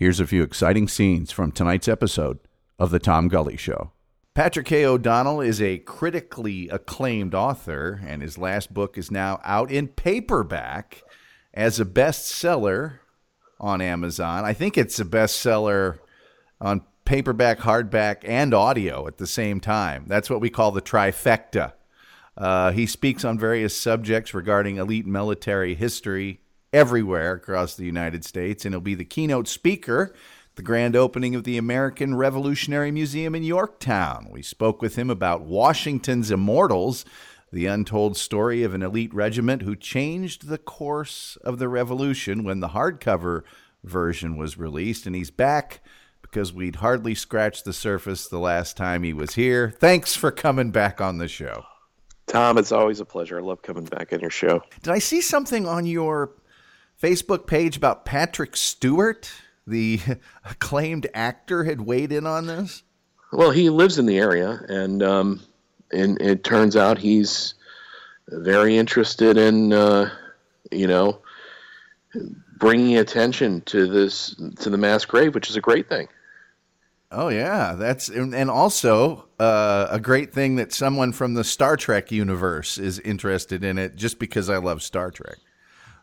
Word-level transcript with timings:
Here's 0.00 0.18
a 0.18 0.26
few 0.26 0.42
exciting 0.42 0.88
scenes 0.88 1.30
from 1.30 1.52
tonight's 1.52 1.86
episode 1.86 2.38
of 2.78 2.90
The 2.90 2.98
Tom 2.98 3.28
Gully 3.28 3.58
Show. 3.58 3.92
Patrick 4.32 4.64
K. 4.64 4.86
O'Donnell 4.86 5.42
is 5.42 5.60
a 5.60 5.76
critically 5.76 6.70
acclaimed 6.70 7.34
author, 7.34 8.00
and 8.06 8.22
his 8.22 8.38
last 8.38 8.72
book 8.72 8.96
is 8.96 9.10
now 9.10 9.42
out 9.44 9.70
in 9.70 9.88
paperback 9.88 11.02
as 11.52 11.78
a 11.78 11.84
bestseller 11.84 13.00
on 13.60 13.82
Amazon. 13.82 14.46
I 14.46 14.54
think 14.54 14.78
it's 14.78 14.98
a 14.98 15.04
bestseller 15.04 15.98
on 16.62 16.80
paperback, 17.04 17.58
hardback, 17.58 18.26
and 18.26 18.54
audio 18.54 19.06
at 19.06 19.18
the 19.18 19.26
same 19.26 19.60
time. 19.60 20.06
That's 20.06 20.30
what 20.30 20.40
we 20.40 20.48
call 20.48 20.72
the 20.72 20.80
trifecta. 20.80 21.74
Uh, 22.38 22.70
he 22.72 22.86
speaks 22.86 23.22
on 23.22 23.38
various 23.38 23.76
subjects 23.76 24.32
regarding 24.32 24.78
elite 24.78 25.06
military 25.06 25.74
history 25.74 26.40
everywhere 26.72 27.32
across 27.32 27.74
the 27.74 27.84
United 27.84 28.24
States, 28.24 28.64
and 28.64 28.74
he'll 28.74 28.80
be 28.80 28.94
the 28.94 29.04
keynote 29.04 29.48
speaker 29.48 30.14
the 30.56 30.62
grand 30.62 30.94
opening 30.96 31.34
of 31.34 31.44
the 31.44 31.56
American 31.56 32.14
Revolutionary 32.14 32.90
Museum 32.90 33.34
in 33.34 33.42
Yorktown. 33.42 34.28
We 34.30 34.42
spoke 34.42 34.82
with 34.82 34.96
him 34.96 35.08
about 35.08 35.40
Washington's 35.40 36.30
Immortals, 36.30 37.04
the 37.52 37.64
untold 37.64 38.16
story 38.16 38.62
of 38.62 38.74
an 38.74 38.82
elite 38.82 39.14
regiment 39.14 39.62
who 39.62 39.74
changed 39.74 40.48
the 40.48 40.58
course 40.58 41.38
of 41.42 41.58
the 41.58 41.68
revolution 41.68 42.44
when 42.44 42.60
the 42.60 42.68
hardcover 42.68 43.42
version 43.84 44.36
was 44.36 44.58
released. 44.58 45.06
And 45.06 45.16
he's 45.16 45.30
back 45.30 45.80
because 46.20 46.52
we'd 46.52 46.76
hardly 46.76 47.14
scratched 47.14 47.64
the 47.64 47.72
surface 47.72 48.28
the 48.28 48.38
last 48.38 48.76
time 48.76 49.02
he 49.02 49.12
was 49.12 49.34
here. 49.34 49.72
Thanks 49.78 50.14
for 50.14 50.30
coming 50.30 50.70
back 50.70 51.00
on 51.00 51.18
the 51.18 51.28
show. 51.28 51.64
Tom, 52.26 52.58
it's 52.58 52.70
always 52.70 53.00
a 53.00 53.04
pleasure. 53.04 53.38
I 53.38 53.42
love 53.42 53.62
coming 53.62 53.86
back 53.86 54.12
on 54.12 54.20
your 54.20 54.30
show. 54.30 54.62
Did 54.82 54.92
I 54.92 54.98
see 54.98 55.20
something 55.20 55.66
on 55.66 55.86
your 55.86 56.32
Facebook 57.00 57.46
page 57.46 57.76
about 57.76 58.04
Patrick 58.04 58.56
Stewart? 58.56 59.30
The 59.66 60.00
acclaimed 60.44 61.08
actor 61.14 61.64
had 61.64 61.82
weighed 61.82 62.12
in 62.12 62.26
on 62.26 62.46
this. 62.46 62.82
Well, 63.32 63.50
he 63.50 63.70
lives 63.70 63.98
in 63.98 64.06
the 64.06 64.18
area, 64.18 64.60
and 64.68 65.02
um, 65.02 65.40
and 65.92 66.20
it 66.20 66.42
turns 66.42 66.76
out 66.76 66.98
he's 66.98 67.54
very 68.28 68.76
interested 68.76 69.36
in, 69.36 69.72
uh, 69.72 70.10
you 70.70 70.86
know, 70.86 71.20
bringing 72.58 72.96
attention 72.98 73.60
to 73.62 73.86
this 73.86 74.34
to 74.58 74.70
the 74.70 74.78
mass 74.78 75.04
grave, 75.04 75.34
which 75.34 75.48
is 75.48 75.56
a 75.56 75.60
great 75.60 75.88
thing. 75.88 76.08
Oh 77.12 77.28
yeah, 77.28 77.74
that's 77.74 78.08
and 78.08 78.50
also 78.50 79.28
uh, 79.38 79.88
a 79.90 79.98
great 79.98 80.32
thing 80.32 80.56
that 80.56 80.72
someone 80.72 81.12
from 81.12 81.34
the 81.34 81.44
Star 81.44 81.76
Trek 81.76 82.12
universe 82.12 82.78
is 82.78 82.98
interested 83.00 83.64
in 83.64 83.78
it, 83.78 83.96
just 83.96 84.18
because 84.18 84.48
I 84.48 84.58
love 84.58 84.82
Star 84.82 85.10
Trek. 85.10 85.38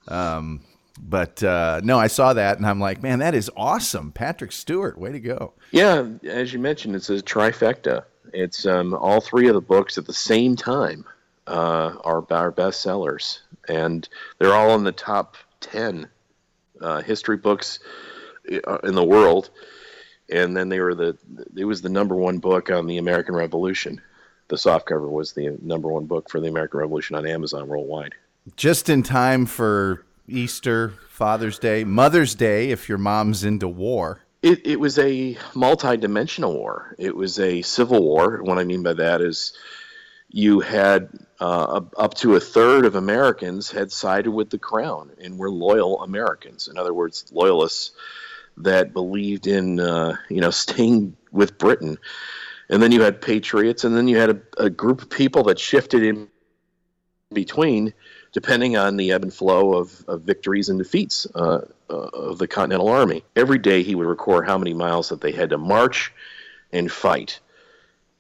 Um, 0.07 0.61
but 0.97 1.43
uh, 1.43 1.81
no, 1.83 1.99
I 1.99 2.07
saw 2.07 2.33
that 2.33 2.57
and 2.57 2.65
I'm 2.65 2.79
like, 2.79 3.01
man, 3.01 3.19
that 3.19 3.35
is 3.35 3.49
awesome. 3.55 4.11
Patrick 4.11 4.51
Stewart, 4.51 4.97
way 4.97 5.11
to 5.11 5.19
go. 5.19 5.53
Yeah, 5.71 6.05
as 6.23 6.53
you 6.53 6.59
mentioned, 6.59 6.95
it's 6.95 7.09
a 7.09 7.21
trifecta. 7.21 8.03
It's 8.33 8.65
um, 8.65 8.93
all 8.93 9.21
three 9.21 9.47
of 9.47 9.53
the 9.53 9.61
books 9.61 9.97
at 9.97 10.05
the 10.05 10.13
same 10.13 10.55
time 10.55 11.05
uh, 11.47 11.95
are 12.03 12.25
our 12.29 12.51
bestsellers, 12.51 13.39
and 13.67 14.07
they're 14.37 14.53
all 14.53 14.75
in 14.75 14.83
the 14.83 14.91
top 14.91 15.37
ten 15.59 16.09
uh, 16.81 17.01
history 17.01 17.37
books 17.37 17.79
uh, 18.67 18.77
in 18.83 18.95
the 18.95 19.03
world. 19.03 19.49
And 20.29 20.57
then 20.57 20.67
they 20.67 20.81
were 20.81 20.93
the 20.93 21.17
it 21.55 21.65
was 21.65 21.81
the 21.81 21.89
number 21.89 22.15
one 22.15 22.39
book 22.39 22.69
on 22.69 22.85
the 22.85 22.97
American 22.97 23.33
Revolution. 23.33 24.01
The 24.49 24.57
softcover 24.57 25.09
was 25.09 25.33
the 25.33 25.57
number 25.61 25.89
one 25.89 26.05
book 26.05 26.29
for 26.29 26.39
the 26.39 26.47
American 26.47 26.79
Revolution 26.79 27.15
on 27.15 27.25
Amazon 27.25 27.67
worldwide. 27.67 28.13
Just 28.55 28.89
in 28.89 29.03
time 29.03 29.45
for 29.45 30.05
Easter, 30.27 30.93
Father's 31.09 31.59
Day, 31.59 31.83
Mother's 31.83 32.35
Day, 32.35 32.69
if 32.71 32.89
your 32.89 32.97
mom's 32.97 33.43
into 33.43 33.67
war. 33.67 34.21
It, 34.41 34.67
it 34.67 34.79
was 34.79 34.99
a 34.99 35.37
multi-dimensional 35.55 36.53
war. 36.53 36.95
It 36.97 37.15
was 37.15 37.39
a 37.39 37.61
civil 37.63 38.03
war. 38.03 38.43
What 38.43 38.59
I 38.59 38.63
mean 38.63 38.83
by 38.83 38.93
that 38.93 39.21
is 39.21 39.53
you 40.29 40.59
had 40.59 41.09
uh, 41.39 41.81
up 41.97 42.13
to 42.15 42.35
a 42.35 42.39
third 42.39 42.85
of 42.85 42.95
Americans 42.95 43.71
had 43.71 43.91
sided 43.91 44.31
with 44.31 44.49
the 44.49 44.59
crown 44.59 45.11
and 45.21 45.37
were 45.37 45.49
loyal 45.49 46.03
Americans. 46.03 46.67
In 46.67 46.77
other 46.77 46.93
words, 46.93 47.25
loyalists 47.31 47.91
that 48.57 48.93
believed 48.93 49.47
in 49.47 49.79
uh, 49.79 50.15
you 50.29 50.41
know 50.41 50.51
staying 50.65 51.15
with 51.31 51.57
Britain. 51.57 51.97
And 52.69 52.83
then 52.83 52.91
you 52.91 53.01
had 53.01 53.21
patriots, 53.21 53.85
and 53.85 53.95
then 53.95 54.09
you 54.09 54.17
had 54.17 54.29
a, 54.29 54.65
a 54.65 54.69
group 54.69 55.01
of 55.01 55.09
people 55.09 55.43
that 55.43 55.57
shifted 55.57 56.03
in 56.03 56.27
between 57.31 57.93
depending 58.31 58.77
on 58.77 58.97
the 58.97 59.11
ebb 59.11 59.23
and 59.23 59.33
flow 59.33 59.75
of, 59.75 60.03
of 60.07 60.21
victories 60.21 60.69
and 60.69 60.79
defeats 60.79 61.27
uh, 61.35 61.65
uh, 61.89 61.93
of 61.93 62.37
the 62.37 62.47
Continental 62.47 62.89
Army. 62.89 63.23
Every 63.35 63.57
day 63.57 63.83
he 63.83 63.95
would 63.95 64.07
record 64.07 64.45
how 64.45 64.57
many 64.57 64.73
miles 64.73 65.09
that 65.09 65.21
they 65.21 65.31
had 65.31 65.51
to 65.51 65.57
march 65.57 66.11
and 66.71 66.91
fight. 66.91 67.39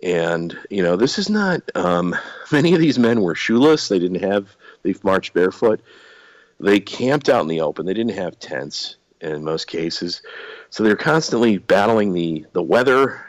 And, 0.01 0.57
you 0.69 0.83
know, 0.83 0.95
this 0.95 1.17
is 1.19 1.29
not, 1.29 1.61
um, 1.75 2.15
many 2.51 2.73
of 2.73 2.79
these 2.79 2.99
men 2.99 3.21
were 3.21 3.35
shoeless. 3.35 3.87
They 3.87 3.99
didn't 3.99 4.23
have, 4.23 4.55
they 4.83 4.95
marched 5.03 5.33
barefoot. 5.33 5.81
They 6.59 6.79
camped 6.79 7.29
out 7.29 7.41
in 7.41 7.47
the 7.47 7.61
open. 7.61 7.85
They 7.85 7.93
didn't 7.93 8.15
have 8.15 8.39
tents 8.39 8.97
in 9.21 9.43
most 9.43 9.67
cases. 9.67 10.21
So 10.69 10.83
they're 10.83 10.95
constantly 10.95 11.57
battling 11.57 12.13
the, 12.13 12.45
the 12.53 12.63
weather 12.63 13.25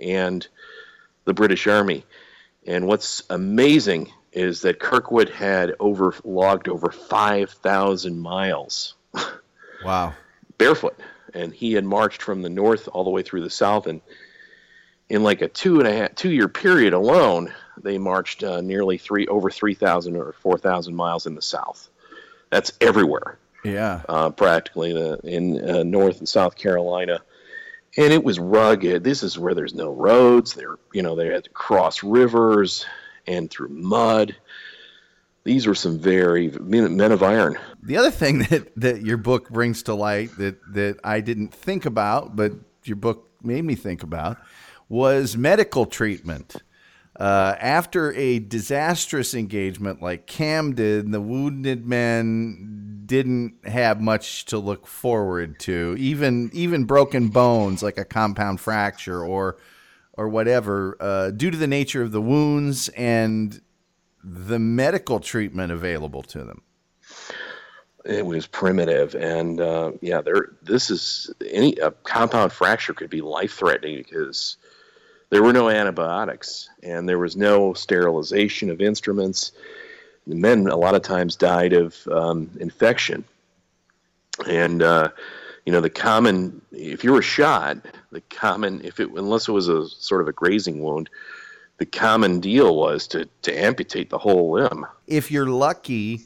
and 0.00 0.46
the 1.24 1.34
British 1.34 1.66
Army. 1.66 2.04
And 2.66 2.86
what's 2.86 3.22
amazing 3.30 4.12
is 4.36 4.60
that 4.60 4.78
Kirkwood 4.78 5.30
had 5.30 5.74
over 5.80 6.14
logged 6.22 6.68
over 6.68 6.90
5,000 6.90 8.18
miles. 8.18 8.94
Wow. 9.84 10.14
barefoot. 10.58 10.98
And 11.34 11.52
he 11.52 11.74
had 11.74 11.84
marched 11.84 12.22
from 12.22 12.42
the 12.42 12.48
north 12.48 12.88
all 12.92 13.04
the 13.04 13.10
way 13.10 13.22
through 13.22 13.42
the 13.42 13.50
south. 13.50 13.86
And 13.86 14.00
in 15.08 15.22
like 15.22 15.42
a 15.42 15.48
two 15.48 15.78
and 15.78 15.88
a 15.88 15.92
half, 15.92 16.14
two 16.14 16.30
year 16.30 16.48
period 16.48 16.92
alone, 16.92 17.52
they 17.82 17.98
marched 17.98 18.42
uh, 18.42 18.60
nearly 18.60 18.98
three, 18.98 19.26
over 19.26 19.50
3,000 19.50 20.16
or 20.16 20.32
4,000 20.32 20.94
miles 20.94 21.26
in 21.26 21.34
the 21.34 21.42
south. 21.42 21.88
That's 22.50 22.72
everywhere. 22.80 23.38
Yeah. 23.64 24.02
Uh, 24.08 24.30
practically 24.30 24.92
the, 24.92 25.18
in 25.24 25.68
uh, 25.68 25.82
North 25.82 26.18
and 26.18 26.28
South 26.28 26.56
Carolina. 26.56 27.20
And 27.96 28.12
it 28.12 28.24
was 28.24 28.38
rugged. 28.38 29.04
This 29.04 29.22
is 29.22 29.38
where 29.38 29.54
there's 29.54 29.74
no 29.74 29.90
roads. 29.90 30.54
They're, 30.54 30.76
you 30.92 31.02
know, 31.02 31.16
they 31.16 31.26
had 31.26 31.44
to 31.44 31.50
cross 31.50 32.02
rivers 32.02 32.86
and 33.26 33.50
through 33.50 33.68
mud. 33.68 34.36
These 35.44 35.66
were 35.66 35.74
some 35.74 35.98
very 35.98 36.50
men 36.60 37.12
of 37.12 37.22
iron. 37.22 37.56
The 37.82 37.96
other 37.96 38.10
thing 38.10 38.38
that, 38.50 38.72
that 38.76 39.02
your 39.02 39.16
book 39.16 39.50
brings 39.50 39.82
to 39.84 39.94
light 39.94 40.36
that, 40.38 40.56
that 40.72 40.98
I 41.04 41.20
didn't 41.20 41.54
think 41.54 41.86
about, 41.86 42.34
but 42.36 42.52
your 42.84 42.96
book 42.96 43.30
made 43.42 43.64
me 43.64 43.74
think 43.74 44.02
about, 44.02 44.38
was 44.88 45.36
medical 45.36 45.86
treatment. 45.86 46.56
Uh, 47.18 47.56
after 47.60 48.12
a 48.12 48.38
disastrous 48.38 49.34
engagement 49.34 50.02
like 50.02 50.26
Camden, 50.26 51.12
the 51.12 51.20
wounded 51.20 51.86
men 51.86 53.02
didn't 53.06 53.54
have 53.64 54.00
much 54.00 54.44
to 54.46 54.58
look 54.58 54.86
forward 54.86 55.58
to. 55.60 55.96
Even 55.98 56.50
even 56.52 56.84
broken 56.84 57.28
bones 57.28 57.82
like 57.82 57.96
a 57.96 58.04
compound 58.04 58.60
fracture 58.60 59.24
or 59.24 59.56
or 60.16 60.28
whatever, 60.28 60.96
uh, 61.00 61.30
due 61.30 61.50
to 61.50 61.56
the 61.56 61.66
nature 61.66 62.02
of 62.02 62.12
the 62.12 62.20
wounds 62.20 62.88
and 62.90 63.60
the 64.22 64.58
medical 64.58 65.20
treatment 65.20 65.70
available 65.70 66.22
to 66.22 66.44
them. 66.44 66.62
It 68.04 68.24
was 68.24 68.46
primitive, 68.46 69.14
and 69.14 69.60
uh, 69.60 69.92
yeah, 70.00 70.20
there. 70.20 70.50
This 70.62 70.90
is 70.90 71.32
any 71.50 71.74
a 71.76 71.90
compound 71.90 72.52
fracture 72.52 72.94
could 72.94 73.10
be 73.10 73.20
life 73.20 73.54
threatening 73.54 73.96
because 73.96 74.56
there 75.30 75.42
were 75.42 75.52
no 75.52 75.68
antibiotics 75.68 76.68
and 76.84 77.08
there 77.08 77.18
was 77.18 77.36
no 77.36 77.74
sterilization 77.74 78.70
of 78.70 78.80
instruments. 78.80 79.50
The 80.26 80.36
men 80.36 80.68
a 80.68 80.76
lot 80.76 80.94
of 80.94 81.02
times 81.02 81.34
died 81.34 81.72
of 81.72 81.96
um, 82.06 82.50
infection, 82.60 83.24
and 84.48 84.82
uh, 84.82 85.08
you 85.66 85.72
know 85.72 85.80
the 85.80 85.90
common 85.90 86.62
if 86.72 87.04
you 87.04 87.12
were 87.12 87.22
shot 87.22 87.76
the 88.12 88.22
common 88.22 88.80
if 88.82 89.00
it 89.00 89.10
unless 89.10 89.48
it 89.48 89.52
was 89.52 89.68
a 89.68 89.86
sort 89.88 90.22
of 90.22 90.28
a 90.28 90.32
grazing 90.32 90.82
wound 90.82 91.10
the 91.78 91.86
common 91.86 92.40
deal 92.40 92.76
was 92.76 93.06
to 93.08 93.28
to 93.42 93.52
amputate 93.52 94.10
the 94.10 94.18
whole 94.18 94.52
limb. 94.52 94.86
If 95.06 95.30
you're 95.30 95.46
lucky 95.46 96.22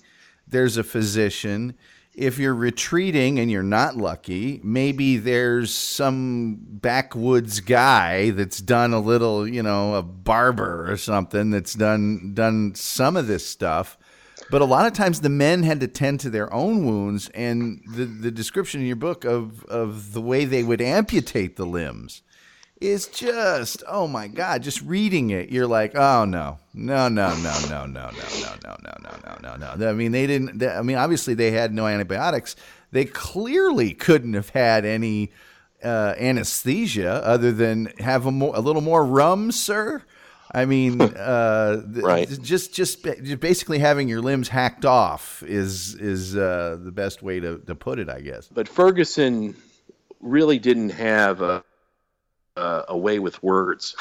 there's 0.46 0.76
a 0.76 0.82
physician. 0.84 1.74
If 2.12 2.38
you're 2.38 2.54
retreating 2.54 3.38
and 3.38 3.50
you're 3.50 3.62
not 3.62 3.96
lucky 3.96 4.60
maybe 4.62 5.16
there's 5.16 5.72
some 5.72 6.58
backwoods 6.60 7.60
guy 7.60 8.30
that's 8.30 8.60
done 8.60 8.92
a 8.92 9.00
little 9.00 9.48
you 9.48 9.62
know 9.62 9.94
a 9.94 10.02
barber 10.02 10.90
or 10.90 10.96
something 10.96 11.50
that's 11.50 11.74
done 11.74 12.32
done 12.34 12.74
some 12.74 13.16
of 13.16 13.26
this 13.26 13.46
stuff 13.46 13.96
but 14.50 14.62
a 14.62 14.64
lot 14.64 14.86
of 14.86 14.92
times 14.92 15.20
the 15.20 15.28
men 15.28 15.62
had 15.62 15.80
to 15.80 15.88
tend 15.88 16.20
to 16.20 16.30
their 16.30 16.52
own 16.52 16.84
wounds, 16.84 17.28
and 17.30 17.82
the, 17.88 18.04
the 18.04 18.30
description 18.30 18.80
in 18.80 18.86
your 18.86 18.96
book 18.96 19.24
of, 19.24 19.64
of 19.66 20.12
the 20.12 20.20
way 20.20 20.44
they 20.44 20.62
would 20.62 20.80
amputate 20.80 21.56
the 21.56 21.66
limbs 21.66 22.22
is 22.80 23.08
just 23.08 23.82
oh 23.86 24.08
my 24.08 24.26
god 24.26 24.62
just 24.62 24.80
reading 24.80 25.28
it 25.28 25.50
you're 25.50 25.66
like 25.66 25.94
oh 25.94 26.24
no 26.24 26.56
no 26.72 27.10
no 27.10 27.28
no 27.36 27.54
no 27.68 27.84
no 27.84 27.84
no 27.84 28.10
no 28.10 28.56
no 28.64 28.74
no 28.82 28.94
no 29.02 29.36
no 29.42 29.56
no 29.56 29.74
no 29.76 29.90
i 29.90 29.92
mean 29.92 30.12
they 30.12 30.26
didn't 30.26 30.62
i 30.62 30.80
mean 30.80 30.96
obviously 30.96 31.34
they 31.34 31.50
had 31.50 31.74
no 31.74 31.86
antibiotics 31.86 32.56
they 32.90 33.04
clearly 33.04 33.92
couldn't 33.92 34.32
have 34.32 34.48
had 34.48 34.86
any 34.86 35.30
uh, 35.82 36.14
anesthesia 36.18 37.24
other 37.24 37.52
than 37.52 37.86
have 37.98 38.26
a, 38.26 38.30
more, 38.30 38.54
a 38.54 38.60
little 38.60 38.82
more 38.82 39.04
rum, 39.04 39.52
sir? 39.52 40.02
I 40.52 40.64
mean, 40.64 41.00
uh, 41.00 41.82
right. 41.86 42.28
just 42.42 42.74
just 42.74 43.02
basically 43.40 43.78
having 43.78 44.08
your 44.08 44.20
limbs 44.20 44.48
hacked 44.48 44.84
off 44.84 45.42
is 45.46 45.94
is 45.94 46.36
uh, 46.36 46.78
the 46.82 46.92
best 46.92 47.22
way 47.22 47.40
to, 47.40 47.58
to 47.58 47.74
put 47.74 47.98
it, 47.98 48.08
I 48.08 48.20
guess. 48.20 48.48
But 48.48 48.68
Ferguson 48.68 49.56
really 50.20 50.58
didn't 50.58 50.90
have 50.90 51.42
a 51.42 51.64
uh, 52.56 52.82
a 52.88 52.98
way 52.98 53.18
with 53.18 53.42
words, 53.42 53.96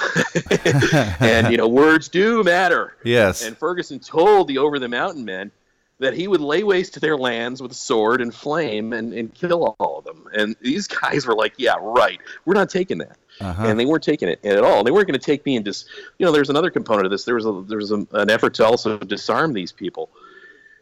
and 1.19 1.51
you 1.51 1.57
know 1.57 1.67
words 1.67 2.09
do 2.09 2.43
matter. 2.43 2.95
Yes. 3.03 3.45
And 3.45 3.57
Ferguson 3.57 3.99
told 3.99 4.47
the 4.47 4.57
over 4.57 4.79
the 4.79 4.89
mountain 4.89 5.25
men 5.25 5.51
that 5.99 6.13
he 6.13 6.27
would 6.27 6.41
lay 6.41 6.63
waste 6.63 6.93
to 6.93 6.99
their 6.99 7.17
lands 7.17 7.61
with 7.61 7.73
sword 7.73 8.21
and 8.21 8.33
flame 8.33 8.93
and, 8.93 9.13
and 9.13 9.33
kill 9.33 9.75
all 9.79 9.99
of 9.99 10.05
them. 10.05 10.29
And 10.33 10.55
these 10.61 10.87
guys 10.87 11.25
were 11.25 11.35
like, 11.35 11.53
"Yeah, 11.57 11.75
right. 11.79 12.19
We're 12.45 12.53
not 12.53 12.69
taking 12.69 12.99
that." 12.99 13.17
Uh-huh. 13.41 13.65
And 13.65 13.79
they 13.79 13.85
weren't 13.85 14.03
taking 14.03 14.27
it 14.27 14.43
at 14.43 14.63
all. 14.63 14.83
They 14.83 14.91
weren't 14.91 15.07
going 15.07 15.19
to 15.19 15.25
take 15.25 15.45
me 15.45 15.55
and 15.55 15.65
just, 15.65 15.87
you 16.17 16.25
know, 16.25 16.31
there's 16.31 16.49
another 16.49 16.69
component 16.69 17.05
of 17.05 17.11
this. 17.11 17.23
There 17.23 17.35
was 17.35 17.45
a, 17.45 17.63
there 17.67 17.77
was 17.77 17.91
a, 17.91 18.05
an 18.13 18.29
effort 18.29 18.55
to 18.55 18.65
also 18.65 18.97
disarm 18.97 19.53
these 19.53 19.71
people, 19.71 20.09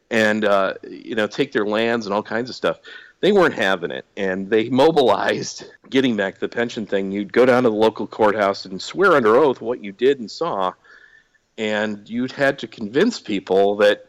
and 0.10 0.46
uh, 0.46 0.76
you 0.90 1.16
know, 1.16 1.28
take 1.28 1.52
their 1.52 1.66
lands 1.66 2.06
and 2.06 2.16
all 2.16 2.24
kinds 2.24 2.50
of 2.50 2.56
stuff 2.56 2.80
they 3.20 3.32
weren't 3.32 3.56
having 3.56 3.92
it 3.92 4.06
and 4.16 4.50
they 4.50 4.70
mobilized 4.70 5.66
getting 5.90 6.16
back 6.16 6.36
to 6.36 6.40
the 6.40 6.50
pension 6.50 6.86
thing 6.86 7.12
you'd 7.12 7.34
go 7.34 7.46
down 7.46 7.64
to 7.64 7.70
the 7.70 7.76
local 7.76 8.06
courthouse 8.06 8.66
and 8.66 8.82
swear 8.82 9.14
under 9.14 9.36
oath 9.36 9.60
what 9.60 9.84
you 9.84 9.92
did 9.92 10.20
and 10.20 10.30
saw 10.30 10.72
and 11.58 12.08
you'd 12.08 12.32
had 12.32 12.60
to 12.60 12.68
convince 12.68 13.20
people 13.20 13.78
that 13.78 14.07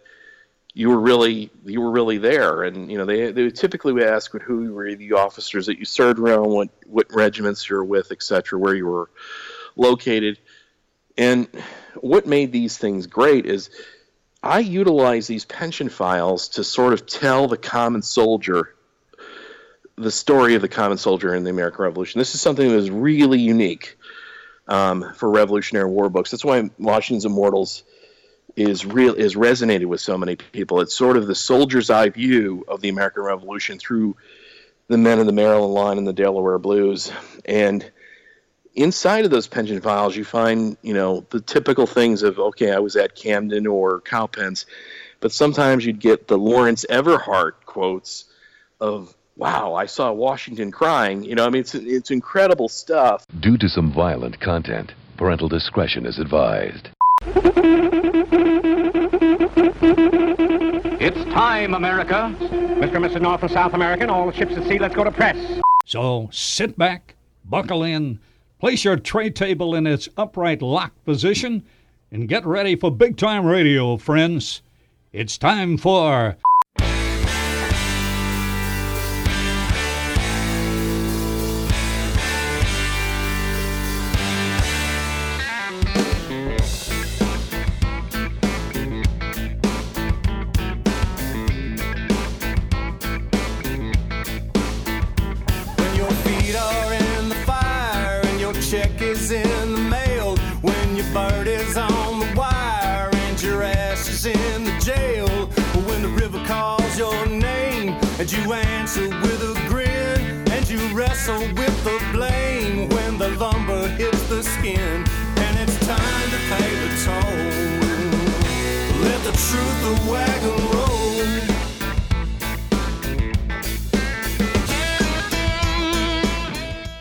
you 0.79 0.89
were 0.89 1.01
really 1.01 1.51
you 1.65 1.81
were 1.81 1.91
really 1.91 2.19
there 2.19 2.63
and 2.63 2.89
you 2.89 2.97
know 2.97 3.05
they 3.05 3.33
they 3.33 3.51
typically 3.51 3.93
would 3.93 4.05
ask 4.05 4.31
who 4.31 4.73
were 4.73 4.95
the 4.95 5.13
officers 5.13 5.67
that 5.67 5.77
you 5.77 5.85
served 5.85 6.21
around 6.21 6.49
what 6.49 6.69
what 6.87 7.13
regiments 7.13 7.69
you're 7.69 7.83
with 7.83 8.13
etc 8.13 8.57
where 8.57 8.77
you 8.77 8.87
were 8.87 9.11
located 9.75 10.39
and 11.17 11.49
what 11.97 12.29
made 12.29 12.53
these 12.53 12.79
things 12.79 13.09
great 13.09 13.45
is 13.45 13.71
I 14.41 14.61
utilize 14.61 15.27
these 15.27 15.45
pension 15.45 15.89
files 15.89 16.51
to 16.51 16.63
sort 16.63 16.93
of 16.93 17.07
tell 17.07 17.49
the 17.49 17.57
common 17.57 18.03
soldier 18.03 18.73
the 19.97 20.13
story 20.13 20.55
of 20.55 20.63
the 20.63 20.69
common 20.69 20.97
soldier 20.97 21.35
in 21.35 21.43
the 21.43 21.51
American 21.51 21.83
Revolution. 21.83 22.21
This 22.21 22.37
is 22.37 22.41
something 22.41 22.69
that 22.69 22.77
is 22.77 22.89
really 22.89 23.41
unique 23.41 23.99
um, 24.69 25.13
for 25.17 25.29
Revolutionary 25.29 25.91
War 25.91 26.09
books. 26.09 26.31
That's 26.31 26.45
why 26.45 26.71
Washington's 26.79 27.25
Immortals 27.25 27.83
is 28.59 28.85
real 28.85 29.15
is 29.15 29.37
resonated 29.37 29.87
with 29.87 30.01
so 30.01 30.19
many 30.19 30.35
people. 30.35 30.81
It's 30.81 30.95
sort 30.95 31.17
of 31.17 31.27
the 31.27 31.35
soldier's 31.35 31.91
eye 31.91 32.09
view 32.09 32.65
of 32.67 32.81
the 32.81 32.89
American 32.89 33.23
Revolution 33.23 33.79
through 33.79 34.17
the 34.89 34.99
men 34.99 35.21
of 35.21 35.27
the 35.27 35.33
Maryland 35.33 35.75
line 35.75 35.99
and 35.99 36.07
the 36.07 36.13
Delaware 36.13 36.59
Blues. 36.59 37.13
And 37.45 37.89
inside 38.75 39.25
of 39.25 39.31
those 39.31 39.47
pension 39.47 39.81
files, 39.81 40.17
you 40.17 40.25
find 40.25 40.77
you 40.83 40.93
know 40.93 41.25
the 41.31 41.41
typical 41.41 41.87
things 41.87 42.25
of 42.25 42.39
okay, 42.39 42.73
I 42.73 42.81
was 42.81 42.97
at 42.97 43.15
Camden 43.15 43.67
or 43.69 44.01
Cowpens, 44.01 44.67
but 45.21 45.31
sometimes 45.31 45.87
you'd 45.87 46.01
get 46.01 46.27
the 46.27 46.37
Lawrence 46.39 46.85
Everhart 46.91 47.53
quotes 47.65 48.25
of 48.81 49.15
wow, 49.37 49.75
I 49.75 49.87
saw 49.87 50.11
Washington 50.11 50.73
crying. 50.73 51.23
You 51.23 51.37
know, 51.37 51.47
I 51.47 51.51
mean, 51.51 51.61
it's 51.61 51.77
it's 51.77 52.11
incredible 52.11 52.69
stuff. 52.69 53.25
Due 53.39 53.57
to 53.59 53.69
some 53.69 53.93
violent 53.93 54.41
content, 54.41 54.93
parental 55.17 55.49
discretion 55.49 56.07
is 56.07 56.19
advised. 56.19 56.89
time, 61.59 61.75
America. 61.75 62.37
Mr. 62.41 62.95
and 62.95 63.05
Mrs. 63.05 63.21
North 63.21 63.43
and 63.43 63.51
South 63.51 63.75
American, 63.75 64.09
all 64.09 64.31
the 64.31 64.37
ships 64.37 64.53
at 64.57 64.63
sea, 64.69 64.79
let's 64.79 64.95
go 64.95 65.03
to 65.03 65.11
press. 65.11 65.37
So 65.85 66.29
sit 66.31 66.79
back, 66.79 67.17
buckle 67.45 67.83
in, 67.83 68.21
place 68.61 68.85
your 68.85 68.97
tray 68.97 69.31
table 69.31 69.75
in 69.75 69.85
its 69.85 70.09
upright 70.17 70.63
lock 70.63 70.93
position, 71.05 71.65
and 72.13 72.29
get 72.29 72.47
ready 72.47 72.77
for 72.77 72.93
big 72.93 73.17
time 73.17 73.45
radio, 73.45 73.97
friends. 73.97 74.63
It's 75.13 75.37
time 75.37 75.77
for 75.79 76.37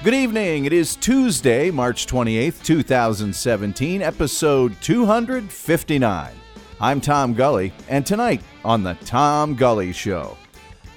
Good 0.07 0.13
evening. 0.13 0.63
It 0.63 0.71
is 0.71 0.95
Tuesday, 0.95 1.69
March 1.69 2.07
28th, 2.07 2.63
2017, 2.63 4.01
episode 4.01 4.73
259. 4.79 6.31
I'm 6.79 7.01
Tom 7.01 7.33
Gully, 7.33 7.73
and 7.89 8.05
tonight 8.05 8.41
on 8.63 8.83
The 8.83 8.93
Tom 9.03 9.53
Gully 9.53 9.91
Show. 9.91 10.37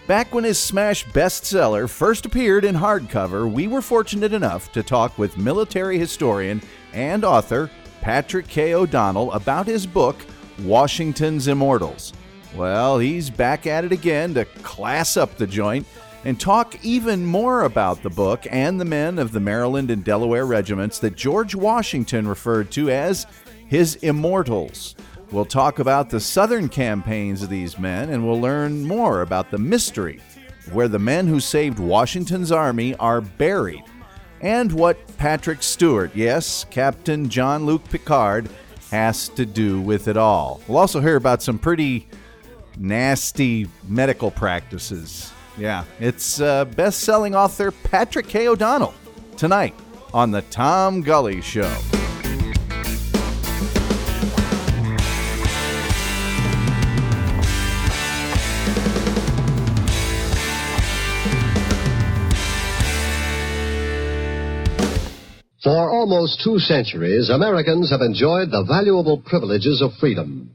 Back 0.07 0.33
when 0.33 0.45
his 0.45 0.61
smash 0.61 1.05
bestseller 1.07 1.91
first 1.91 2.25
appeared 2.25 2.65
in 2.65 2.77
hardcover, 2.77 3.53
we 3.53 3.67
were 3.67 3.83
fortunate 3.83 4.33
enough 4.33 4.71
to 4.71 4.83
talk 4.85 5.19
with 5.19 5.37
military 5.37 5.99
historian 5.99 6.63
and 6.93 7.25
author 7.25 7.69
Patrick 8.03 8.47
K. 8.47 8.75
O'Donnell 8.75 9.33
about 9.33 9.67
his 9.67 9.89
book, 9.89 10.25
Washington's 10.61 11.49
Immortals. 11.49 12.13
Well, 12.55 13.01
he's 13.01 13.29
back 13.29 13.67
at 13.67 13.85
it 13.85 13.91
again 13.91 14.35
to 14.35 14.45
class 14.45 15.17
up 15.17 15.37
the 15.37 15.49
joint 15.49 15.85
and 16.25 16.39
talk 16.39 16.77
even 16.85 17.25
more 17.25 17.63
about 17.63 18.03
the 18.03 18.11
book 18.11 18.47
and 18.51 18.81
the 18.81 18.85
men 18.85 19.19
of 19.19 19.33
the 19.33 19.41
Maryland 19.41 19.91
and 19.91 20.05
Delaware 20.05 20.47
regiments 20.47 20.99
that 20.99 21.17
George 21.17 21.55
Washington 21.55 22.29
referred 22.29 22.71
to 22.73 22.91
as 22.91 23.27
his 23.67 23.97
Immortals. 23.97 24.95
We'll 25.31 25.45
talk 25.45 25.79
about 25.79 26.11
the 26.11 26.21
southern 26.21 26.69
campaigns 26.69 27.43
of 27.43 27.49
these 27.49 27.79
men 27.79 28.11
and 28.11 28.27
we'll 28.27 28.41
learn 28.41 28.83
more 28.83 29.23
about 29.23 29.51
the 29.51 29.59
mystery 29.59 30.21
where 30.73 30.89
the 30.89 30.99
men 30.99 31.27
who 31.27 31.41
saved 31.41 31.79
Washington's 31.79 32.53
army 32.53 32.95
are 32.97 33.21
buried 33.21 33.85
and 34.41 34.73
what 34.73 35.17
Patrick 35.19 35.63
Stewart, 35.63 36.11
yes, 36.15 36.65
Captain 36.71 37.29
Jean 37.29 37.67
Luc 37.67 37.85
Picard, 37.91 38.49
has 38.91 39.29
to 39.31 39.47
do 39.47 39.81
with 39.81 40.09
it 40.09 40.17
all. 40.17 40.61
We'll 40.67 40.79
also 40.79 41.01
hear 41.01 41.17
about 41.17 41.43
some 41.43 41.59
pretty 41.59 42.09
nasty 42.77 43.69
medical 43.87 44.31
practices. 44.31 45.33
Yeah, 45.61 45.85
it's 45.99 46.41
uh, 46.41 46.65
best 46.65 47.01
selling 47.01 47.35
author 47.35 47.71
Patrick 47.71 48.27
K. 48.27 48.49
O'Donnell 48.49 48.95
tonight 49.37 49.75
on 50.15 50.31
The 50.31 50.41
Tom 50.41 51.03
Gully 51.03 51.43
Show. 51.43 51.69
For 65.63 65.91
almost 65.91 66.41
two 66.43 66.59
centuries, 66.59 67.29
Americans 67.29 67.91
have 67.91 68.01
enjoyed 68.01 68.51
the 68.51 68.65
valuable 68.67 69.19
privileges 69.19 69.83
of 69.83 69.93
freedom. 70.01 70.55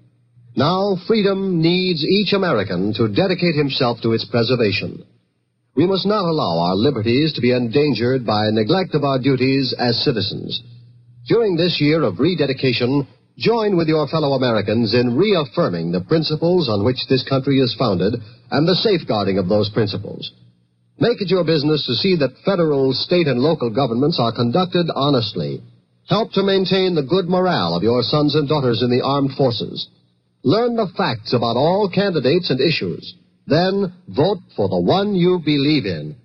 Now, 0.55 0.95
freedom 1.05 1.61
needs 1.61 2.05
each 2.05 2.31
American 2.31 2.93
to 2.93 3.09
dedicate 3.09 3.55
himself 3.55 3.99
to 4.01 4.13
its 4.13 4.23
preservation. 4.23 5.03
We 5.75 5.85
must 5.85 6.05
not 6.05 6.23
allow 6.23 6.59
our 6.59 6.75
liberties 6.75 7.33
to 7.33 7.41
be 7.41 7.51
endangered 7.51 8.25
by 8.25 8.49
neglect 8.51 8.95
of 8.95 9.03
our 9.03 9.19
duties 9.19 9.75
as 9.77 10.01
citizens. 10.01 10.63
During 11.27 11.57
this 11.57 11.81
year 11.81 12.03
of 12.03 12.19
rededication, 12.21 13.05
join 13.37 13.75
with 13.75 13.89
your 13.89 14.07
fellow 14.07 14.31
Americans 14.33 14.93
in 14.93 15.17
reaffirming 15.17 15.91
the 15.91 16.05
principles 16.07 16.69
on 16.69 16.85
which 16.85 17.05
this 17.09 17.27
country 17.27 17.59
is 17.59 17.75
founded 17.77 18.15
and 18.49 18.65
the 18.65 18.75
safeguarding 18.75 19.37
of 19.37 19.49
those 19.49 19.69
principles. 19.69 20.31
Make 20.97 21.19
it 21.21 21.29
your 21.29 21.43
business 21.43 21.85
to 21.87 21.95
see 21.95 22.15
that 22.15 22.37
federal, 22.45 22.93
state, 22.93 23.27
and 23.27 23.41
local 23.41 23.69
governments 23.69 24.17
are 24.21 24.31
conducted 24.31 24.87
honestly. 24.95 25.61
Help 26.07 26.31
to 26.31 26.43
maintain 26.43 26.95
the 26.95 27.03
good 27.03 27.27
morale 27.27 27.75
of 27.75 27.83
your 27.83 28.01
sons 28.03 28.35
and 28.35 28.47
daughters 28.47 28.81
in 28.81 28.89
the 28.89 29.03
armed 29.03 29.31
forces. 29.35 29.89
Learn 30.45 30.75
the 30.75 30.93
facts 30.95 31.33
about 31.33 31.57
all 31.57 31.89
candidates 31.89 32.51
and 32.51 32.61
issues. 32.61 33.15
Then 33.47 33.91
vote 34.07 34.37
for 34.55 34.69
the 34.69 34.79
one 34.79 35.15
you 35.15 35.41
believe 35.43 35.87
in. 35.87 36.15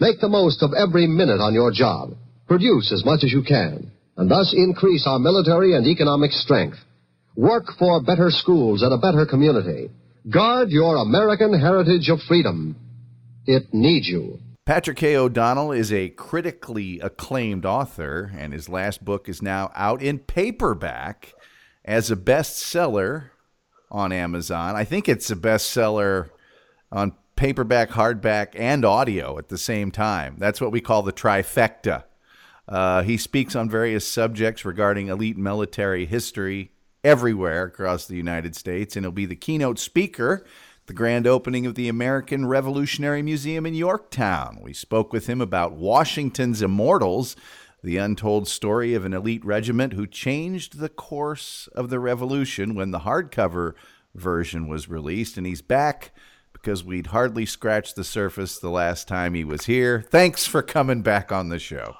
Make 0.00 0.18
the 0.18 0.30
most 0.30 0.62
of 0.62 0.72
every 0.72 1.06
minute 1.06 1.40
on 1.40 1.52
your 1.52 1.70
job. 1.72 2.16
Produce 2.48 2.90
as 2.90 3.04
much 3.04 3.20
as 3.22 3.30
you 3.30 3.42
can, 3.42 3.92
and 4.16 4.30
thus 4.30 4.54
increase 4.56 5.06
our 5.06 5.18
military 5.18 5.76
and 5.76 5.86
economic 5.86 6.32
strength. 6.32 6.78
Work 7.36 7.66
for 7.78 8.02
better 8.02 8.30
schools 8.30 8.80
and 8.80 8.94
a 8.94 8.98
better 8.98 9.26
community. 9.26 9.90
Guard 10.32 10.70
your 10.70 10.96
American 10.96 11.52
heritage 11.52 12.08
of 12.08 12.20
freedom. 12.26 12.76
It 13.44 13.74
needs 13.74 14.08
you. 14.08 14.38
Patrick 14.64 14.96
K. 14.96 15.16
O'Donnell 15.16 15.72
is 15.72 15.92
a 15.92 16.08
critically 16.08 16.98
acclaimed 17.00 17.66
author, 17.66 18.32
and 18.38 18.54
his 18.54 18.70
last 18.70 19.04
book 19.04 19.28
is 19.28 19.42
now 19.42 19.70
out 19.74 20.00
in 20.00 20.18
paperback 20.18 21.34
as 21.84 22.10
a 22.10 22.16
bestseller 22.16 23.32
on 23.90 24.12
Amazon. 24.12 24.76
I 24.76 24.84
think 24.84 25.08
it's 25.08 25.30
a 25.30 25.36
bestseller 25.36 26.30
on 26.90 27.12
paperback, 27.36 27.90
hardback, 27.90 28.48
and 28.54 28.84
audio 28.84 29.38
at 29.38 29.48
the 29.48 29.58
same 29.58 29.90
time. 29.90 30.36
That's 30.38 30.60
what 30.60 30.72
we 30.72 30.80
call 30.80 31.02
the 31.02 31.12
trifecta. 31.12 32.04
Uh, 32.68 33.02
he 33.02 33.16
speaks 33.16 33.54
on 33.54 33.70
various 33.70 34.06
subjects 34.06 34.64
regarding 34.64 35.08
elite 35.08 35.36
military 35.36 36.06
history 36.06 36.72
everywhere 37.04 37.64
across 37.64 38.06
the 38.06 38.16
United 38.16 38.56
States, 38.56 38.96
and 38.96 39.04
he'll 39.04 39.12
be 39.12 39.26
the 39.26 39.36
keynote 39.36 39.78
speaker 39.78 40.44
the 40.86 40.92
grand 40.92 41.26
opening 41.26 41.66
of 41.66 41.74
the 41.74 41.88
American 41.88 42.46
Revolutionary 42.46 43.22
Museum 43.22 43.66
in 43.66 43.74
Yorktown. 43.74 44.60
We 44.62 44.72
spoke 44.72 45.12
with 45.12 45.26
him 45.26 45.40
about 45.40 45.72
Washington's 45.72 46.62
Immortals, 46.62 47.34
the 47.86 47.98
untold 47.98 48.48
story 48.48 48.94
of 48.94 49.04
an 49.04 49.14
elite 49.14 49.44
regiment 49.44 49.92
who 49.92 50.08
changed 50.08 50.80
the 50.80 50.88
course 50.88 51.68
of 51.72 51.88
the 51.88 52.00
revolution 52.00 52.74
when 52.74 52.90
the 52.90 52.98
hardcover 52.98 53.74
version 54.12 54.66
was 54.66 54.88
released. 54.88 55.36
And 55.36 55.46
he's 55.46 55.62
back 55.62 56.12
because 56.52 56.82
we'd 56.82 57.06
hardly 57.06 57.46
scratched 57.46 57.94
the 57.94 58.02
surface 58.02 58.58
the 58.58 58.70
last 58.70 59.06
time 59.06 59.34
he 59.34 59.44
was 59.44 59.66
here. 59.66 60.02
Thanks 60.10 60.44
for 60.44 60.62
coming 60.62 61.02
back 61.02 61.30
on 61.30 61.48
the 61.48 61.60
show. 61.60 61.94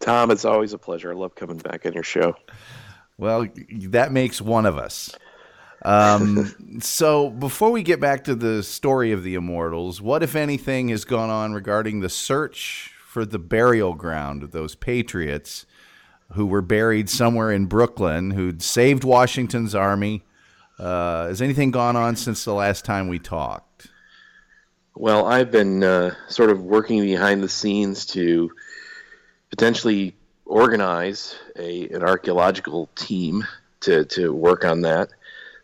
Tom, 0.00 0.30
it's 0.30 0.46
always 0.46 0.72
a 0.72 0.78
pleasure. 0.78 1.12
I 1.12 1.14
love 1.14 1.34
coming 1.34 1.58
back 1.58 1.84
on 1.84 1.92
your 1.92 2.02
show. 2.02 2.34
Well, 3.18 3.46
that 3.88 4.12
makes 4.12 4.40
one 4.40 4.64
of 4.64 4.78
us. 4.78 5.14
Um, 5.84 6.78
so 6.80 7.28
before 7.28 7.70
we 7.70 7.82
get 7.82 8.00
back 8.00 8.24
to 8.24 8.34
the 8.34 8.62
story 8.62 9.12
of 9.12 9.22
the 9.22 9.34
immortals, 9.34 10.00
what, 10.00 10.22
if 10.22 10.34
anything, 10.34 10.88
has 10.88 11.04
gone 11.04 11.28
on 11.28 11.52
regarding 11.52 12.00
the 12.00 12.08
search 12.08 12.94
for 13.18 13.26
the 13.26 13.36
burial 13.36 13.94
ground 13.94 14.44
of 14.44 14.52
those 14.52 14.76
patriots 14.76 15.66
who 16.34 16.46
were 16.46 16.62
buried 16.62 17.10
somewhere 17.10 17.50
in 17.50 17.66
Brooklyn, 17.66 18.30
who'd 18.30 18.62
saved 18.62 19.02
Washington's 19.02 19.74
army? 19.74 20.22
Uh, 20.78 21.26
has 21.26 21.42
anything 21.42 21.72
gone 21.72 21.96
on 21.96 22.14
since 22.14 22.44
the 22.44 22.54
last 22.54 22.84
time 22.84 23.08
we 23.08 23.18
talked? 23.18 23.88
Well, 24.94 25.26
I've 25.26 25.50
been 25.50 25.82
uh, 25.82 26.14
sort 26.28 26.50
of 26.50 26.62
working 26.62 27.02
behind 27.02 27.42
the 27.42 27.48
scenes 27.48 28.06
to 28.06 28.52
potentially 29.50 30.14
organize 30.44 31.34
a 31.56 31.88
an 31.88 32.04
archaeological 32.04 32.88
team 32.94 33.44
to 33.80 34.04
to 34.04 34.32
work 34.32 34.64
on 34.64 34.82
that. 34.82 35.08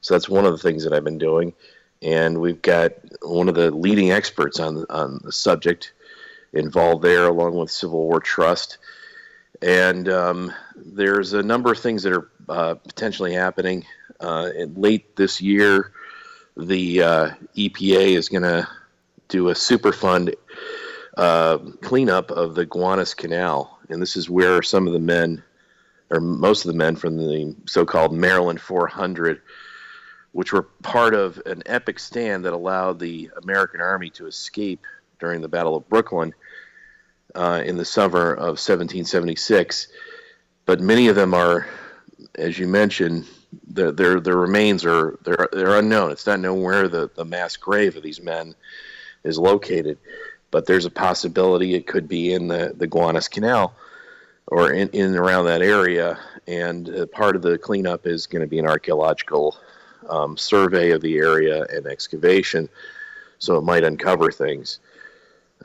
So 0.00 0.14
that's 0.14 0.28
one 0.28 0.44
of 0.44 0.50
the 0.50 0.58
things 0.58 0.82
that 0.82 0.92
I've 0.92 1.04
been 1.04 1.18
doing. 1.18 1.54
And 2.02 2.40
we've 2.40 2.62
got 2.62 2.94
one 3.22 3.48
of 3.48 3.54
the 3.54 3.70
leading 3.70 4.10
experts 4.10 4.58
on, 4.58 4.84
on 4.90 5.20
the 5.22 5.30
subject 5.30 5.92
involved 6.54 7.02
there, 7.02 7.26
along 7.26 7.54
with 7.56 7.70
Civil 7.70 8.02
War 8.02 8.20
Trust. 8.20 8.78
And 9.62 10.08
um, 10.08 10.52
there's 10.76 11.32
a 11.32 11.42
number 11.42 11.72
of 11.72 11.78
things 11.78 12.02
that 12.02 12.12
are 12.12 12.30
uh, 12.48 12.74
potentially 12.74 13.32
happening. 13.32 13.84
Uh, 14.20 14.50
late 14.74 15.16
this 15.16 15.40
year, 15.40 15.92
the 16.56 17.02
uh, 17.02 17.30
EPA 17.56 18.16
is 18.16 18.28
going 18.28 18.42
to 18.42 18.68
do 19.28 19.48
a 19.48 19.54
Superfund 19.54 20.34
uh, 21.16 21.58
cleanup 21.82 22.30
of 22.30 22.54
the 22.54 22.66
Gowanus 22.66 23.14
Canal. 23.14 23.78
And 23.88 24.00
this 24.00 24.16
is 24.16 24.28
where 24.30 24.62
some 24.62 24.86
of 24.86 24.92
the 24.92 24.98
men, 24.98 25.42
or 26.10 26.20
most 26.20 26.64
of 26.64 26.72
the 26.72 26.78
men 26.78 26.96
from 26.96 27.16
the 27.16 27.54
so 27.66 27.84
called 27.84 28.12
Maryland 28.12 28.60
400, 28.60 29.40
which 30.32 30.52
were 30.52 30.62
part 30.82 31.14
of 31.14 31.40
an 31.46 31.62
epic 31.66 31.98
stand 31.98 32.44
that 32.44 32.52
allowed 32.52 32.98
the 32.98 33.30
American 33.42 33.80
Army 33.80 34.10
to 34.10 34.26
escape 34.26 34.84
during 35.24 35.40
the 35.40 35.48
Battle 35.48 35.74
of 35.74 35.88
Brooklyn 35.88 36.34
uh, 37.34 37.62
in 37.64 37.78
the 37.78 37.84
summer 37.84 38.34
of 38.34 38.60
1776. 38.60 39.88
But 40.66 40.80
many 40.80 41.08
of 41.08 41.16
them 41.16 41.32
are, 41.32 41.66
as 42.34 42.58
you 42.58 42.68
mentioned, 42.68 43.24
the, 43.66 43.90
their 43.90 44.20
their 44.20 44.36
remains 44.36 44.84
are 44.84 45.18
they're 45.24 45.48
they're 45.50 45.78
unknown. 45.78 46.10
It's 46.10 46.26
not 46.26 46.40
known 46.40 46.60
where 46.62 46.88
the, 46.88 47.10
the 47.14 47.24
mass 47.24 47.56
grave 47.56 47.96
of 47.96 48.02
these 48.02 48.20
men 48.20 48.54
is 49.22 49.38
located, 49.38 49.96
but 50.50 50.66
there's 50.66 50.84
a 50.84 50.90
possibility 50.90 51.74
it 51.74 51.86
could 51.86 52.06
be 52.06 52.34
in 52.34 52.48
the 52.48 52.74
the 52.76 52.86
Gowanus 52.86 53.28
Canal 53.28 53.74
or 54.48 54.72
in, 54.72 54.90
in 54.90 55.06
and 55.06 55.16
around 55.16 55.46
that 55.46 55.62
area. 55.62 56.18
And 56.46 56.90
uh, 56.90 57.06
part 57.06 57.34
of 57.34 57.40
the 57.40 57.56
cleanup 57.56 58.06
is 58.06 58.26
going 58.26 58.42
to 58.42 58.48
be 58.48 58.58
an 58.58 58.66
archaeological 58.66 59.56
um, 60.10 60.36
survey 60.36 60.90
of 60.90 61.00
the 61.00 61.16
area 61.16 61.64
and 61.72 61.86
excavation, 61.86 62.68
so 63.38 63.56
it 63.56 63.62
might 63.62 63.84
uncover 63.84 64.30
things. 64.30 64.80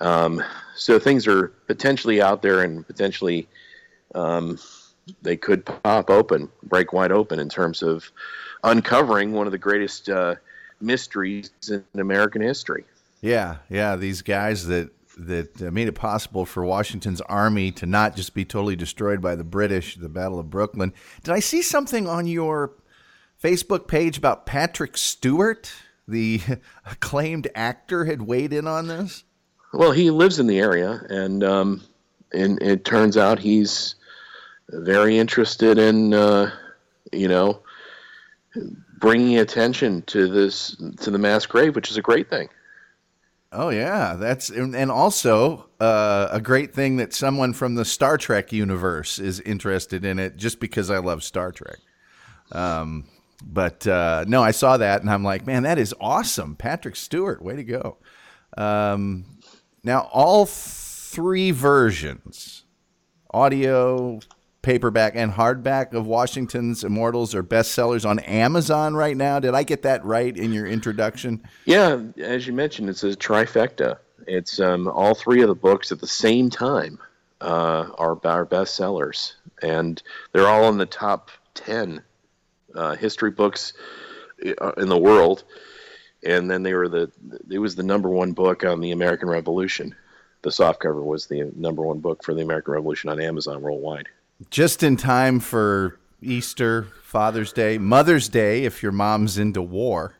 Um, 0.01 0.44
so 0.75 1.00
things 1.00 1.27
are 1.27 1.50
potentially 1.68 2.22
out 2.22 2.41
there 2.41 2.62
and 2.62 2.86
potentially 2.86 3.48
um, 4.15 4.58
they 5.22 5.38
could 5.38 5.65
pop 5.65 6.10
open, 6.10 6.50
break 6.63 6.94
wide 6.94 7.12
open 7.12 7.39
in 7.39 7.50
terms 7.50 7.82
of 7.82 8.12
uncovering 8.63 9.34
one 9.34 9.46
of 9.46 9.51
the 9.51 9.58
greatest 9.58 10.10
uh, 10.10 10.36
mysteries 10.82 11.51
in 11.70 11.84
American 11.96 12.41
history. 12.41 12.86
Yeah, 13.22 13.58
yeah, 13.70 13.96
these 13.96 14.22
guys 14.22 14.68
that 14.68 14.91
that 15.18 15.62
uh, 15.62 15.70
made 15.70 15.89
it 15.89 15.96
possible 15.96 16.46
for 16.46 16.63
Washington's 16.63 17.20
army 17.22 17.72
to 17.74 17.86
not 17.86 18.15
just 18.15 18.34
be 18.34 18.46
totally 18.46 18.77
destroyed 18.77 19.22
by 19.22 19.36
the 19.36 19.44
British, 19.44 19.98
the 19.98 20.08
Battle 20.08 20.39
of 20.39 20.50
Brooklyn. 20.50 20.94
Did 21.24 21.34
I 21.34 21.41
see 21.41 21.62
something 21.62 22.08
on 22.08 22.25
your 22.25 22.72
Facebook 23.44 23.88
page 23.88 24.18
about 24.18 24.46
Patrick 24.46 24.96
Stewart, 24.96 25.74
the 26.08 26.39
acclaimed 26.86 27.50
actor, 27.53 28.06
had 28.06 28.22
weighed 28.22 28.53
in 28.53 28.65
on 28.65 28.88
this? 28.88 29.25
Well, 29.73 29.91
he 29.91 30.09
lives 30.09 30.39
in 30.39 30.47
the 30.47 30.59
area, 30.59 31.01
and 31.09 31.43
um, 31.43 31.83
and 32.33 32.61
it 32.61 32.85
turns 32.85 33.17
out 33.17 33.39
he's 33.39 33.95
very 34.69 35.17
interested 35.17 35.77
in 35.77 36.13
uh, 36.13 36.51
you 37.11 37.27
know 37.27 37.61
bringing 38.99 39.38
attention 39.38 40.01
to 40.03 40.27
this 40.27 40.75
to 41.01 41.11
the 41.11 41.17
mass 41.17 41.45
grave, 41.45 41.75
which 41.75 41.91
is 41.91 41.97
a 41.97 42.01
great 42.01 42.29
thing. 42.29 42.49
Oh 43.51 43.69
yeah, 43.69 44.15
that's 44.15 44.49
and 44.49 44.91
also 44.91 45.69
uh, 45.79 46.27
a 46.31 46.39
great 46.39 46.73
thing 46.73 46.97
that 46.97 47.13
someone 47.13 47.53
from 47.53 47.75
the 47.75 47.85
Star 47.85 48.17
Trek 48.17 48.51
universe 48.51 49.17
is 49.17 49.39
interested 49.39 50.05
in 50.05 50.19
it, 50.19 50.38
just 50.38 50.59
because 50.59 50.91
I 50.91 50.99
love 50.99 51.23
Star 51.23 51.51
Trek. 51.51 51.77
Um, 52.51 53.05
but 53.43 53.88
uh, 53.88 54.25
no, 54.27 54.43
I 54.43 54.51
saw 54.51 54.77
that 54.77 55.01
and 55.01 55.09
I'm 55.09 55.23
like, 55.23 55.47
man, 55.47 55.63
that 55.63 55.77
is 55.77 55.95
awesome. 55.99 56.55
Patrick 56.55 56.95
Stewart, 56.95 57.41
way 57.41 57.55
to 57.55 57.63
go. 57.63 57.97
Um, 58.57 59.25
now, 59.83 60.09
all 60.12 60.45
three 60.45 61.51
versions 61.51 62.63
audio, 63.31 64.19
paperback, 64.62 65.15
and 65.15 65.31
hardback 65.31 65.93
of 65.93 66.07
Washington's 66.07 66.83
Immortals 66.83 67.36
are 67.36 67.43
bestsellers 67.43 68.07
on 68.07 68.19
Amazon 68.19 68.95
right 68.95 69.15
now. 69.15 69.39
Did 69.39 69.53
I 69.53 69.63
get 69.63 69.83
that 69.83 70.03
right 70.03 70.36
in 70.36 70.51
your 70.51 70.65
introduction? 70.65 71.43
Yeah, 71.65 72.00
as 72.17 72.48
you 72.48 72.53
mentioned, 72.53 72.89
it's 72.89 73.03
a 73.03 73.15
trifecta. 73.15 73.98
It's 74.27 74.59
um, 74.59 74.88
all 74.88 75.15
three 75.15 75.41
of 75.41 75.48
the 75.48 75.55
books 75.55 75.91
at 75.91 76.00
the 76.00 76.07
same 76.07 76.50
time 76.50 77.00
uh, 77.41 77.89
are 77.98 78.19
our 78.24 78.45
bestsellers, 78.45 79.33
and 79.62 80.01
they're 80.31 80.48
all 80.48 80.69
in 80.69 80.77
the 80.77 80.86
top 80.86 81.31
10 81.55 82.01
uh, 82.75 82.95
history 82.95 83.31
books 83.31 83.74
uh, 84.62 84.71
in 84.77 84.89
the 84.89 84.98
world, 84.98 85.43
and 86.23 86.49
then 86.49 86.63
they 86.63 86.73
were 86.73 86.89
the 86.89 87.11
it 87.49 87.59
was 87.59 87.75
the 87.75 87.83
number 87.83 88.09
one 88.09 88.31
book 88.31 88.63
on 88.63 88.81
the 88.81 88.91
American 88.91 89.29
Revolution. 89.29 89.95
The 90.41 90.49
softcover 90.49 91.03
was 91.03 91.27
the 91.27 91.51
number 91.55 91.81
one 91.81 91.99
book 91.99 92.23
for 92.23 92.33
the 92.33 92.41
American 92.41 92.73
Revolution 92.73 93.09
on 93.09 93.19
Amazon 93.19 93.61
worldwide. 93.61 94.07
Just 94.49 94.83
in 94.83 94.95
time 94.95 95.39
for 95.41 95.99
Easter, 96.21 96.88
Father's 97.03 97.51
Day, 97.51 97.77
Mother's 97.77 98.29
Day, 98.29 98.63
if 98.63 98.81
your 98.81 98.93
mom's 98.93 99.38
into 99.38 99.61
war. 99.61 100.15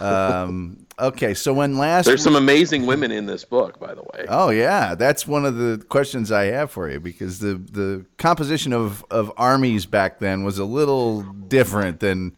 Um, 0.00 0.86
okay, 0.98 1.34
so 1.34 1.52
when 1.52 1.76
last 1.76 2.06
there's 2.06 2.22
some 2.22 2.36
amazing 2.36 2.86
women 2.86 3.10
in 3.10 3.26
this 3.26 3.44
book, 3.44 3.80
by 3.80 3.94
the 3.94 4.02
way. 4.02 4.26
Oh 4.28 4.50
yeah, 4.50 4.94
that's 4.94 5.26
one 5.26 5.44
of 5.44 5.56
the 5.56 5.84
questions 5.88 6.30
I 6.30 6.44
have 6.46 6.70
for 6.70 6.88
you 6.88 7.00
because 7.00 7.40
the 7.40 7.54
the 7.54 8.06
composition 8.18 8.72
of 8.72 9.04
of 9.10 9.32
armies 9.36 9.86
back 9.86 10.20
then 10.20 10.44
was 10.44 10.58
a 10.58 10.64
little 10.64 11.22
different 11.22 11.98
than 12.00 12.36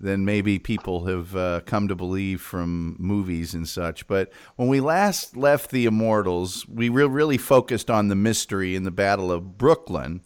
than 0.00 0.24
maybe 0.24 0.58
people 0.58 1.04
have 1.04 1.36
uh, 1.36 1.60
come 1.66 1.86
to 1.86 1.94
believe 1.94 2.40
from 2.40 2.96
movies 2.98 3.52
and 3.52 3.68
such. 3.68 4.06
But 4.06 4.32
when 4.56 4.68
we 4.68 4.80
last 4.80 5.36
left 5.36 5.70
the 5.70 5.84
Immortals, 5.84 6.66
we 6.66 6.88
re- 6.88 7.04
really 7.04 7.36
focused 7.36 7.90
on 7.90 8.08
the 8.08 8.14
mystery 8.14 8.74
in 8.74 8.84
the 8.84 8.90
Battle 8.90 9.30
of 9.30 9.58
Brooklyn. 9.58 10.22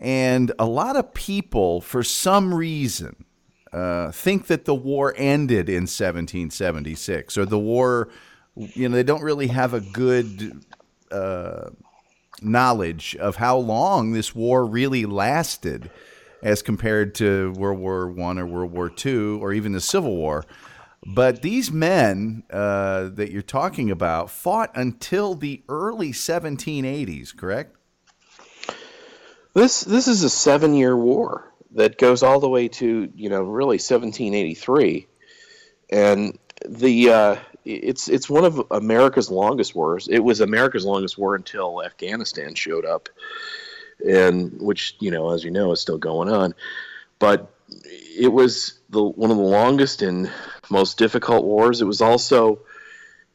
And 0.00 0.50
a 0.58 0.64
lot 0.64 0.96
of 0.96 1.12
people, 1.12 1.82
for 1.82 2.02
some 2.02 2.54
reason, 2.54 3.24
uh, 3.72 4.10
think 4.12 4.46
that 4.46 4.64
the 4.64 4.74
war 4.74 5.14
ended 5.16 5.68
in 5.68 5.82
1776 5.82 7.36
or 7.36 7.44
the 7.44 7.58
war, 7.58 8.08
you 8.56 8.88
know, 8.88 8.94
they 8.96 9.02
don't 9.02 9.22
really 9.22 9.48
have 9.48 9.74
a 9.74 9.80
good 9.80 10.64
uh, 11.10 11.70
knowledge 12.40 13.14
of 13.16 13.36
how 13.36 13.58
long 13.58 14.12
this 14.12 14.34
war 14.34 14.64
really 14.64 15.04
lasted 15.04 15.90
as 16.42 16.62
compared 16.62 17.14
to 17.16 17.52
World 17.52 17.78
War 17.78 18.10
One 18.10 18.38
or 18.38 18.46
World 18.46 18.72
War 18.72 18.90
Two 18.90 19.38
or 19.42 19.52
even 19.52 19.72
the 19.72 19.80
Civil 19.80 20.16
War. 20.16 20.44
But 21.04 21.42
these 21.42 21.72
men 21.72 22.44
uh, 22.50 23.08
that 23.14 23.30
you're 23.32 23.42
talking 23.42 23.90
about 23.90 24.30
fought 24.30 24.70
until 24.74 25.34
the 25.34 25.62
early 25.68 26.12
1780s, 26.12 27.36
correct? 27.36 27.76
This 29.54 29.82
this 29.82 30.08
is 30.08 30.22
a 30.22 30.30
seven 30.30 30.74
year 30.74 30.96
war 30.96 31.52
that 31.72 31.98
goes 31.98 32.22
all 32.22 32.40
the 32.40 32.48
way 32.48 32.68
to 32.68 33.10
you 33.14 33.28
know 33.28 33.42
really 33.42 33.76
1783, 33.76 35.06
and 35.90 36.38
the 36.66 37.10
uh, 37.10 37.36
it's 37.64 38.08
it's 38.08 38.30
one 38.30 38.44
of 38.44 38.62
America's 38.70 39.30
longest 39.30 39.74
wars. 39.74 40.08
It 40.08 40.20
was 40.20 40.40
America's 40.40 40.84
longest 40.84 41.18
war 41.18 41.34
until 41.34 41.82
Afghanistan 41.82 42.54
showed 42.54 42.86
up, 42.86 43.08
and 44.06 44.60
which 44.60 44.96
you 45.00 45.10
know 45.10 45.30
as 45.30 45.44
you 45.44 45.50
know 45.50 45.72
is 45.72 45.80
still 45.80 45.98
going 45.98 46.28
on, 46.28 46.54
but 47.18 47.52
it 47.68 48.32
was 48.32 48.80
the 48.90 49.02
one 49.02 49.30
of 49.30 49.36
the 49.36 49.42
longest 49.42 50.02
and 50.02 50.30
most 50.70 50.98
difficult 50.98 51.44
wars. 51.44 51.80
It 51.80 51.86
was 51.86 52.00
also 52.00 52.60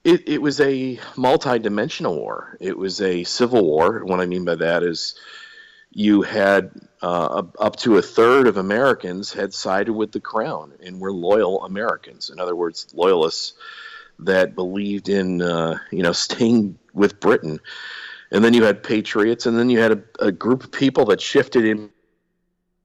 it, 0.03 0.29
it 0.29 0.41
was 0.41 0.61
a 0.61 0.99
multi-dimensional 1.17 2.15
war. 2.15 2.57
It 2.61 2.77
was 2.77 3.01
a 3.01 3.23
civil 3.25 3.65
war. 3.65 4.05
What 4.05 4.21
I 4.21 4.25
mean 4.25 4.45
by 4.45 4.55
that 4.55 4.83
is 4.83 5.15
you 5.91 6.21
had 6.21 6.71
uh, 7.01 7.43
up 7.59 7.75
to 7.77 7.97
a 7.97 8.01
third 8.01 8.47
of 8.47 8.57
Americans 8.57 9.33
had 9.33 9.53
sided 9.53 9.93
with 9.93 10.11
the 10.11 10.19
crown 10.19 10.73
and 10.83 10.99
were 10.99 11.11
loyal 11.11 11.63
Americans. 11.65 12.29
In 12.29 12.39
other 12.39 12.55
words, 12.55 12.87
loyalists 12.93 13.53
that 14.19 14.55
believed 14.55 15.09
in 15.09 15.41
uh, 15.41 15.79
you 15.91 16.03
know 16.03 16.13
staying 16.13 16.77
with 16.93 17.19
Britain. 17.19 17.59
And 18.31 18.43
then 18.43 18.53
you 18.53 18.63
had 18.63 18.83
patriots, 18.83 19.45
and 19.45 19.57
then 19.57 19.69
you 19.69 19.79
had 19.79 19.91
a, 19.91 20.03
a 20.19 20.31
group 20.31 20.63
of 20.63 20.71
people 20.71 21.05
that 21.05 21.21
shifted 21.21 21.65
in 21.65 21.89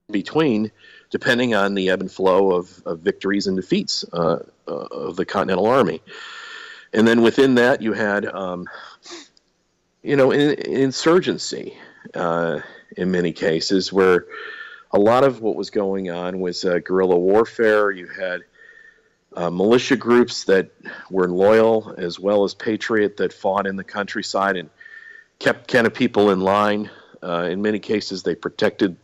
between, 0.09 0.71
depending 1.09 1.53
on 1.53 1.73
the 1.73 1.89
ebb 1.89 2.01
and 2.01 2.11
flow 2.11 2.53
of, 2.53 2.81
of 2.85 2.99
victories 2.99 3.47
and 3.47 3.55
defeats 3.55 4.05
uh, 4.13 4.39
uh, 4.67 4.71
of 4.71 5.15
the 5.15 5.25
Continental 5.25 5.65
Army. 5.65 6.01
And 6.93 7.07
then 7.07 7.21
within 7.21 7.55
that, 7.55 7.81
you 7.81 7.93
had, 7.93 8.25
um, 8.25 8.67
you 10.01 10.15
know, 10.15 10.31
in, 10.31 10.51
insurgency. 10.53 11.77
Uh, 12.13 12.59
in 12.97 13.11
many 13.11 13.33
cases, 13.33 13.91
where 13.91 14.27
a 14.91 14.99
lot 14.99 15.23
of 15.23 15.41
what 15.41 15.55
was 15.55 15.69
going 15.69 16.09
on 16.09 16.39
was 16.39 16.65
uh, 16.65 16.79
guerrilla 16.79 17.17
warfare. 17.17 17.91
You 17.91 18.07
had 18.07 18.41
uh, 19.35 19.49
militia 19.49 19.95
groups 19.95 20.43
that 20.45 20.71
were 21.09 21.27
loyal 21.27 21.95
as 21.97 22.19
well 22.19 22.43
as 22.43 22.53
patriot 22.53 23.17
that 23.17 23.33
fought 23.33 23.65
in 23.65 23.75
the 23.75 23.83
countryside 23.83 24.57
and 24.57 24.69
kept 25.43 25.67
kind 25.67 25.85
of 25.85 25.93
people 25.93 26.31
in 26.31 26.39
line. 26.39 26.89
Uh, 27.21 27.49
in 27.51 27.61
many 27.61 27.79
cases, 27.79 28.23
they 28.23 28.33
protected 28.33 28.95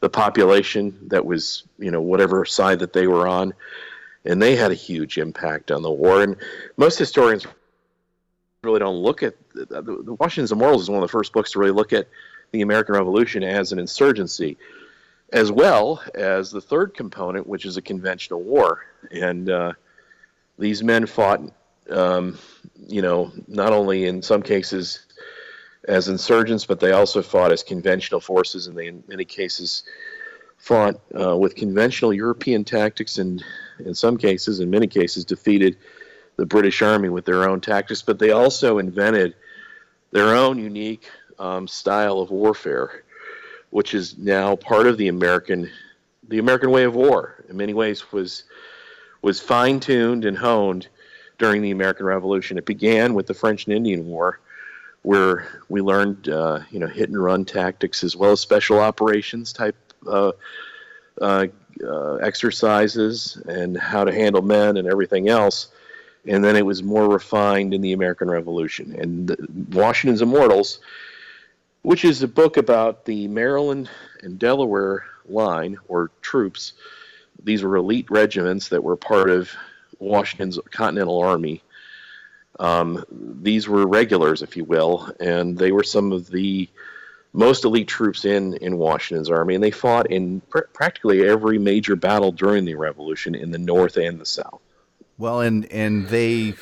the 0.00 0.10
population 0.10 1.08
that 1.08 1.24
was, 1.24 1.64
you 1.78 1.90
know, 1.90 2.00
whatever 2.00 2.44
side 2.44 2.80
that 2.80 2.92
they 2.92 3.06
were 3.06 3.26
on, 3.26 3.54
and 4.24 4.40
they 4.40 4.54
had 4.54 4.70
a 4.70 4.74
huge 4.74 5.16
impact 5.16 5.70
on 5.70 5.82
the 5.82 5.90
war. 5.90 6.22
And 6.22 6.36
most 6.76 6.98
historians 6.98 7.46
really 8.62 8.80
don't 8.80 8.96
look 8.96 9.22
at 9.22 9.34
the, 9.54 9.82
the 9.82 10.14
Washington's 10.14 10.52
Immortals 10.52 10.82
is 10.82 10.90
one 10.90 11.02
of 11.02 11.08
the 11.08 11.12
first 11.12 11.32
books 11.32 11.52
to 11.52 11.58
really 11.58 11.72
look 11.72 11.92
at 11.92 12.06
the 12.52 12.60
American 12.60 12.94
Revolution 12.94 13.42
as 13.42 13.72
an 13.72 13.78
insurgency, 13.78 14.58
as 15.32 15.50
well 15.50 16.02
as 16.14 16.50
the 16.50 16.60
third 16.60 16.94
component, 16.94 17.46
which 17.46 17.64
is 17.64 17.76
a 17.78 17.82
conventional 17.82 18.42
war. 18.42 18.84
And 19.10 19.48
uh, 19.48 19.72
these 20.58 20.82
men 20.82 21.06
fought, 21.06 21.40
um, 21.90 22.38
you 22.86 23.00
know, 23.00 23.32
not 23.46 23.72
only 23.72 24.04
in 24.04 24.22
some 24.22 24.42
cases 24.42 25.06
as 25.88 26.08
insurgents, 26.08 26.66
but 26.66 26.80
they 26.80 26.92
also 26.92 27.22
fought 27.22 27.50
as 27.50 27.62
conventional 27.62 28.20
forces, 28.20 28.66
and 28.66 28.76
they, 28.76 28.88
in 28.88 29.02
many 29.08 29.24
cases, 29.24 29.82
fought 30.58 31.00
uh, 31.18 31.36
with 31.36 31.56
conventional 31.56 32.12
European 32.12 32.62
tactics, 32.62 33.16
and 33.16 33.42
in 33.80 33.94
some 33.94 34.18
cases, 34.18 34.60
in 34.60 34.70
many 34.70 34.86
cases, 34.86 35.24
defeated 35.24 35.78
the 36.36 36.44
British 36.44 36.82
Army 36.82 37.08
with 37.08 37.24
their 37.24 37.48
own 37.48 37.60
tactics. 37.60 38.02
But 38.02 38.18
they 38.18 38.30
also 38.30 38.78
invented 38.78 39.34
their 40.10 40.36
own 40.36 40.58
unique 40.58 41.08
um, 41.38 41.66
style 41.66 42.18
of 42.20 42.30
warfare, 42.30 43.04
which 43.70 43.94
is 43.94 44.18
now 44.18 44.56
part 44.56 44.86
of 44.86 44.98
the 44.98 45.08
American 45.08 45.70
the 46.28 46.38
American 46.38 46.70
way 46.70 46.84
of 46.84 46.94
war. 46.94 47.42
In 47.48 47.56
many 47.56 47.72
ways, 47.72 48.12
was 48.12 48.44
was 49.22 49.40
fine 49.40 49.80
tuned 49.80 50.26
and 50.26 50.36
honed 50.36 50.88
during 51.38 51.62
the 51.62 51.70
American 51.70 52.04
Revolution. 52.04 52.58
It 52.58 52.66
began 52.66 53.14
with 53.14 53.26
the 53.26 53.34
French 53.34 53.66
and 53.66 53.74
Indian 53.74 54.06
War, 54.06 54.40
where 55.08 55.48
we 55.70 55.80
learned 55.80 56.28
uh, 56.28 56.60
you 56.70 56.78
know 56.78 56.86
hit 56.86 57.08
and 57.08 57.22
run 57.22 57.44
tactics 57.44 58.04
as 58.04 58.14
well 58.14 58.32
as 58.32 58.40
special 58.40 58.78
operations 58.78 59.52
type 59.52 59.76
uh, 60.06 60.32
uh, 61.20 61.46
uh 61.86 62.14
exercises 62.16 63.40
and 63.48 63.78
how 63.78 64.04
to 64.04 64.12
handle 64.12 64.42
men 64.42 64.76
and 64.76 64.86
everything 64.86 65.28
else. 65.28 65.68
And 66.26 66.44
then 66.44 66.56
it 66.56 66.66
was 66.66 66.82
more 66.82 67.08
refined 67.08 67.72
in 67.72 67.80
the 67.80 67.94
American 67.94 68.28
Revolution. 68.28 68.94
And 69.00 69.66
Washington's 69.72 70.20
Immortals 70.20 70.80
which 71.82 72.04
is 72.04 72.22
a 72.22 72.28
book 72.28 72.56
about 72.56 73.04
the 73.04 73.28
Maryland 73.28 73.88
and 74.22 74.38
Delaware 74.38 75.04
line 75.26 75.78
or 75.88 76.10
troops. 76.20 76.74
These 77.42 77.62
were 77.62 77.76
elite 77.76 78.10
regiments 78.10 78.68
that 78.68 78.82
were 78.82 78.96
part 78.96 79.30
of 79.30 79.50
Washington's 79.98 80.58
Continental 80.70 81.22
Army. 81.22 81.62
Um, 82.58 83.04
these 83.10 83.68
were 83.68 83.86
regulars, 83.86 84.42
if 84.42 84.56
you 84.56 84.64
will, 84.64 85.10
and 85.20 85.56
they 85.56 85.72
were 85.72 85.84
some 85.84 86.12
of 86.12 86.28
the 86.28 86.68
most 87.32 87.64
elite 87.64 87.88
troops 87.88 88.24
in 88.24 88.54
in 88.54 88.78
Washington's 88.78 89.30
army, 89.30 89.54
and 89.54 89.62
they 89.62 89.70
fought 89.70 90.10
in 90.10 90.40
pr- 90.48 90.66
practically 90.72 91.28
every 91.28 91.58
major 91.58 91.94
battle 91.94 92.32
during 92.32 92.64
the 92.64 92.74
Revolution 92.74 93.34
in 93.34 93.50
the 93.50 93.58
North 93.58 93.96
and 93.96 94.20
the 94.20 94.26
South. 94.26 94.60
Well, 95.18 95.40
and 95.40 95.70
and 95.72 96.08
they 96.08 96.54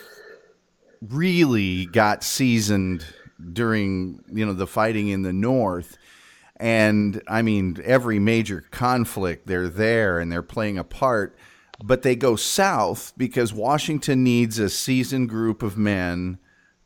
really 1.09 1.87
got 1.87 2.23
seasoned 2.25 3.05
during 3.53 4.25
you 4.33 4.45
know 4.45 4.53
the 4.53 4.67
fighting 4.67 5.09
in 5.09 5.23
the 5.23 5.33
north 5.33 5.99
and 6.57 7.21
i 7.29 7.43
mean 7.43 7.77
every 7.85 8.19
major 8.19 8.65
conflict 8.71 9.47
they're 9.47 9.69
there 9.69 10.19
and 10.19 10.33
they're 10.33 10.43
playing 10.43 10.79
a 10.79 10.85
part 10.85 11.37
but 11.83 12.03
they 12.03 12.17
go 12.17 12.37
south 12.37 13.13
because 13.17 13.53
washington 13.53 14.23
needs 14.25 14.59
a 14.59 14.69
seasoned 14.69 15.29
group 15.29 15.63
of 15.63 15.77
men 15.77 16.39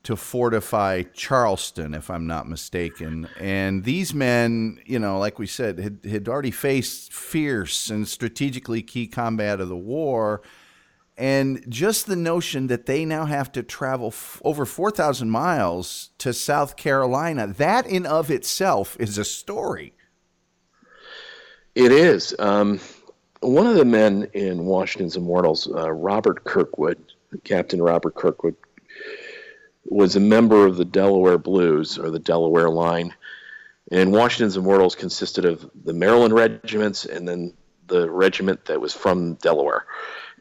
to 0.03 0.16
fortify 0.16 1.03
charleston 1.12 1.94
if 1.94 2.11
i'm 2.11 2.26
not 2.26 2.48
mistaken 2.48 3.29
and 3.38 3.85
these 3.85 4.14
men 4.14 4.79
you 4.87 4.98
know 4.98 5.18
like 5.18 5.38
we 5.38 5.46
said 5.46 5.79
had, 5.79 6.00
had 6.09 6.29
already 6.29 6.50
faced 6.50 7.12
fierce 7.12 7.90
and 7.90 8.09
strategically 8.09 8.83
key 8.83 9.07
combat 9.07 9.61
of 9.61 9.68
the 9.68 9.76
war 9.76 10.42
and 11.20 11.62
just 11.68 12.07
the 12.07 12.16
notion 12.16 12.68
that 12.68 12.87
they 12.87 13.05
now 13.05 13.26
have 13.26 13.53
to 13.53 13.62
travel 13.62 14.07
f- 14.07 14.40
over 14.42 14.64
4,000 14.64 15.29
miles 15.29 16.12
to 16.16 16.33
South 16.33 16.76
Carolina, 16.76 17.46
that 17.46 17.87
in 17.87 18.07
of 18.07 18.31
itself 18.31 18.96
is 18.98 19.18
a 19.18 19.24
story. 19.26 19.92
It 21.74 21.92
is. 21.92 22.35
Um, 22.38 22.81
one 23.40 23.66
of 23.66 23.76
the 23.76 23.85
men 23.85 24.29
in 24.33 24.64
Washington's 24.64 25.16
Immortals, 25.16 25.68
uh, 25.72 25.90
Robert 25.90 26.44
Kirkwood, 26.44 26.98
Captain 27.44 27.81
Robert 27.83 28.14
Kirkwood, 28.14 28.57
was 29.85 30.16
a 30.16 30.20
member 30.20 30.66
of 30.66 30.76
the 30.76 30.85
Delaware 30.85 31.38
Blues 31.38 31.98
or 31.98 32.11
the 32.11 32.18
Delaware 32.18 32.70
Line. 32.70 33.14
And 33.90 34.12
Washington's 34.12 34.57
Immortals 34.57 34.94
consisted 34.94 35.44
of 35.44 35.68
the 35.85 35.92
Maryland 35.92 36.35
regiments 36.35 37.07
and 37.07 37.26
then 37.26 37.55
the 37.87 38.09
regiment 38.09 38.66
that 38.66 38.81
was 38.81 38.94
from 38.94 39.35
Delaware 39.35 39.85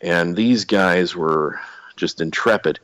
and 0.02 0.36
these 0.36 0.66
guys 0.66 1.16
were 1.16 1.60
just 1.96 2.22
intrepid. 2.22 2.80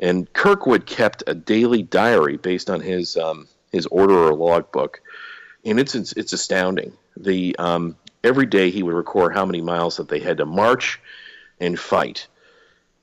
And 0.00 0.30
Kirkwood 0.32 0.86
kept 0.86 1.22
a 1.26 1.34
daily 1.34 1.82
diary 1.82 2.36
based 2.36 2.68
on 2.68 2.80
his 2.80 3.16
um, 3.16 3.46
his 3.70 3.86
order 3.86 4.14
or 4.14 4.34
logbook, 4.34 5.00
and 5.64 5.78
it's 5.78 5.94
it's, 5.94 6.12
it's 6.14 6.32
astounding. 6.32 6.92
The 7.16 7.54
um, 7.58 7.96
every 8.24 8.46
day 8.46 8.70
he 8.70 8.82
would 8.82 8.94
record 8.94 9.34
how 9.34 9.44
many 9.44 9.60
miles 9.60 9.98
that 9.98 10.08
they 10.08 10.18
had 10.18 10.38
to 10.38 10.46
march 10.46 11.00
and 11.60 11.78
fight. 11.78 12.26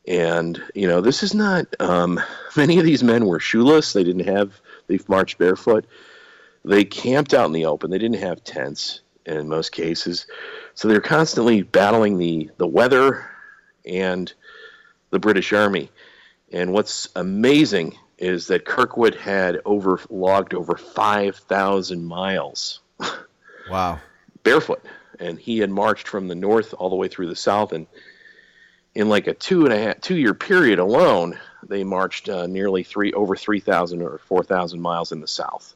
And 0.07 0.61
you 0.75 0.87
know, 0.87 0.99
this 0.99 1.23
is 1.23 1.33
not. 1.33 1.67
Um, 1.79 2.19
many 2.57 2.79
of 2.79 2.85
these 2.85 3.03
men 3.03 3.27
were 3.27 3.39
shoeless. 3.39 3.93
They 3.93 4.03
didn't 4.03 4.27
have. 4.27 4.59
They 4.87 4.99
marched 5.07 5.37
barefoot. 5.37 5.85
They 6.65 6.83
camped 6.83 7.33
out 7.33 7.45
in 7.45 7.53
the 7.53 7.65
open. 7.65 7.91
They 7.91 7.97
didn't 7.97 8.19
have 8.19 8.43
tents 8.43 9.01
in 9.25 9.47
most 9.47 9.71
cases. 9.71 10.25
So 10.73 10.87
they're 10.87 10.99
constantly 10.99 11.61
battling 11.61 12.17
the, 12.17 12.49
the 12.57 12.67
weather 12.67 13.29
and 13.85 14.31
the 15.11 15.19
British 15.19 15.53
Army. 15.53 15.89
And 16.51 16.73
what's 16.73 17.07
amazing 17.15 17.97
is 18.17 18.47
that 18.47 18.65
Kirkwood 18.65 19.15
had 19.15 19.59
over 19.65 19.99
logged 20.09 20.53
over 20.53 20.75
5,000 20.75 22.03
miles. 22.03 22.79
Wow. 23.69 23.99
barefoot. 24.43 24.83
And 25.21 25.37
he 25.39 25.59
had 25.59 25.69
marched 25.69 26.07
from 26.07 26.27
the 26.27 26.35
north 26.35 26.73
all 26.77 26.89
the 26.89 26.95
way 26.95 27.07
through 27.07 27.27
the 27.27 27.35
south. 27.35 27.71
And 27.71 27.87
in 28.95 29.07
like 29.07 29.27
a 29.27 29.33
two 29.33 29.65
and 29.65 29.73
a 29.73 29.77
half 29.79 30.01
two 30.01 30.17
year 30.17 30.33
period 30.33 30.79
alone, 30.79 31.39
they 31.67 31.83
marched 31.83 32.27
uh, 32.27 32.47
nearly 32.47 32.83
three 32.83 33.13
over 33.13 33.35
three 33.35 33.59
thousand 33.59 34.01
or 34.01 34.17
four 34.27 34.43
thousand 34.43 34.81
miles 34.81 35.11
in 35.11 35.21
the 35.21 35.27
South. 35.27 35.73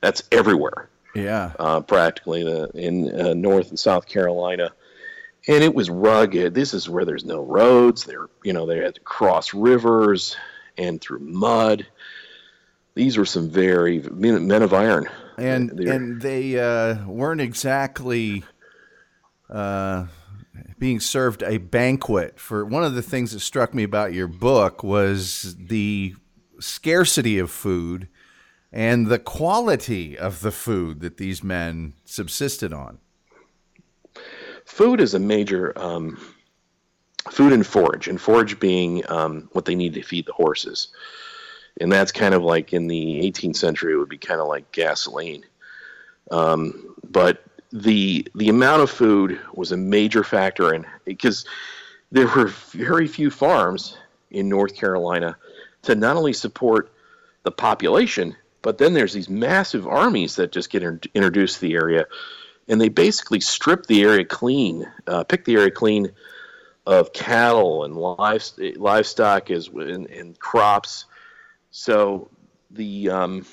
That's 0.00 0.22
everywhere, 0.30 0.88
Yeah. 1.14 1.52
uh, 1.58 1.80
practically 1.80 2.44
the, 2.44 2.70
in 2.74 3.18
uh, 3.20 3.34
North 3.34 3.70
and 3.70 3.78
South 3.78 4.06
Carolina, 4.06 4.70
and 5.48 5.64
it 5.64 5.74
was 5.74 5.90
rugged. 5.90 6.54
This 6.54 6.72
is 6.74 6.88
where 6.88 7.04
there's 7.04 7.24
no 7.24 7.42
roads. 7.42 8.04
They're 8.04 8.28
you 8.44 8.52
know 8.52 8.66
they 8.66 8.78
had 8.78 8.94
to 8.94 9.00
cross 9.00 9.52
rivers 9.52 10.36
and 10.78 11.00
through 11.00 11.18
mud. 11.20 11.86
These 12.94 13.18
were 13.18 13.26
some 13.26 13.50
very 13.50 14.00
men 14.12 14.46
men 14.46 14.62
of 14.62 14.72
iron. 14.72 15.08
and 15.36 15.70
They're- 15.70 15.92
and 15.92 16.22
they 16.22 16.58
uh, 16.58 17.04
weren't 17.06 17.40
exactly 17.42 18.44
uh, 19.50 20.06
being 20.78 21.00
served 21.00 21.42
a 21.42 21.58
banquet. 21.58 22.38
For 22.38 22.64
one 22.64 22.84
of 22.84 22.94
the 22.94 23.02
things 23.02 23.32
that 23.32 23.40
struck 23.40 23.74
me 23.74 23.82
about 23.82 24.12
your 24.12 24.28
book 24.28 24.82
was 24.82 25.56
the 25.58 26.14
scarcity 26.58 27.38
of 27.38 27.50
food 27.50 28.08
and 28.72 29.06
the 29.06 29.18
quality 29.18 30.18
of 30.18 30.40
the 30.40 30.50
food 30.50 31.00
that 31.00 31.16
these 31.16 31.42
men 31.42 31.94
subsisted 32.04 32.72
on. 32.72 32.98
food 34.64 35.00
is 35.00 35.14
a 35.14 35.18
major 35.18 35.72
um, 35.76 36.18
food 37.30 37.52
and 37.52 37.66
forage, 37.66 38.08
and 38.08 38.20
forage 38.20 38.58
being 38.60 39.02
um, 39.10 39.48
what 39.52 39.64
they 39.64 39.74
need 39.74 39.94
to 39.94 40.02
feed 40.02 40.26
the 40.26 40.32
horses, 40.32 40.88
and 41.80 41.90
that's 41.90 42.12
kind 42.12 42.34
of 42.34 42.42
like 42.42 42.72
in 42.72 42.86
the 42.86 43.20
18th 43.30 43.56
century 43.56 43.94
it 43.94 43.96
would 43.96 44.08
be 44.08 44.18
kind 44.18 44.40
of 44.40 44.48
like 44.48 44.70
gasoline. 44.72 45.44
Um, 46.30 46.94
but 47.08 47.45
the 47.72 48.26
the 48.34 48.48
amount 48.48 48.82
of 48.82 48.90
food 48.90 49.40
was 49.54 49.72
a 49.72 49.76
major 49.76 50.22
factor 50.24 50.74
in 50.74 50.86
because 51.04 51.44
there 52.12 52.28
were 52.28 52.46
very 52.46 53.06
few 53.06 53.30
farms 53.30 53.96
in 54.30 54.48
North 54.48 54.76
Carolina 54.76 55.36
to 55.82 55.94
not 55.94 56.16
only 56.16 56.32
support 56.32 56.92
the 57.42 57.50
population, 57.50 58.36
but 58.62 58.78
then 58.78 58.94
there's 58.94 59.12
these 59.12 59.28
massive 59.28 59.86
armies 59.86 60.36
that 60.36 60.52
just 60.52 60.70
get 60.70 60.82
in- 60.82 61.00
introduced 61.14 61.56
to 61.56 61.60
the 61.62 61.74
area 61.74 62.06
and 62.68 62.80
they 62.80 62.88
basically 62.88 63.40
strip 63.40 63.86
the 63.86 64.02
area 64.02 64.24
clean, 64.24 64.90
uh, 65.06 65.24
pick 65.24 65.44
the 65.44 65.54
area 65.54 65.70
clean 65.70 66.10
of 66.84 67.12
cattle 67.12 67.84
and 67.84 67.96
live, 67.96 68.44
livestock 68.76 69.50
as 69.50 69.68
and, 69.68 70.06
and 70.06 70.38
crops. 70.38 71.04
So 71.70 72.30
the 72.70 73.10
um, 73.10 73.46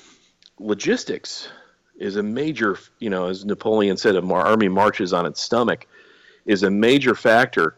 logistics 0.58 1.48
is 1.96 2.16
a 2.16 2.22
major, 2.22 2.78
you 2.98 3.10
know, 3.10 3.26
as 3.26 3.44
Napoleon 3.44 3.96
said, 3.96 4.16
a 4.16 4.22
mar- 4.22 4.46
army 4.46 4.68
marches 4.68 5.12
on 5.12 5.26
its 5.26 5.40
stomach, 5.40 5.86
is 6.46 6.62
a 6.62 6.70
major 6.70 7.14
factor 7.14 7.76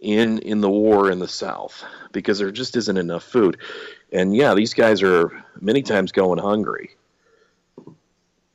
in 0.00 0.38
in 0.40 0.60
the 0.60 0.70
war 0.70 1.10
in 1.10 1.18
the 1.18 1.28
South 1.28 1.84
because 2.12 2.38
there 2.38 2.50
just 2.50 2.76
isn't 2.76 2.96
enough 2.96 3.22
food, 3.22 3.58
and 4.12 4.36
yeah, 4.36 4.54
these 4.54 4.74
guys 4.74 5.02
are 5.02 5.44
many 5.60 5.82
times 5.82 6.12
going 6.12 6.38
hungry. 6.38 6.96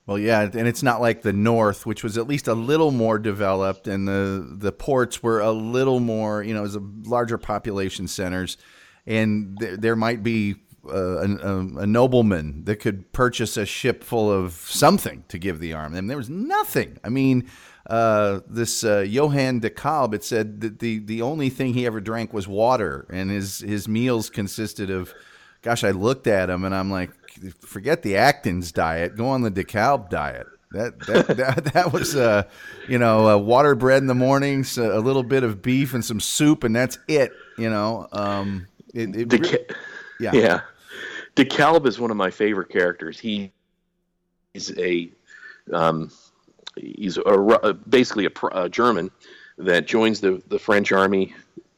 Well, 0.05 0.17
yeah, 0.17 0.41
and 0.41 0.67
it's 0.67 0.81
not 0.81 1.01
like 1.01 1.21
the 1.21 1.33
North, 1.33 1.85
which 1.85 2.03
was 2.03 2.17
at 2.17 2.27
least 2.27 2.47
a 2.47 2.55
little 2.55 2.89
more 2.89 3.19
developed, 3.19 3.87
and 3.87 4.07
the 4.07 4.43
the 4.49 4.71
ports 4.71 5.21
were 5.21 5.39
a 5.39 5.51
little 5.51 5.99
more, 5.99 6.41
you 6.41 6.53
know, 6.53 6.63
as 6.63 6.75
a 6.75 6.81
larger 7.03 7.37
population 7.37 8.07
centers, 8.07 8.57
and 9.05 9.55
th- 9.59 9.79
there 9.79 9.95
might 9.95 10.23
be 10.23 10.55
uh, 10.89 11.27
a, 11.41 11.81
a 11.81 11.87
nobleman 11.87 12.63
that 12.65 12.77
could 12.77 13.11
purchase 13.11 13.57
a 13.57 13.65
ship 13.65 14.03
full 14.03 14.31
of 14.31 14.53
something 14.53 15.23
to 15.27 15.37
give 15.37 15.59
the 15.59 15.73
army. 15.73 15.97
And 15.97 16.09
there 16.09 16.17
was 16.17 16.29
nothing. 16.29 16.97
I 17.03 17.09
mean, 17.09 17.49
uh, 17.87 18.41
this 18.47 18.83
uh, 18.83 18.99
Johann 18.99 19.59
de 19.59 19.69
Kalb, 19.69 20.13
it 20.13 20.23
said 20.23 20.61
that 20.61 20.79
the 20.79 20.99
the 20.99 21.21
only 21.21 21.49
thing 21.49 21.73
he 21.73 21.85
ever 21.85 21.99
drank 21.99 22.33
was 22.33 22.47
water, 22.47 23.07
and 23.09 23.31
his 23.31 23.59
his 23.59 23.87
meals 23.87 24.29
consisted 24.29 24.89
of 24.89 25.13
gosh, 25.61 25.83
I 25.83 25.91
looked 25.91 26.27
at 26.27 26.49
him 26.49 26.63
and 26.63 26.73
I'm 26.73 26.89
like, 26.89 27.11
forget 27.61 28.01
the 28.01 28.15
Atkins 28.17 28.71
diet, 28.71 29.15
go 29.15 29.27
on 29.27 29.41
the 29.41 29.51
DeKalb 29.51 30.09
diet. 30.09 30.47
That 30.71 30.99
that 31.07 31.27
that, 31.37 31.65
that 31.73 31.91
was 31.93 32.15
uh, 32.15 32.43
you 32.87 32.99
know, 32.99 33.27
uh, 33.27 33.37
water 33.37 33.75
bread 33.75 34.01
in 34.01 34.07
the 34.07 34.15
mornings, 34.15 34.77
a 34.77 34.99
little 34.99 35.23
bit 35.23 35.43
of 35.43 35.61
beef 35.61 35.93
and 35.93 36.05
some 36.05 36.19
soup, 36.19 36.63
and 36.63 36.75
that's 36.75 36.99
it. 37.07 37.31
You 37.57 37.69
know, 37.69 38.07
um, 38.11 38.67
it, 38.93 39.15
it 39.15 39.29
Deca- 39.29 39.75
yeah, 40.19 40.31
Yeah. 40.33 40.61
DeKalb 41.39 41.85
is 41.85 41.99
one 41.99 42.11
of 42.11 42.17
my 42.17 42.29
favorite 42.29 42.67
characters. 42.67 43.17
He 43.17 43.53
is 44.53 44.77
a 44.77 45.09
um, 45.71 46.11
he's 46.75 47.17
a, 47.17 47.73
basically 47.87 48.25
a, 48.25 48.63
a 48.63 48.67
German 48.67 49.09
that 49.57 49.87
joins 49.87 50.19
the, 50.19 50.41
the 50.47 50.59
French 50.59 50.91
army 50.91 51.33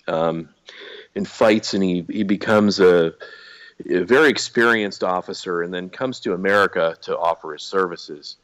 um, 0.08 0.50
and 1.16 1.28
fights, 1.28 1.76
and 1.76 1.84
he, 1.84 2.06
he 2.10 2.24
becomes 2.24 2.80
a, 2.80 3.14
a 3.88 4.04
very 4.04 4.30
experienced 4.30 5.04
officer, 5.04 5.62
and 5.62 5.72
then 5.72 5.90
comes 5.90 6.20
to 6.22 6.34
America 6.34 6.98
to 7.02 7.16
offer 7.16 7.54
his 7.54 7.62
services. 7.62 8.38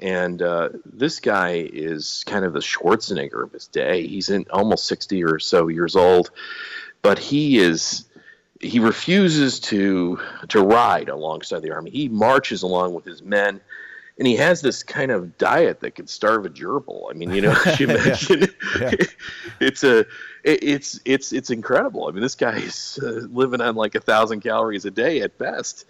And 0.00 0.42
uh, 0.42 0.70
this 0.84 1.20
guy 1.20 1.68
is 1.72 2.24
kind 2.26 2.44
of 2.44 2.54
the 2.54 2.60
Schwarzenegger 2.60 3.44
of 3.44 3.52
his 3.52 3.68
day. 3.68 4.04
He's 4.04 4.30
in 4.30 4.46
almost 4.50 4.88
sixty 4.88 5.22
or 5.22 5.38
so 5.38 5.68
years 5.68 5.94
old, 5.94 6.32
but 7.02 7.20
he 7.20 7.58
is 7.58 8.06
he 8.60 8.78
refuses 8.78 9.58
to 9.60 10.20
to 10.48 10.60
ride 10.62 11.08
alongside 11.08 11.62
the 11.62 11.72
army. 11.72 11.90
He 11.90 12.08
marches 12.08 12.62
along 12.62 12.94
with 12.94 13.04
his 13.04 13.22
men, 13.22 13.60
and 14.18 14.26
he 14.26 14.36
has 14.36 14.60
this 14.60 14.82
kind 14.82 15.10
of 15.10 15.38
diet 15.38 15.80
that 15.80 15.92
could 15.92 16.10
starve 16.10 16.44
a 16.44 16.50
gerbil. 16.50 17.10
I 17.10 17.14
mean, 17.14 17.30
you 17.32 17.40
know, 17.40 17.56
as 17.66 17.80
you 17.80 17.86
mentioned, 17.88 18.54
Yeah. 18.78 18.92
it's 19.60 19.82
a 19.82 20.00
it, 20.44 20.62
it's 20.62 21.00
it's 21.04 21.32
it's 21.32 21.50
incredible. 21.50 22.06
I 22.06 22.12
mean, 22.12 22.22
this 22.22 22.34
guy 22.34 22.58
is 22.58 22.98
uh, 23.02 23.26
living 23.30 23.60
on 23.60 23.76
like 23.76 23.94
a 23.94 24.00
thousand 24.00 24.40
calories 24.40 24.84
a 24.84 24.90
day 24.90 25.22
at 25.22 25.38
best, 25.38 25.86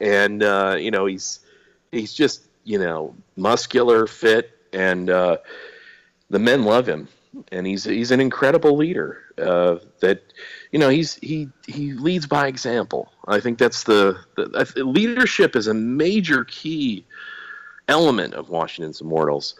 and 0.00 0.42
uh, 0.42 0.76
you 0.78 0.90
know 0.90 1.06
he's 1.06 1.40
he's 1.92 2.12
just 2.12 2.42
you 2.64 2.78
know 2.78 3.14
muscular, 3.36 4.06
fit, 4.08 4.50
and 4.72 5.08
uh, 5.08 5.36
the 6.30 6.38
men 6.40 6.64
love 6.64 6.88
him, 6.88 7.08
and 7.52 7.64
he's 7.64 7.84
he's 7.84 8.10
an 8.10 8.20
incredible 8.20 8.76
leader. 8.76 9.22
Uh, 9.38 9.78
that 10.00 10.20
you 10.72 10.78
know 10.78 10.88
he's 10.88 11.14
he 11.16 11.48
he 11.66 11.92
leads 11.92 12.26
by 12.26 12.46
example. 12.46 13.12
I 13.26 13.40
think 13.40 13.58
that's 13.58 13.84
the, 13.84 14.18
the 14.36 14.50
I 14.54 14.64
th- 14.64 14.84
leadership 14.84 15.56
is 15.56 15.66
a 15.66 15.74
major 15.74 16.44
key 16.44 17.04
element 17.88 18.34
of 18.34 18.48
Washington's 18.48 19.00
Immortals. 19.00 19.54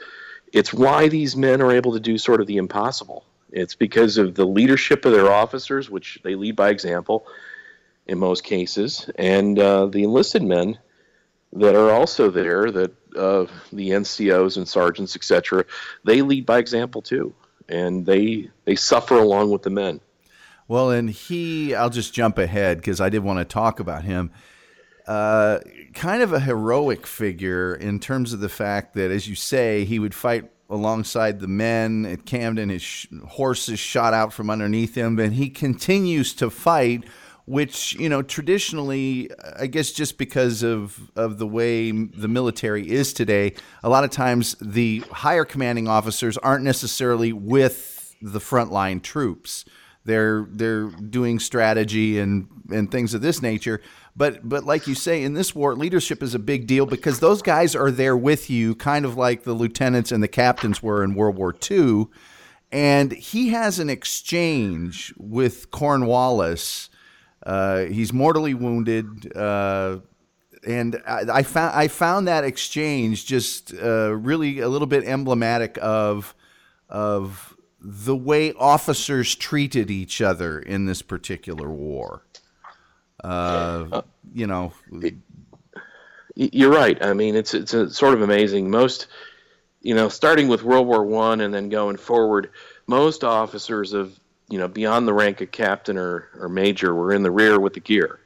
It's 0.53 0.73
why 0.73 1.09
these 1.09 1.37
men 1.37 1.61
are 1.61 1.73
able 1.73 1.93
to 1.93 2.01
do 2.01 2.19
sort 2.19 2.41
of 2.41 2.47
the 2.47 2.57
impossible. 2.57 3.25
It's 3.51 3.75
because 3.75 4.19
of 4.19 4.35
the 4.35 4.45
leadership 4.47 5.05
of 5.05 5.13
their 5.13 5.33
officers, 5.33 5.89
which 5.89 6.19
they 6.23 6.35
lead 6.35 6.57
by 6.57 6.71
example 6.71 7.27
in 8.07 8.19
most 8.19 8.45
cases, 8.45 9.09
and 9.17 9.59
uh, 9.59 9.87
the 9.87 10.03
enlisted 10.03 10.43
men 10.43 10.79
that 11.53 11.75
are 11.75 11.91
also 11.91 12.31
there, 12.31 12.71
that 12.71 12.91
uh, 13.17 13.47
the 13.73 13.91
NCOs 13.91 14.57
and 14.57 14.69
sergeants, 14.69 15.17
etc., 15.17 15.65
they 16.05 16.23
lead 16.23 16.45
by 16.45 16.59
example 16.59 17.03
too, 17.03 17.35
and 17.69 18.05
they 18.05 18.51
they 18.65 18.75
suffer 18.75 19.19
along 19.19 19.51
with 19.51 19.63
the 19.63 19.71
men. 19.71 20.01
Well, 20.69 20.91
and 20.91 21.09
he, 21.09 21.75
I'll 21.75 21.91
just 21.91 22.13
jump 22.13 22.37
ahead 22.37 22.77
because 22.77 23.01
I 23.01 23.09
did 23.09 23.21
want 23.21 23.39
to 23.39 23.45
talk 23.47 23.81
about 23.81 24.05
him. 24.05 24.31
Uh, 25.07 25.61
kind 25.95 26.23
of 26.23 26.35
a 26.35 26.41
heroic 26.41 27.07
figure 27.07 27.75
in 27.75 27.99
terms 27.99 28.35
of 28.35 28.41
the 28.41 28.51
fact 28.51 28.93
that, 28.95 29.11
as 29.11 29.27
you 29.27 29.35
say, 29.35 29.87
he 29.87 29.99
would 29.99 30.15
fight 30.15 30.51
alongside 30.69 31.41
the 31.41 31.49
men 31.49 32.05
at 32.05 32.27
Camden. 32.27 32.69
His 32.69 32.83
sh- 32.83 33.07
horses 33.27 33.79
shot 33.79 34.13
out 34.13 34.35
from 34.35 34.51
underneath 34.51 34.95
him, 34.95 35.19
and 35.19 35.33
he 35.33 35.49
continues 35.49 36.35
to 36.35 36.51
fight. 36.51 37.05
Which 37.47 37.95
you 37.95 38.11
know, 38.11 38.21
traditionally, 38.21 39.31
I 39.59 39.69
guess, 39.69 39.91
just 39.91 40.19
because 40.19 40.63
of 40.63 41.11
of 41.17 41.39
the 41.39 41.47
way 41.47 41.91
the 41.91 42.29
military 42.29 42.91
is 42.91 43.15
today, 43.15 43.55
a 43.83 43.89
lot 43.89 44.05
of 44.05 44.11
times 44.11 44.55
the 44.61 45.03
higher 45.11 45.47
commanding 45.47 45.89
officers 45.89 46.37
aren't 46.37 46.63
necessarily 46.63 47.33
with 47.33 48.15
the 48.21 48.39
frontline 48.39 49.03
troops 49.03 49.65
they're 50.09 50.47
they're 50.51 50.87
doing 50.87 51.39
strategy 51.39 52.19
and 52.19 52.49
and 52.71 52.91
things 52.91 53.15
of 53.15 53.21
this 53.21 53.43
nature. 53.43 53.81
But 54.17 54.49
but 54.49 54.65
like 54.65 54.87
you 54.87 54.95
say 54.95 55.23
in 55.23 55.35
this 55.35 55.55
war 55.55 55.77
leadership 55.77 56.23
is 56.23 56.35
a 56.35 56.39
big 56.39 56.67
deal 56.67 56.87
because 56.87 57.21
those 57.21 57.43
guys 57.43 57.77
are 57.77 57.91
there 57.91 58.17
with 58.17 58.51
you 58.51 58.75
kind 58.75 59.05
of 59.05 59.17
like 59.17 59.45
the 59.45 59.53
lieutenants 59.53 60.11
and 60.11 60.23
the 60.23 60.29
captains 60.29 60.83
were 60.83 61.05
in 61.05 61.15
World 61.15 61.37
War 61.37 61.55
II 61.71 62.07
and 62.73 63.13
he 63.13 63.51
has 63.51 63.79
an 63.79 63.89
exchange 63.89 65.15
with 65.17 65.71
Cornwallis. 65.71 66.91
Uh, 67.47 67.85
he's 67.85 68.13
mortally 68.13 68.55
wounded 68.55 69.35
uh, 69.37 69.99
and 70.67 71.01
I, 71.07 71.25
I 71.33 71.43
found 71.43 71.77
I 71.77 71.89
found 71.89 72.29
that 72.29 72.45
exchange 72.45 73.27
just 73.27 73.73
uh, 73.75 74.15
really 74.15 74.59
a 74.61 74.69
little 74.69 74.89
bit 74.89 75.05
emblematic 75.05 75.79
of 75.81 76.35
of 76.89 77.57
the 77.91 78.17
way 78.17 78.53
officers 78.53 79.35
treated 79.35 79.91
each 79.91 80.21
other 80.21 80.59
in 80.59 80.85
this 80.85 81.01
particular 81.01 81.71
war. 81.71 82.23
Uh, 83.25 84.03
you 84.35 84.47
know, 84.47 84.73
You're 86.35 86.71
right. 86.71 87.03
I 87.03 87.15
mean, 87.15 87.35
it's 87.35 87.55
it's 87.55 87.73
a, 87.73 87.91
sort 87.91 88.15
of 88.15 88.21
amazing. 88.21 88.71
Most, 88.71 89.07
you 89.81 89.95
know, 89.95 90.09
starting 90.09 90.49
with 90.49 90.63
World 90.63 90.87
War 90.87 91.03
One 91.03 91.41
and 91.41 91.53
then 91.53 91.71
going 91.71 91.97
forward, 91.97 92.51
most 92.87 93.25
officers 93.25 93.95
of 93.95 94.19
you 94.49 94.59
know, 94.59 94.69
beyond 94.69 95.07
the 95.07 95.13
rank 95.13 95.41
of 95.41 95.51
captain 95.51 95.99
or, 95.99 96.29
or 96.39 96.49
major, 96.49 96.95
were 96.95 97.13
in 97.13 97.23
the 97.23 97.31
rear 97.31 97.61
with 97.61 97.75
the 97.75 97.81
gear. 97.81 98.19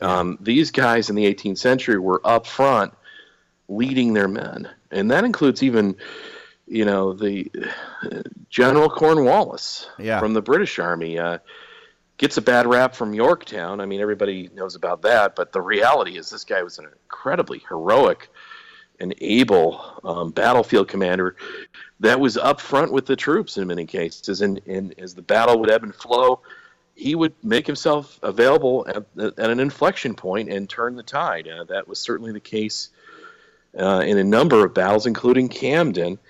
Um, 0.00 0.38
these 0.40 0.70
guys 0.70 1.08
in 1.08 1.16
the 1.16 1.32
18th 1.32 1.58
century 1.58 1.98
were 1.98 2.20
up 2.24 2.46
front 2.46 2.92
leading 3.68 4.12
their 4.12 4.28
men. 4.28 4.68
And 4.90 5.10
that 5.10 5.24
includes 5.24 5.62
even, 5.62 5.96
you 6.66 6.84
know, 6.84 7.12
the 7.12 7.50
General 8.48 8.88
Cornwallis 8.88 9.88
Yeah. 9.98 10.18
from 10.20 10.32
the 10.34 10.42
British 10.42 10.78
Army. 10.78 11.18
Uh, 11.18 11.38
gets 12.16 12.36
a 12.36 12.42
bad 12.42 12.66
rap 12.66 12.94
from 12.94 13.12
Yorktown. 13.12 13.80
I 13.80 13.86
mean, 13.86 14.00
everybody 14.00 14.48
knows 14.54 14.76
about 14.76 15.02
that, 15.02 15.34
but 15.34 15.52
the 15.52 15.60
reality 15.60 16.16
is 16.16 16.30
this 16.30 16.44
guy 16.44 16.62
was 16.62 16.78
an 16.78 16.84
incredibly 16.86 17.58
heroic 17.68 18.28
and 19.00 19.12
able 19.20 19.80
um, 20.04 20.30
battlefield 20.30 20.86
commander 20.86 21.34
that 21.98 22.20
was 22.20 22.36
up 22.36 22.60
front 22.60 22.92
with 22.92 23.06
the 23.06 23.16
troops 23.16 23.56
in 23.56 23.66
many 23.66 23.84
cases. 23.86 24.40
And, 24.42 24.60
and 24.68 24.94
as 24.98 25.16
the 25.16 25.22
battle 25.22 25.58
would 25.58 25.70
ebb 25.70 25.82
and 25.82 25.92
flow, 25.92 26.38
he 26.94 27.16
would 27.16 27.32
make 27.42 27.66
himself 27.66 28.20
available 28.22 28.86
at, 28.88 29.04
at 29.36 29.50
an 29.50 29.58
inflection 29.58 30.14
point 30.14 30.48
and 30.48 30.70
turn 30.70 30.94
the 30.94 31.02
tide. 31.02 31.48
Uh, 31.48 31.64
that 31.64 31.88
was 31.88 31.98
certainly 31.98 32.30
the 32.30 32.38
case 32.38 32.90
uh, 33.76 34.04
in 34.06 34.18
a 34.18 34.24
number 34.24 34.64
of 34.64 34.72
battles, 34.72 35.06
including 35.06 35.48
Camden, 35.48 36.20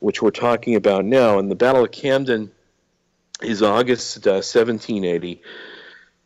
which 0.00 0.20
we're 0.20 0.30
talking 0.30 0.74
about 0.74 1.04
now. 1.04 1.38
And 1.38 1.50
the 1.50 1.54
Battle 1.54 1.84
of 1.84 1.92
Camden 1.92 2.50
is 3.42 3.62
August 3.62 4.26
uh, 4.26 4.42
1780, 4.42 5.40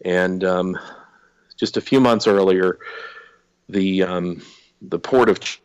and 0.04 0.42
um, 0.42 0.78
just 1.56 1.76
a 1.76 1.80
few 1.80 2.00
months 2.00 2.26
earlier, 2.26 2.78
the 3.68 4.02
um, 4.02 4.42
the 4.82 4.98
port 4.98 5.28
of 5.28 5.40
Ch- 5.40 5.60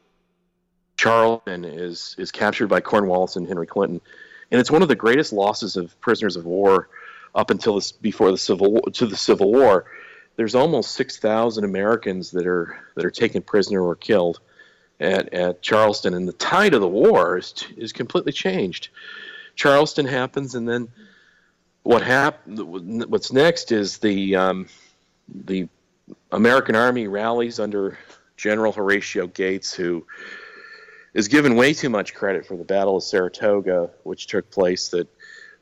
Charleston 0.98 1.66
is 1.66 2.16
is 2.20 2.32
captured 2.32 2.68
by 2.68 2.82
Cornwallis 2.82 3.36
and 3.36 3.48
Henry 3.48 3.68
Clinton, 3.68 4.02
and 4.52 4.60
it's 4.60 4.72
one 4.72 4.82
of 4.82 4.88
the 4.88 4.96
greatest 4.96 5.34
losses 5.34 5.76
of 5.76 6.00
prisoners 6.02 6.36
of 6.36 6.46
war 6.46 6.90
up 7.36 7.50
until 7.50 7.76
this 7.76 7.92
before 7.92 8.32
the 8.32 8.38
civil 8.38 8.82
to 8.94 9.06
the 9.06 9.18
Civil 9.18 9.52
War. 9.52 9.86
There's 10.36 10.56
almost 10.56 10.92
six 10.92 11.18
thousand 11.18 11.64
Americans 11.64 12.32
that 12.32 12.46
are 12.46 12.78
that 12.96 13.06
are 13.06 13.12
taken 13.12 13.42
prisoner 13.42 13.84
or 13.84 13.96
killed 13.96 14.40
at, 15.00 15.34
at 15.34 15.62
Charleston, 15.62 16.14
and 16.14 16.28
the 16.28 16.34
tide 16.34 16.74
of 16.74 16.82
the 16.82 16.88
war 16.88 17.38
is 17.38 17.54
is 17.78 17.94
completely 17.94 18.32
changed. 18.32 18.90
Charleston 19.56 20.06
happens, 20.06 20.56
and 20.56 20.68
then 20.68 20.90
what 21.84 22.02
hap- 22.02 22.46
What's 22.48 23.32
next 23.32 23.72
is 23.72 23.98
the 23.98 24.36
um, 24.36 24.68
the 25.28 25.68
American 26.32 26.76
Army 26.76 27.08
rallies 27.08 27.60
under 27.60 27.98
General 28.38 28.72
Horatio 28.72 29.28
Gates, 29.28 29.74
who 29.74 30.06
is 31.14 31.28
given 31.28 31.56
way 31.56 31.74
too 31.74 31.90
much 31.90 32.14
credit 32.14 32.46
for 32.46 32.56
the 32.58 32.64
Battle 32.64 32.98
of 32.98 33.04
Saratoga, 33.04 33.90
which 34.04 34.28
took 34.28 34.50
place 34.52 34.90
that 34.90 35.08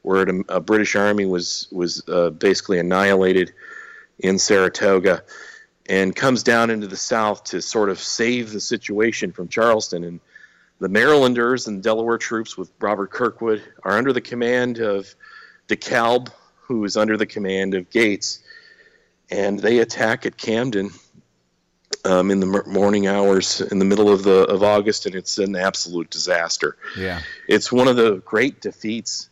where 0.02 0.24
a, 0.24 0.40
a 0.50 0.60
British 0.60 0.96
army 0.96 1.26
was 1.26 1.68
was 1.72 2.04
uh, 2.08 2.30
basically 2.30 2.80
annihilated 2.80 3.54
in 4.20 4.40
Saratoga, 4.40 5.24
and 5.90 6.16
comes 6.16 6.44
down 6.44 6.70
into 6.70 6.88
the 6.88 6.98
South 6.98 7.44
to 7.46 7.62
sort 7.62 7.90
of 7.90 8.00
save 8.00 8.52
the 8.52 8.60
situation 8.60 9.32
from 9.32 9.48
Charleston. 9.48 10.04
And 10.04 10.20
the 10.80 10.90
Marylanders 10.90 11.68
and 11.68 11.82
Delaware 11.82 12.18
troops 12.18 12.58
with 12.58 12.72
Robert 12.80 13.12
Kirkwood 13.12 13.64
are 13.84 13.98
under 13.98 14.14
the 14.14 14.22
command 14.22 14.80
of 14.80 15.14
DeKalb, 15.68 16.30
who 16.62 16.84
is 16.84 16.98
under 16.98 17.18
the 17.18 17.26
command 17.26 17.74
of 17.74 17.90
Gates, 17.90 18.44
and 19.30 19.60
they 19.60 19.80
attack 19.80 20.26
at 20.26 20.38
Camden 20.38 20.92
um, 22.06 22.32
in 22.32 22.40
the 22.40 22.64
morning 22.68 23.08
hours 23.08 23.62
in 23.62 23.80
the 23.80 23.86
middle 23.86 24.12
of 24.12 24.24
the 24.24 24.46
of 24.46 24.64
August, 24.64 25.06
and 25.06 25.16
it's 25.16 25.38
an 25.38 25.56
absolute 25.56 26.10
disaster. 26.10 26.78
Yeah. 26.98 27.22
It's 27.48 27.72
one 27.72 27.88
of 27.88 27.96
the 27.96 28.18
great 28.26 28.62
defeats 28.62 29.30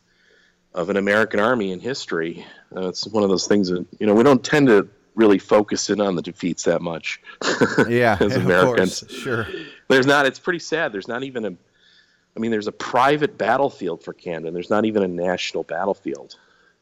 of 0.74 0.90
an 0.90 0.98
American 0.98 1.40
army 1.40 1.72
in 1.72 1.80
history. 1.80 2.46
Uh, 2.76 2.90
it's 2.90 3.08
one 3.08 3.24
of 3.24 3.30
those 3.30 3.48
things 3.48 3.70
that 3.70 3.86
you 4.00 4.08
know 4.08 4.14
we 4.14 4.24
don't 4.24 4.44
tend 4.44 4.68
to 4.68 4.90
really 5.16 5.40
focus 5.40 5.90
in 5.90 6.02
on 6.02 6.16
the 6.16 6.22
defeats 6.22 6.64
that 6.64 6.82
much. 6.82 7.22
Yeah. 7.90 8.18
as 8.20 8.36
Americans, 8.36 9.02
course. 9.02 9.12
Sure. 9.12 9.48
there's 9.88 10.06
not. 10.06 10.26
It's 10.26 10.40
pretty 10.40 10.60
sad. 10.60 10.92
There's 10.92 11.08
not 11.08 11.24
even 11.24 11.46
a. 11.46 11.50
I 11.50 12.40
mean, 12.40 12.52
there's 12.52 12.68
a 12.68 12.74
private 12.74 13.38
battlefield 13.38 14.04
for 14.04 14.14
Camden. 14.14 14.54
There's 14.54 14.70
not 14.70 14.86
even 14.86 15.04
a 15.04 15.08
national 15.08 15.64
battlefield, 15.64 16.36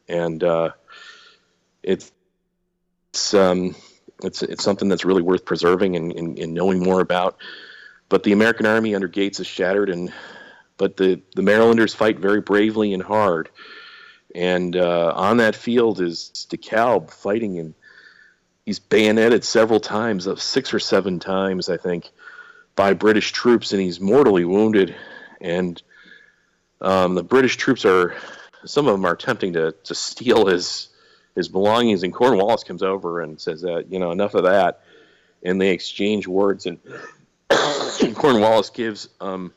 and 0.08 0.42
uh, 0.42 0.70
it's 1.82 2.10
it's 3.12 3.34
um, 3.34 3.76
it's 4.24 4.42
it's 4.42 4.64
something 4.64 4.88
that's 4.88 5.04
really 5.04 5.22
worth 5.22 5.44
preserving 5.44 5.94
and, 5.94 6.12
and, 6.12 6.38
and 6.38 6.52
knowing 6.54 6.82
more 6.82 7.00
about. 7.00 7.36
But 8.08 8.24
the 8.24 8.32
American 8.32 8.66
Army 8.66 8.94
under 8.94 9.08
Gates 9.08 9.38
is 9.38 9.46
shattered, 9.46 9.90
and 9.90 10.12
but 10.76 10.96
the 10.96 11.20
the 11.36 11.42
Marylanders 11.42 11.94
fight 11.94 12.18
very 12.18 12.40
bravely 12.40 12.92
and 12.92 13.02
hard. 13.02 13.48
And 14.34 14.74
uh, 14.74 15.12
on 15.14 15.36
that 15.36 15.54
field 15.54 16.00
is 16.00 16.30
DeKalb 16.50 17.12
fighting, 17.12 17.60
and 17.60 17.74
he's 18.64 18.78
bayoneted 18.78 19.44
several 19.44 19.80
times, 19.80 20.26
uh, 20.26 20.36
six 20.36 20.74
or 20.74 20.78
seven 20.78 21.18
times, 21.18 21.68
I 21.68 21.76
think, 21.76 22.10
by 22.76 22.94
British 22.94 23.32
troops, 23.32 23.72
and 23.72 23.80
he's 23.80 24.00
mortally 24.00 24.44
wounded. 24.44 24.94
And 25.40 25.80
um, 26.80 27.14
the 27.14 27.22
British 27.22 27.56
troops 27.56 27.84
are, 27.84 28.14
some 28.64 28.86
of 28.86 28.92
them 28.92 29.04
are 29.04 29.12
attempting 29.12 29.54
to, 29.54 29.72
to 29.84 29.94
steal 29.94 30.46
his 30.46 30.88
his 31.34 31.48
belongings, 31.48 32.04
and 32.04 32.14
Cornwallis 32.14 32.62
comes 32.64 32.82
over 32.82 33.20
and 33.20 33.40
says, 33.40 33.64
uh, 33.64 33.82
you 33.88 33.98
know, 33.98 34.12
enough 34.12 34.34
of 34.34 34.44
that. 34.44 34.82
And 35.42 35.60
they 35.60 35.70
exchange 35.70 36.26
words, 36.26 36.66
and 36.66 36.78
Cornwallis 38.14 38.70
gives 38.70 39.08
um, 39.20 39.52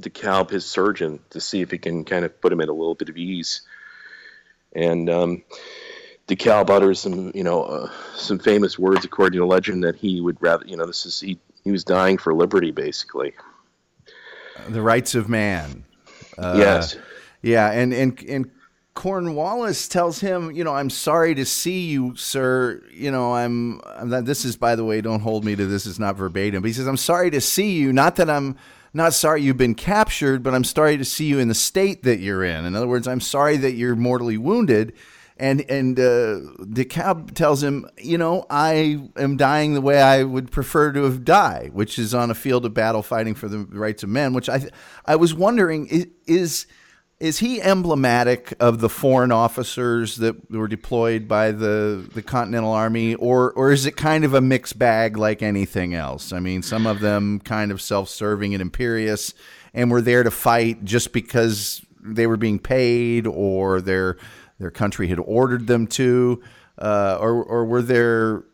DeKalb 0.00 0.50
his 0.50 0.64
surgeon 0.64 1.20
to 1.30 1.40
see 1.40 1.60
if 1.60 1.70
he 1.70 1.78
can 1.78 2.04
kind 2.04 2.24
of 2.24 2.40
put 2.40 2.52
him 2.52 2.60
at 2.60 2.68
a 2.68 2.72
little 2.72 2.94
bit 2.94 3.08
of 3.08 3.16
ease. 3.16 3.62
And 4.74 5.08
um, 5.08 5.42
DeKalb 6.28 6.70
utters 6.70 7.00
some, 7.00 7.30
you 7.34 7.44
know, 7.44 7.62
uh, 7.64 7.90
some 8.14 8.38
famous 8.38 8.78
words 8.78 9.04
according 9.04 9.38
to 9.38 9.46
legend 9.46 9.84
that 9.84 9.96
he 9.96 10.20
would 10.20 10.36
rather, 10.40 10.66
you 10.66 10.76
know, 10.76 10.86
this 10.86 11.06
is 11.06 11.20
he 11.20 11.38
he 11.62 11.70
was 11.70 11.84
dying 11.84 12.18
for 12.18 12.34
liberty, 12.34 12.70
basically. 12.70 13.32
The 14.68 14.82
rights 14.82 15.14
of 15.14 15.28
man. 15.28 15.84
Uh, 16.38 16.54
yes. 16.56 16.96
Yeah, 17.42 17.70
and 17.70 17.92
and 17.92 18.20
and 18.28 18.50
Cornwallis 18.94 19.88
tells 19.88 20.18
him, 20.20 20.50
you 20.50 20.64
know, 20.64 20.74
I'm 20.74 20.90
sorry 20.90 21.34
to 21.34 21.44
see 21.44 21.86
you, 21.86 22.16
sir. 22.16 22.82
You 22.90 23.10
know, 23.10 23.34
I'm. 23.34 23.80
I'm 23.84 24.08
not, 24.08 24.24
this 24.24 24.44
is, 24.44 24.56
by 24.56 24.74
the 24.74 24.84
way, 24.84 25.00
don't 25.00 25.20
hold 25.20 25.44
me 25.44 25.54
to 25.54 25.66
this. 25.66 25.86
Is 25.86 26.00
not 26.00 26.16
verbatim, 26.16 26.62
but 26.62 26.68
he 26.68 26.72
says, 26.72 26.88
I'm 26.88 26.96
sorry 26.96 27.30
to 27.30 27.40
see 27.40 27.72
you. 27.72 27.92
Not 27.92 28.16
that 28.16 28.30
I'm 28.30 28.56
not 28.94 29.12
sorry 29.12 29.42
you've 29.42 29.58
been 29.58 29.74
captured, 29.74 30.42
but 30.42 30.54
I'm 30.54 30.64
sorry 30.64 30.96
to 30.96 31.04
see 31.04 31.26
you 31.26 31.38
in 31.38 31.48
the 31.48 31.54
state 31.54 32.02
that 32.04 32.18
you're 32.18 32.42
in. 32.42 32.64
In 32.64 32.74
other 32.74 32.88
words, 32.88 33.06
I'm 33.06 33.20
sorry 33.20 33.58
that 33.58 33.72
you're 33.72 33.94
mortally 33.94 34.38
wounded. 34.38 34.94
And 35.38 35.68
and 35.70 35.98
uh, 35.98 36.40
DeKalb 36.64 37.34
tells 37.34 37.62
him, 37.62 37.86
you 37.98 38.16
know, 38.16 38.46
I 38.48 39.08
am 39.16 39.36
dying 39.36 39.74
the 39.74 39.82
way 39.82 40.00
I 40.00 40.22
would 40.22 40.50
prefer 40.50 40.92
to 40.92 41.02
have 41.04 41.24
died, 41.24 41.74
which 41.74 41.98
is 41.98 42.14
on 42.14 42.30
a 42.30 42.34
field 42.34 42.64
of 42.64 42.72
battle 42.72 43.02
fighting 43.02 43.34
for 43.34 43.46
the 43.48 43.58
rights 43.58 44.02
of 44.02 44.08
men. 44.08 44.32
Which 44.32 44.48
I 44.48 44.68
I 45.04 45.16
was 45.16 45.34
wondering 45.34 45.86
is. 45.88 46.06
is 46.26 46.66
is 47.18 47.38
he 47.38 47.62
emblematic 47.62 48.52
of 48.60 48.80
the 48.80 48.90
foreign 48.90 49.32
officers 49.32 50.16
that 50.16 50.50
were 50.50 50.68
deployed 50.68 51.26
by 51.26 51.50
the, 51.50 52.06
the 52.12 52.20
Continental 52.20 52.72
Army, 52.72 53.14
or 53.14 53.52
or 53.52 53.72
is 53.72 53.86
it 53.86 53.96
kind 53.96 54.24
of 54.24 54.34
a 54.34 54.40
mixed 54.40 54.78
bag 54.78 55.16
like 55.16 55.42
anything 55.42 55.94
else? 55.94 56.32
I 56.32 56.40
mean, 56.40 56.62
some 56.62 56.86
of 56.86 57.00
them 57.00 57.40
kind 57.40 57.72
of 57.72 57.80
self 57.80 58.10
serving 58.10 58.52
and 58.52 58.60
imperious, 58.60 59.32
and 59.72 59.90
were 59.90 60.02
there 60.02 60.24
to 60.24 60.30
fight 60.30 60.84
just 60.84 61.12
because 61.12 61.80
they 62.02 62.26
were 62.26 62.36
being 62.36 62.58
paid, 62.58 63.26
or 63.26 63.80
their 63.80 64.18
their 64.58 64.70
country 64.70 65.08
had 65.08 65.18
ordered 65.18 65.66
them 65.66 65.86
to, 65.88 66.42
uh, 66.78 67.18
or 67.20 67.42
or 67.42 67.64
were 67.64 67.82
there 67.82 68.44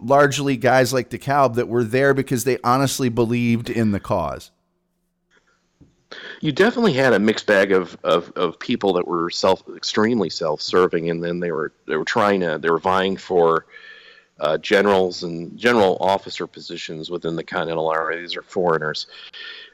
largely 0.00 0.56
guys 0.56 0.92
like 0.92 1.10
DeKalb 1.10 1.54
that 1.54 1.68
were 1.68 1.84
there 1.84 2.14
because 2.14 2.44
they 2.44 2.58
honestly 2.64 3.08
believed 3.08 3.70
in 3.70 3.92
the 3.92 4.00
cause? 4.00 4.50
you 6.40 6.52
definitely 6.52 6.92
had 6.92 7.12
a 7.12 7.18
mixed 7.18 7.46
bag 7.46 7.72
of, 7.72 7.96
of, 8.02 8.32
of 8.32 8.58
people 8.58 8.92
that 8.94 9.06
were 9.06 9.30
self 9.30 9.62
extremely 9.74 10.30
self 10.30 10.60
serving, 10.60 11.10
and 11.10 11.22
then 11.22 11.40
they 11.40 11.52
were 11.52 11.72
they 11.86 11.96
were 11.96 12.04
trying 12.04 12.40
to 12.40 12.58
they 12.58 12.70
were 12.70 12.78
vying 12.78 13.16
for 13.16 13.66
uh, 14.40 14.58
generals 14.58 15.22
and 15.22 15.56
general 15.56 15.96
officer 16.00 16.46
positions 16.46 17.10
within 17.10 17.36
the 17.36 17.44
Continental 17.44 17.88
Army. 17.88 18.20
These 18.20 18.36
are 18.36 18.42
foreigners, 18.42 19.06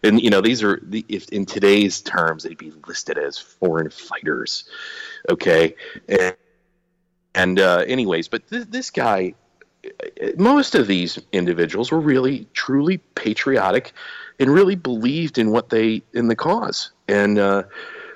and 0.02 0.20
you 0.20 0.30
know 0.30 0.40
these 0.40 0.62
are 0.62 0.80
the, 0.82 1.04
if 1.08 1.28
in 1.30 1.46
today's 1.46 2.00
terms 2.00 2.42
they'd 2.42 2.58
be 2.58 2.72
listed 2.86 3.18
as 3.18 3.38
foreign 3.38 3.90
fighters. 3.90 4.64
Okay, 5.28 5.74
and, 6.08 6.36
and 7.34 7.60
uh, 7.60 7.84
anyways, 7.86 8.28
but 8.28 8.48
th- 8.48 8.68
this 8.68 8.90
guy, 8.90 9.34
most 10.36 10.74
of 10.74 10.86
these 10.86 11.18
individuals 11.32 11.90
were 11.90 12.00
really 12.00 12.46
truly 12.52 12.98
patriotic 12.98 13.92
and 14.38 14.52
really 14.52 14.76
believed 14.76 15.38
in 15.38 15.50
what 15.50 15.68
they 15.68 16.02
in 16.12 16.28
the 16.28 16.36
cause. 16.36 16.90
And 17.08 17.38
uh, 17.38 17.64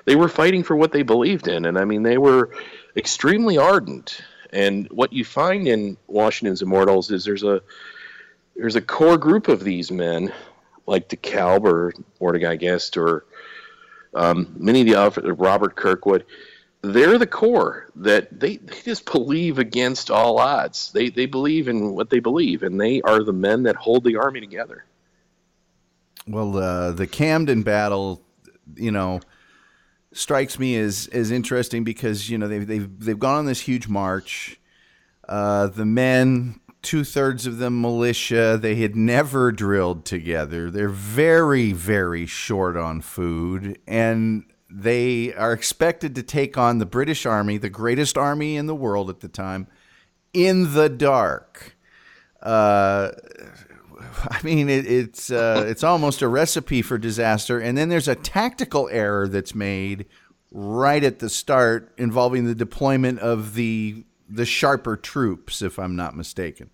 they 0.05 0.15
were 0.15 0.29
fighting 0.29 0.63
for 0.63 0.75
what 0.75 0.91
they 0.91 1.03
believed 1.03 1.47
in. 1.47 1.65
And 1.65 1.77
i 1.77 1.85
mean 1.85 2.03
they 2.03 2.17
were 2.17 2.55
extremely 2.95 3.57
ardent. 3.57 4.21
And 4.51 4.87
what 4.91 5.13
you 5.13 5.25
find 5.25 5.67
in 5.67 5.97
washington's 6.07 6.61
immortals 6.61 7.11
is 7.11 7.25
there's 7.25 7.43
a 7.43 7.61
there's 8.55 8.75
a 8.75 8.81
core 8.81 9.17
group 9.17 9.47
of 9.47 9.63
these 9.63 9.91
men 9.91 10.31
like 10.85 11.09
DeKalb 11.09 11.63
or 11.63 11.93
Mordecai 12.19 12.57
Gist 12.57 12.97
or 12.97 13.25
um, 14.13 14.53
many 14.57 14.81
of 14.81 14.87
the 14.87 14.95
other- 14.95 15.33
Robert 15.33 15.75
Kirkwood 15.75 16.25
they're 16.83 17.17
the 17.17 17.25
core 17.25 17.87
that 17.95 18.39
they, 18.39 18.57
they 18.57 18.81
just 18.81 19.09
believe 19.09 19.57
against 19.57 20.11
all 20.11 20.37
odds. 20.37 20.91
They 20.91 21.09
they 21.09 21.25
believe 21.25 21.67
in 21.69 21.95
what 21.95 22.09
they 22.09 22.19
believe, 22.19 22.61
and 22.61 22.79
they 22.79 23.01
are 23.01 23.23
the 23.23 23.33
men 23.33 23.63
that 23.63 23.77
hold 23.77 24.03
the 24.03 24.17
army 24.17 24.41
together. 24.41 24.83
Well, 26.27 26.57
uh, 26.57 26.91
the 26.91 27.07
Camden 27.07 27.63
battle, 27.63 28.21
you 28.75 28.91
know, 28.91 29.21
strikes 30.11 30.59
me 30.59 30.75
as 30.75 31.09
as 31.13 31.31
interesting 31.31 31.85
because 31.85 32.29
you 32.29 32.37
know 32.37 32.49
they've 32.49 32.67
they've 32.67 32.99
they've 32.99 33.19
gone 33.19 33.37
on 33.37 33.45
this 33.45 33.61
huge 33.61 33.87
march. 33.87 34.59
Uh, 35.27 35.67
the 35.67 35.85
men, 35.85 36.59
two 36.83 37.03
thirds 37.03 37.47
of 37.47 37.57
them 37.57 37.81
militia, 37.81 38.57
they 38.61 38.75
had 38.75 38.95
never 38.95 39.51
drilled 39.51 40.05
together. 40.05 40.69
They're 40.69 40.89
very 40.89 41.73
very 41.73 42.25
short 42.25 42.77
on 42.77 43.01
food, 43.01 43.79
and 43.87 44.43
they 44.69 45.33
are 45.33 45.53
expected 45.53 46.15
to 46.15 46.23
take 46.23 46.57
on 46.57 46.77
the 46.77 46.85
British 46.85 47.25
Army, 47.25 47.57
the 47.57 47.69
greatest 47.69 48.17
army 48.17 48.55
in 48.55 48.67
the 48.67 48.75
world 48.75 49.09
at 49.09 49.21
the 49.21 49.27
time, 49.27 49.67
in 50.33 50.73
the 50.73 50.89
dark. 50.89 51.75
Uh, 52.41 53.11
I 54.29 54.39
mean, 54.43 54.69
it, 54.69 54.85
it's 54.85 55.31
uh, 55.31 55.65
it's 55.67 55.83
almost 55.83 56.21
a 56.21 56.27
recipe 56.27 56.81
for 56.81 56.97
disaster. 56.97 57.59
And 57.59 57.77
then 57.77 57.89
there's 57.89 58.07
a 58.07 58.15
tactical 58.15 58.89
error 58.91 59.27
that's 59.27 59.55
made 59.55 60.05
right 60.51 61.03
at 61.03 61.19
the 61.19 61.29
start 61.29 61.93
involving 61.97 62.45
the 62.45 62.55
deployment 62.55 63.19
of 63.19 63.55
the 63.55 64.05
the 64.33 64.45
sharper 64.45 64.95
troops, 64.97 65.61
if 65.61 65.77
I'm 65.77 65.95
not 65.95 66.15
mistaken. 66.15 66.69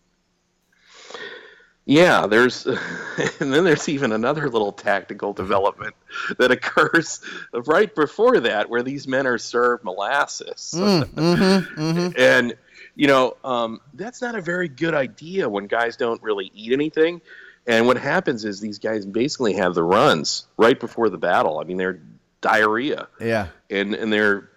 Yeah, 1.86 2.28
there's, 2.28 2.66
and 3.40 3.52
then 3.54 3.64
there's 3.64 3.90
even 3.90 4.12
another 4.12 4.48
little 4.50 4.72
tactical 4.72 5.34
development 5.34 5.96
that 6.38 6.52
occurs 6.52 7.20
right 7.66 7.94
before 7.94 8.40
that, 8.42 8.70
where 8.70 8.84
these 8.84 9.08
men 9.08 9.26
are 9.26 9.38
served 9.40 9.84
molasses, 9.84 10.74
Mm, 10.76 11.04
mm-hmm, 11.06 11.82
mm-hmm. 11.82 12.10
and 12.18 12.56
you 12.96 13.08
know 13.08 13.38
um, 13.44 13.80
that's 13.94 14.22
not 14.22 14.36
a 14.36 14.42
very 14.42 14.68
good 14.68 14.94
idea 14.94 15.50
when 15.50 15.66
guys 15.68 15.98
don't 15.98 16.22
really 16.22 16.52
eat 16.54 16.72
anything. 16.74 17.22
And 17.66 17.88
what 17.88 17.98
happens 17.98 18.46
is 18.46 18.60
these 18.62 18.80
guys 18.80 19.06
basically 19.06 19.54
have 19.54 19.74
the 19.76 19.84
runs 19.84 20.46
right 20.58 20.80
before 20.80 21.10
the 21.10 21.18
battle. 21.18 21.60
I 21.60 21.64
mean, 21.66 21.78
they're 21.78 22.00
diarrhea, 22.42 23.08
Yeah. 23.20 23.48
and 23.70 23.96
and 23.96 24.14
they're 24.14 24.50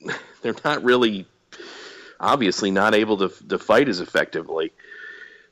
they're 0.42 0.54
not 0.64 0.84
really 0.84 1.26
obviously 2.20 2.70
not 2.70 2.94
able 2.94 3.16
to 3.18 3.28
to 3.48 3.58
fight 3.58 3.88
as 3.88 4.00
effectively. 4.00 4.72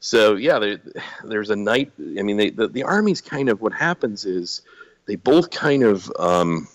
So 0.01 0.37
yeah, 0.37 0.59
there, 0.59 0.81
there's 1.25 1.51
a 1.51 1.57
night. 1.57 1.93
I 1.99 2.23
mean, 2.23 2.37
they, 2.37 2.51
the 2.51 2.69
the 2.69 2.83
armies 2.83 3.21
kind 3.21 3.49
of 3.49 3.61
what 3.61 3.73
happens 3.73 4.25
is 4.25 4.63
they 5.07 5.17
both 5.17 5.51
kind 5.51 5.83
of 5.83 6.11
um, 6.19 6.69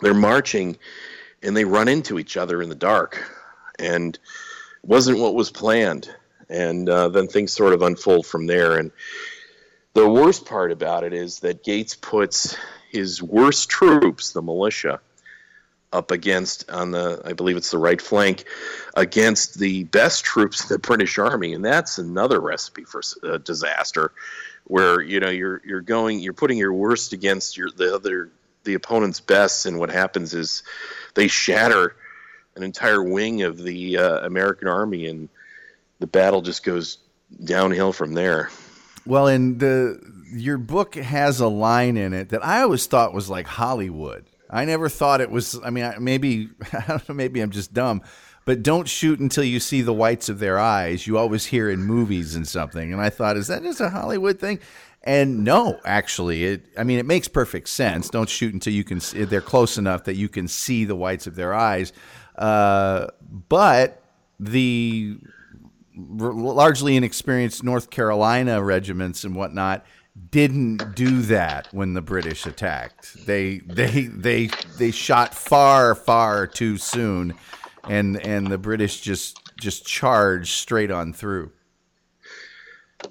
they're 0.00 0.14
marching 0.14 0.76
and 1.42 1.56
they 1.56 1.64
run 1.64 1.88
into 1.88 2.18
each 2.18 2.36
other 2.36 2.62
in 2.62 2.68
the 2.68 2.74
dark, 2.74 3.30
and 3.78 4.18
wasn't 4.82 5.18
what 5.18 5.34
was 5.34 5.50
planned. 5.50 6.08
And 6.48 6.88
uh, 6.88 7.08
then 7.08 7.28
things 7.28 7.52
sort 7.52 7.72
of 7.72 7.82
unfold 7.82 8.26
from 8.26 8.46
there. 8.46 8.76
And 8.76 8.90
the 9.94 10.08
worst 10.08 10.44
part 10.44 10.70
about 10.70 11.02
it 11.02 11.14
is 11.14 11.40
that 11.40 11.64
Gates 11.64 11.94
puts 11.94 12.56
his 12.90 13.22
worst 13.22 13.70
troops, 13.70 14.32
the 14.32 14.42
militia, 14.42 15.00
up 15.92 16.10
against 16.10 16.68
on 16.70 16.90
the 16.90 17.20
I 17.24 17.32
believe 17.32 17.56
it's 17.56 17.70
the 17.70 17.78
right 17.78 18.00
flank 18.00 18.44
against 18.94 19.58
the 19.58 19.84
best 19.84 20.24
troops 20.24 20.62
of 20.62 20.68
the 20.68 20.78
British 20.78 21.18
Army, 21.18 21.52
and 21.54 21.64
that's 21.64 21.98
another 21.98 22.40
recipe 22.40 22.84
for 22.84 23.02
uh, 23.22 23.38
disaster, 23.38 24.12
where 24.64 25.00
you 25.00 25.20
know 25.20 25.30
you're 25.30 25.60
you're 25.64 25.80
going 25.80 26.20
you're 26.20 26.32
putting 26.32 26.58
your 26.58 26.72
worst 26.72 27.12
against 27.12 27.56
your 27.56 27.70
the 27.70 27.94
other 27.94 28.30
the 28.64 28.74
opponent's 28.74 29.20
best, 29.20 29.66
and 29.66 29.78
what 29.78 29.90
happens 29.90 30.34
is 30.34 30.62
they 31.14 31.28
shatter 31.28 31.96
an 32.56 32.62
entire 32.62 33.02
wing 33.02 33.42
of 33.42 33.58
the 33.58 33.98
uh, 33.98 34.26
American 34.26 34.68
Army, 34.68 35.06
and 35.06 35.28
the 35.98 36.06
battle 36.06 36.42
just 36.42 36.64
goes 36.64 36.98
downhill 37.44 37.92
from 37.92 38.14
there. 38.14 38.50
Well, 39.06 39.26
and 39.26 39.58
the 39.58 40.00
your 40.32 40.58
book 40.58 40.94
has 40.94 41.40
a 41.40 41.48
line 41.48 41.96
in 41.96 42.12
it 42.12 42.30
that 42.30 42.44
I 42.44 42.62
always 42.62 42.86
thought 42.86 43.12
was 43.12 43.28
like 43.28 43.46
Hollywood. 43.46 44.24
I 44.52 44.66
never 44.66 44.88
thought 44.88 45.20
it 45.20 45.30
was. 45.30 45.58
I 45.64 45.70
mean, 45.70 45.90
maybe 45.98 46.50
I 46.72 46.84
don't 46.86 47.08
know. 47.08 47.14
Maybe 47.14 47.40
I'm 47.40 47.50
just 47.50 47.72
dumb. 47.72 48.02
But 48.44 48.62
don't 48.62 48.88
shoot 48.88 49.20
until 49.20 49.44
you 49.44 49.60
see 49.60 49.82
the 49.82 49.92
whites 49.92 50.28
of 50.28 50.40
their 50.40 50.58
eyes. 50.58 51.06
You 51.06 51.16
always 51.16 51.46
hear 51.46 51.70
in 51.70 51.84
movies 51.84 52.34
and 52.34 52.46
something. 52.46 52.92
And 52.92 53.00
I 53.00 53.08
thought, 53.08 53.36
is 53.36 53.46
that 53.46 53.62
just 53.62 53.80
a 53.80 53.88
Hollywood 53.88 54.40
thing? 54.40 54.58
And 55.04 55.44
no, 55.44 55.80
actually, 55.84 56.44
it. 56.44 56.66
I 56.76 56.84
mean, 56.84 56.98
it 56.98 57.06
makes 57.06 57.28
perfect 57.28 57.68
sense. 57.68 58.10
Don't 58.10 58.28
shoot 58.28 58.52
until 58.52 58.72
you 58.72 58.84
can. 58.84 59.00
See, 59.00 59.24
they're 59.24 59.40
close 59.40 59.78
enough 59.78 60.04
that 60.04 60.16
you 60.16 60.28
can 60.28 60.48
see 60.48 60.84
the 60.84 60.96
whites 60.96 61.26
of 61.26 61.34
their 61.34 61.54
eyes. 61.54 61.92
Uh, 62.36 63.08
but 63.48 64.02
the 64.38 65.18
largely 65.96 66.96
inexperienced 66.96 67.62
North 67.62 67.90
Carolina 67.90 68.62
regiments 68.62 69.24
and 69.24 69.36
whatnot 69.36 69.84
didn't 70.30 70.94
do 70.94 71.22
that 71.22 71.68
when 71.72 71.94
the 71.94 72.02
British 72.02 72.46
attacked. 72.46 73.26
They 73.26 73.58
they 73.58 74.02
they 74.02 74.50
they 74.78 74.90
shot 74.90 75.34
far 75.34 75.94
far 75.94 76.46
too 76.46 76.76
soon, 76.76 77.34
and 77.88 78.20
and 78.24 78.48
the 78.48 78.58
British 78.58 79.00
just 79.00 79.38
just 79.56 79.86
charged 79.86 80.52
straight 80.52 80.90
on 80.90 81.12
through. 81.12 81.52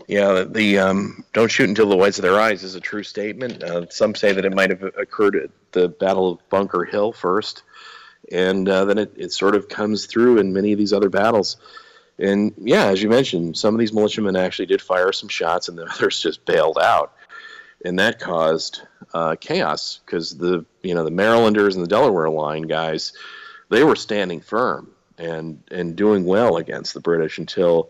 Yeah, 0.07 0.45
the 0.47 0.79
um, 0.79 1.25
"don't 1.33 1.51
shoot 1.51 1.69
until 1.69 1.89
the 1.89 1.97
whites 1.97 2.19
of 2.19 2.23
their 2.23 2.39
eyes" 2.39 2.63
is 2.63 2.75
a 2.75 2.79
true 2.79 3.03
statement. 3.03 3.63
Uh, 3.63 3.87
some 3.89 4.15
say 4.15 4.31
that 4.31 4.45
it 4.45 4.53
might 4.53 4.69
have 4.69 4.83
occurred 4.83 5.35
at 5.35 5.49
the 5.71 5.89
Battle 5.89 6.33
of 6.33 6.49
Bunker 6.49 6.85
Hill 6.85 7.11
first, 7.11 7.63
and 8.31 8.69
uh, 8.69 8.85
then 8.85 8.97
it, 8.97 9.13
it 9.15 9.33
sort 9.33 9.55
of 9.55 9.69
comes 9.69 10.05
through 10.05 10.37
in 10.37 10.53
many 10.53 10.71
of 10.71 10.77
these 10.77 10.93
other 10.93 11.09
battles. 11.09 11.57
And 12.21 12.53
yeah, 12.57 12.85
as 12.85 13.01
you 13.01 13.09
mentioned, 13.09 13.57
some 13.57 13.73
of 13.73 13.79
these 13.79 13.91
militiamen 13.91 14.35
actually 14.35 14.67
did 14.67 14.81
fire 14.81 15.11
some 15.11 15.27
shots, 15.27 15.67
and 15.67 15.77
the 15.77 15.85
others 15.91 16.21
just 16.21 16.45
bailed 16.45 16.77
out, 16.77 17.13
and 17.83 17.97
that 17.99 18.19
caused 18.19 18.81
uh, 19.13 19.35
chaos 19.39 19.99
because 20.05 20.37
the 20.37 20.65
you 20.83 20.93
know 20.93 21.03
the 21.03 21.11
Marylanders 21.11 21.75
and 21.75 21.83
the 21.83 21.89
Delaware 21.89 22.29
Line 22.29 22.63
guys, 22.63 23.13
they 23.69 23.83
were 23.83 23.95
standing 23.95 24.39
firm 24.39 24.91
and 25.17 25.63
and 25.71 25.95
doing 25.95 26.23
well 26.25 26.57
against 26.57 26.93
the 26.93 26.99
British 26.99 27.39
until 27.39 27.89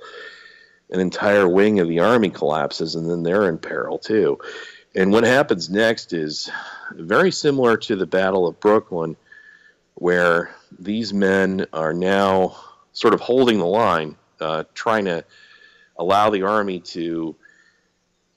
an 0.90 1.00
entire 1.00 1.48
wing 1.48 1.80
of 1.80 1.88
the 1.88 2.00
army 2.00 2.30
collapses 2.30 2.96
and 2.96 3.10
then 3.10 3.24
they're 3.24 3.48
in 3.50 3.58
peril 3.58 3.98
too. 3.98 4.40
And 4.94 5.12
what 5.12 5.24
happens 5.24 5.70
next 5.70 6.12
is 6.12 6.50
very 6.94 7.32
similar 7.32 7.78
to 7.78 7.96
the 7.96 8.06
Battle 8.06 8.46
of 8.46 8.60
Brooklyn, 8.60 9.16
where 9.96 10.54
these 10.78 11.14
men 11.14 11.66
are 11.72 11.94
now 11.94 12.58
sort 12.92 13.14
of 13.14 13.22
holding 13.22 13.58
the 13.58 13.66
line, 13.66 14.18
uh, 14.42 14.64
trying 14.74 15.06
to 15.06 15.24
allow 15.98 16.30
the 16.30 16.44
army 16.44 16.80
to 16.80 17.36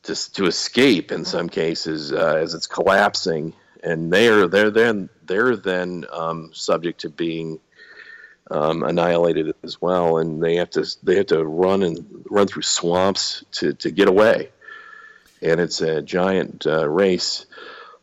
to, 0.04 0.32
to 0.32 0.46
escape 0.46 1.10
in 1.10 1.24
some 1.24 1.48
cases 1.48 2.12
uh, 2.12 2.36
as 2.38 2.52
it's 2.54 2.66
collapsing, 2.66 3.54
and 3.82 4.12
they're 4.12 4.46
they're 4.46 4.70
then 4.70 5.08
they're 5.24 5.56
then 5.56 6.04
um, 6.12 6.50
subject 6.52 7.00
to 7.00 7.08
being 7.08 7.58
um, 8.50 8.82
annihilated 8.82 9.54
as 9.62 9.80
well, 9.80 10.18
and 10.18 10.42
they 10.42 10.56
have 10.56 10.70
to 10.70 10.86
they 11.02 11.16
have 11.16 11.26
to 11.26 11.44
run 11.44 11.82
and 11.82 12.26
run 12.30 12.46
through 12.46 12.62
swamps 12.62 13.44
to, 13.52 13.72
to 13.74 13.90
get 13.90 14.08
away, 14.08 14.50
and 15.40 15.60
it's 15.60 15.80
a 15.80 16.02
giant 16.02 16.66
uh, 16.66 16.88
race 16.88 17.46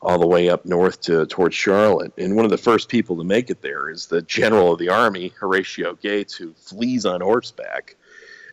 all 0.02 0.18
the 0.18 0.28
way 0.28 0.50
up 0.50 0.66
north 0.66 1.02
to 1.02 1.26
towards 1.28 1.56
Charlotte. 1.56 2.12
And 2.18 2.36
one 2.36 2.46
of 2.46 2.52
the 2.52 2.58
first 2.58 2.90
people 2.90 3.16
to 3.18 3.24
make 3.24 3.50
it 3.50 3.62
there 3.62 3.90
is 3.90 4.08
the 4.08 4.22
general 4.24 4.74
of 4.74 4.80
the 4.80 4.90
army, 4.90 5.32
Horatio 5.40 5.94
Gates, 5.96 6.34
who 6.34 6.54
flees 6.54 7.06
on 7.06 7.22
horseback 7.22 7.96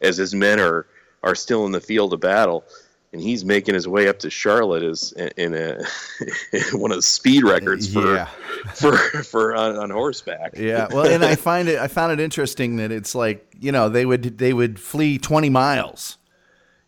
as 0.03 0.17
his 0.17 0.35
men 0.35 0.61
are 0.61 0.87
are 1.23 1.35
still 1.35 1.67
in 1.67 1.73
the 1.73 1.81
field 1.81 2.13
of 2.13 2.21
battle. 2.21 2.65
And 3.11 3.23
he's 3.23 3.43
making 3.43 3.75
his 3.75 3.89
way 3.89 4.07
up 4.07 4.19
to 4.19 4.29
Charlotte 4.29 4.83
as 4.83 5.13
in 5.13 5.55
a 5.55 5.83
one 6.73 6.91
of 6.91 6.99
the 6.99 7.03
speed 7.03 7.43
records 7.43 7.91
for 7.91 8.15
Yeah. 8.15 8.27
for 8.75 8.99
for 8.99 9.57
on, 9.57 9.77
on 9.77 9.89
horseback. 9.89 10.59
Yeah, 10.59 10.89
well, 10.93 11.07
and 11.07 11.25
I 11.25 11.35
find 11.35 11.69
it 11.71 11.79
I 11.79 11.89
found 11.89 12.13
it 12.13 12.21
interesting 12.21 12.77
that 12.77 12.93
it's 12.93 13.15
like 13.15 13.47
you 13.59 13.73
know 13.73 13.89
they 13.89 14.05
would 14.05 14.37
they 14.37 14.53
would 14.53 14.79
flee 14.79 15.17
twenty 15.17 15.49
miles. 15.49 16.19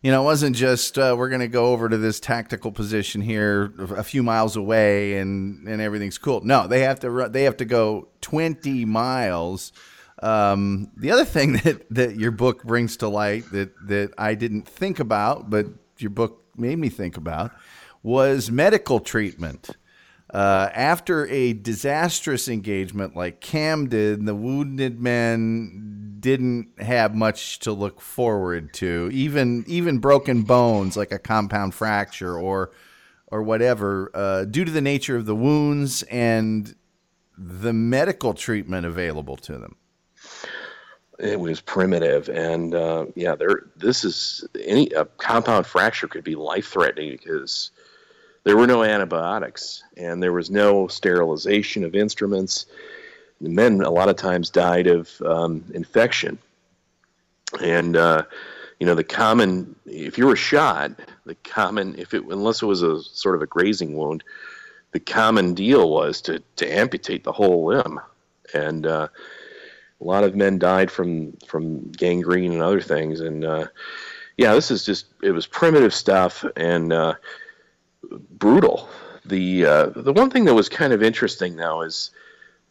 You 0.03 0.11
know, 0.11 0.23
it 0.23 0.25
wasn't 0.25 0.57
just 0.57 0.99
uh, 0.99 1.15
we're 1.19 1.29
going 1.29 1.43
to 1.43 1.49
go 1.49 1.67
over 1.67 1.87
to 1.89 1.99
this 1.99 2.21
tactical 2.21 2.73
position 2.73 3.21
here 3.21 3.75
a 3.79 4.03
few 4.03 4.23
miles 4.23 4.57
away 4.57 5.19
and 5.19 5.69
and 5.69 5.81
everything's 5.83 6.17
cool. 6.17 6.41
No, 6.43 6.67
they 6.67 6.81
have 6.81 7.01
to 7.01 7.11
run, 7.11 7.33
they 7.33 7.43
have 7.45 7.59
to 7.59 7.67
go 7.67 8.09
twenty 8.23 8.87
miles. 8.87 9.73
Um, 10.23 10.91
the 10.97 11.11
other 11.11 11.27
thing 11.27 11.53
that 11.65 11.85
that 11.91 12.17
your 12.17 12.31
book 12.31 12.65
brings 12.65 12.97
to 12.99 13.09
light 13.09 13.51
that 13.53 13.75
that 13.89 14.15
I 14.17 14.35
didn't 14.35 14.67
think 14.67 15.01
about, 15.01 15.51
but 15.51 15.67
your 15.99 16.11
book 16.11 16.45
made 16.57 16.79
me 16.79 16.89
think 16.89 17.19
about, 17.19 17.53
was 18.03 18.51
medical 18.51 19.01
treatment. 19.01 19.69
Uh, 20.33 20.71
after 20.75 21.27
a 21.27 21.53
disastrous 21.53 22.49
engagement 22.49 23.17
like 23.17 23.41
Camden, 23.41 24.25
the 24.27 24.35
wounded 24.35 25.01
men 25.01 26.00
didn't 26.21 26.81
have 26.81 27.15
much 27.15 27.59
to 27.61 27.73
look 27.73 28.01
forward 28.01 28.73
to. 28.75 29.11
Even 29.13 29.65
even 29.67 29.99
broken 29.99 30.43
bones, 30.43 30.97
like 30.97 31.13
a 31.13 31.19
compound 31.19 31.75
fracture 31.75 32.39
or 32.39 32.71
or 33.27 33.43
whatever, 33.43 34.11
uh, 34.15 34.45
due 34.45 34.65
to 34.65 34.71
the 34.71 34.81
nature 34.81 35.17
of 35.17 35.25
the 35.25 35.37
wounds 35.37 36.03
and 36.05 36.75
the 37.39 37.73
medical 37.73 38.35
treatment 38.35 38.85
available 38.85 39.37
to 39.37 39.57
them? 39.57 39.77
it 41.21 41.39
was 41.39 41.61
primitive 41.61 42.29
and 42.29 42.75
uh, 42.75 43.05
yeah 43.15 43.35
there 43.35 43.65
this 43.77 44.05
is 44.05 44.47
any 44.65 44.89
a 44.91 45.05
compound 45.05 45.67
fracture 45.67 46.09
could 46.09 46.25
be 46.25 46.35
life 46.35 46.69
threatening 46.69 47.11
because 47.11 47.71
there 48.45 48.57
were 48.57 48.67
no 48.67 48.83
antibiotics 48.83 49.83
and 49.97 50.23
there 50.23 50.33
was 50.33 50.51
no 50.51 50.89
sterilization 50.89 51.85
of 51.85 51.95
instruments 51.95 52.67
the 53.41 53.49
men 53.49 53.81
a 53.81 53.91
lot 53.91 54.09
of 54.09 54.17
times 54.17 54.51
died 54.51 54.87
of 54.87 55.11
um, 55.23 55.65
infection. 55.75 56.39
And 57.61 57.97
uh, 57.97 58.25
you 58.79 58.87
know 58.87 58.95
the 58.95 59.05
common 59.05 59.77
if 59.87 60.19
you 60.19 60.27
were 60.27 60.37
shot 60.37 60.93
the 61.27 61.35
common 61.37 61.95
if 61.99 62.15
it 62.15 62.25
unless 62.25 62.63
it 62.63 62.67
was 62.67 62.83
a 62.83 63.03
sort 63.03 63.35
of 63.35 63.43
a 63.43 63.47
grazing 63.47 63.97
wound 63.97 64.25
the 64.93 65.01
common 65.01 65.55
deal 65.55 65.91
was 65.91 66.21
to 66.23 66.43
to 66.57 66.67
amputate 66.67 67.23
the 67.23 67.33
whole 67.33 67.67
limb. 67.67 68.01
And 68.53 68.87
uh, 68.87 69.09
a 70.01 70.05
lot 70.05 70.25
of 70.25 70.35
men 70.35 70.59
died 70.59 70.91
from 70.91 71.33
from 71.47 71.91
gangrene 71.93 72.53
and 72.53 72.63
other 72.63 72.81
things. 72.81 73.21
And 73.21 73.45
uh, 73.45 73.67
yeah 74.37 74.55
this 74.55 74.71
is 74.71 74.85
just 74.85 75.07
it 75.23 75.33
was 75.33 75.47
primitive 75.47 75.95
stuff 75.95 76.45
and 76.57 76.93
uh, 76.93 77.15
brutal. 78.31 78.89
The 79.25 79.67
uh, 79.67 79.87
the 79.95 80.13
one 80.13 80.31
thing 80.31 80.47
that 80.47 80.55
was 80.55 80.69
kind 80.69 80.93
of 80.93 81.03
interesting 81.03 81.57
though 81.57 81.83
is 81.83 82.11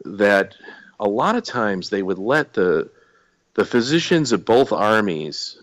that 0.06 0.56
a 1.00 1.08
lot 1.08 1.36
of 1.36 1.44
times 1.44 1.90
they 1.90 2.04
would 2.04 2.20
let 2.20 2.54
the 2.54 2.90
the 3.56 3.66
physicians 3.66 4.32
of 4.32 4.46
both 4.46 4.72
armies 4.72 5.62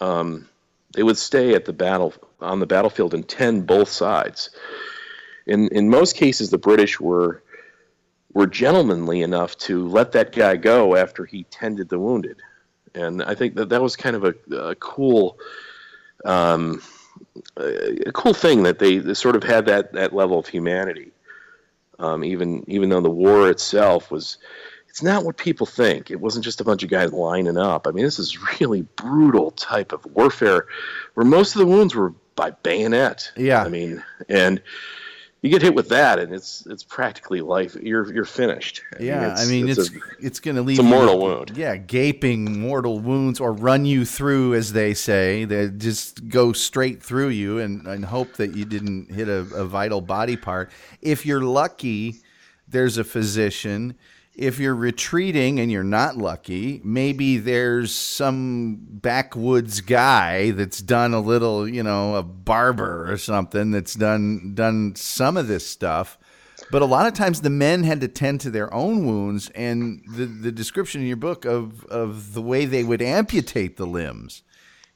um, 0.00 0.48
they 0.94 1.02
would 1.02 1.18
stay 1.18 1.54
at 1.54 1.64
the 1.64 1.72
battle 1.72 2.14
on 2.40 2.60
the 2.60 2.66
battlefield 2.66 3.14
and 3.14 3.28
tend 3.28 3.66
both 3.66 3.88
sides 3.88 4.50
in 5.46 5.68
in 5.68 5.88
most 5.88 6.16
cases 6.16 6.50
the 6.50 6.58
british 6.58 7.00
were 7.00 7.42
were 8.32 8.46
gentlemanly 8.46 9.22
enough 9.22 9.56
to 9.58 9.88
let 9.88 10.12
that 10.12 10.32
guy 10.32 10.56
go 10.56 10.96
after 10.96 11.24
he 11.24 11.44
tended 11.44 11.88
the 11.88 11.98
wounded, 11.98 12.40
and 12.94 13.22
I 13.22 13.34
think 13.34 13.54
that 13.56 13.70
that 13.70 13.82
was 13.82 13.96
kind 13.96 14.16
of 14.16 14.24
a, 14.24 14.54
a 14.54 14.74
cool, 14.76 15.38
um, 16.24 16.82
a 17.56 18.12
cool 18.12 18.34
thing 18.34 18.64
that 18.64 18.78
they, 18.78 18.98
they, 18.98 19.14
sort 19.14 19.36
of 19.36 19.42
had 19.42 19.66
that 19.66 19.92
that 19.94 20.14
level 20.14 20.38
of 20.38 20.46
humanity. 20.46 21.10
Um, 21.98 22.24
even 22.24 22.64
even 22.68 22.88
though 22.88 23.00
the 23.00 23.10
war 23.10 23.50
itself 23.50 24.10
was, 24.10 24.38
it's 24.88 25.02
not 25.02 25.24
what 25.24 25.36
people 25.36 25.66
think. 25.66 26.10
It 26.10 26.20
wasn't 26.20 26.44
just 26.44 26.60
a 26.60 26.64
bunch 26.64 26.82
of 26.82 26.90
guys 26.90 27.12
lining 27.12 27.58
up. 27.58 27.86
I 27.86 27.90
mean, 27.90 28.04
this 28.04 28.18
is 28.18 28.60
really 28.60 28.82
brutal 28.82 29.50
type 29.52 29.92
of 29.92 30.06
warfare, 30.06 30.66
where 31.14 31.26
most 31.26 31.54
of 31.54 31.60
the 31.60 31.66
wounds 31.66 31.94
were 31.94 32.14
by 32.36 32.50
bayonet. 32.50 33.32
Yeah, 33.36 33.64
I 33.64 33.68
mean, 33.68 34.02
and 34.28 34.62
you 35.40 35.50
get 35.50 35.62
hit 35.62 35.74
with 35.74 35.88
that, 35.90 36.18
and 36.18 36.34
it's 36.34 36.66
it's 36.66 36.82
practically 36.82 37.40
life. 37.40 37.76
You're 37.76 38.12
you're 38.12 38.24
finished. 38.24 38.82
Yeah, 38.98 39.36
I 39.38 39.46
mean, 39.46 39.68
it's 39.68 39.78
it's, 39.78 39.90
a, 39.90 40.00
it's 40.18 40.40
going 40.40 40.56
to 40.56 40.62
leave 40.62 40.80
it's 40.80 40.86
a 40.86 40.90
mortal 40.90 41.20
wound. 41.20 41.52
Yeah, 41.56 41.76
gaping 41.76 42.60
mortal 42.60 42.98
wounds, 42.98 43.38
or 43.38 43.52
run 43.52 43.84
you 43.84 44.04
through, 44.04 44.54
as 44.54 44.72
they 44.72 44.94
say. 44.94 45.44
They 45.44 45.68
just 45.68 46.28
go 46.28 46.52
straight 46.52 47.02
through 47.02 47.28
you, 47.28 47.58
and 47.58 47.86
and 47.86 48.04
hope 48.04 48.34
that 48.34 48.56
you 48.56 48.64
didn't 48.64 49.12
hit 49.12 49.28
a, 49.28 49.38
a 49.54 49.64
vital 49.64 50.00
body 50.00 50.36
part. 50.36 50.70
If 51.02 51.24
you're 51.24 51.42
lucky, 51.42 52.16
there's 52.66 52.98
a 52.98 53.04
physician 53.04 53.94
if 54.38 54.60
you're 54.60 54.74
retreating 54.74 55.58
and 55.58 55.70
you're 55.70 55.82
not 55.82 56.16
lucky, 56.16 56.80
maybe 56.84 57.38
there's 57.38 57.92
some 57.92 58.78
backwoods 58.80 59.80
guy 59.80 60.52
that's 60.52 60.80
done 60.80 61.12
a 61.12 61.20
little, 61.20 61.68
you 61.68 61.82
know, 61.82 62.14
a 62.14 62.22
barber 62.22 63.10
or 63.10 63.18
something 63.18 63.72
that's 63.72 63.94
done 63.94 64.52
done 64.54 64.94
some 64.94 65.36
of 65.36 65.48
this 65.48 65.66
stuff. 65.66 66.18
But 66.70 66.82
a 66.82 66.86
lot 66.86 67.06
of 67.06 67.14
times 67.14 67.40
the 67.40 67.50
men 67.50 67.82
had 67.82 68.00
to 68.02 68.08
tend 68.08 68.40
to 68.42 68.50
their 68.50 68.72
own 68.72 69.06
wounds 69.06 69.48
and 69.50 70.02
the, 70.08 70.26
the 70.26 70.52
description 70.52 71.00
in 71.00 71.08
your 71.08 71.16
book 71.16 71.44
of, 71.44 71.84
of 71.86 72.34
the 72.34 72.42
way 72.42 72.64
they 72.64 72.84
would 72.84 73.02
amputate 73.02 73.76
the 73.76 73.86
limbs 73.86 74.42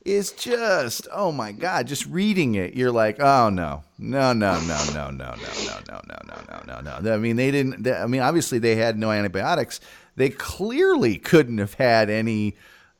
is 0.05 0.32
just 0.32 1.07
oh 1.12 1.30
my 1.30 1.53
god 1.53 1.86
just 1.86 2.07
reading 2.07 2.55
it 2.57 2.74
you're 2.74 2.90
like 2.90 3.20
oh 3.20 3.48
no 3.48 3.82
no 3.98 4.32
no 4.32 4.59
no 4.61 4.78
no 4.92 5.11
no 5.11 5.11
no 5.11 5.34
no 5.34 5.78
no 5.88 6.00
no 6.09 6.20
no 6.48 6.62
no 6.66 6.80
no 6.80 6.98
no 7.00 7.14
i 7.14 7.16
mean 7.16 7.36
they 7.36 7.50
didn't 7.50 7.86
i 7.86 8.07
mean 8.07 8.20
obviously 8.20 8.59
they 8.59 8.74
had 8.74 8.98
no 8.98 9.11
antibiotics 9.12 9.80
they 10.16 10.28
clearly 10.28 11.18
couldn't 11.18 11.59
have 11.59 11.74
had 11.74 12.11
any 12.11 12.57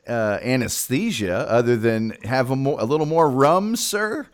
uh, 0.09 0.39
anesthesia 0.43 1.49
other 1.49 1.77
than 1.77 2.11
have 2.25 2.51
a, 2.51 2.57
more, 2.57 2.81
a 2.81 2.85
little 2.85 3.07
more 3.07 3.29
rum 3.29 3.75
sir 3.75 4.27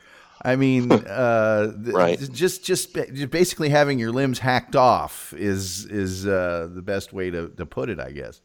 i 0.43 0.55
mean 0.55 0.91
uh, 0.93 1.73
right. 1.87 2.19
just 2.33 2.65
just 2.65 2.97
basically 3.31 3.71
having 3.71 3.99
your 3.99 4.13
limbs 4.13 4.39
hacked 4.39 4.77
off 4.77 5.33
is 5.37 5.87
is 5.87 6.27
uh, 6.27 6.69
the 6.73 6.83
best 6.83 7.13
way 7.13 7.31
to, 7.31 7.49
to 7.49 7.65
put 7.65 7.89
it 7.89 7.99
i 7.99 8.11
guess 8.11 8.41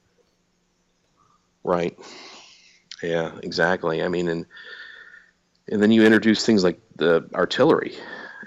right 1.64 1.98
yeah, 3.04 3.32
exactly. 3.44 4.02
I 4.02 4.08
mean, 4.08 4.28
and 4.28 4.46
and 5.68 5.82
then 5.82 5.92
you 5.92 6.04
introduce 6.04 6.46
things 6.46 6.64
like 6.64 6.80
the 6.96 7.30
artillery 7.34 7.96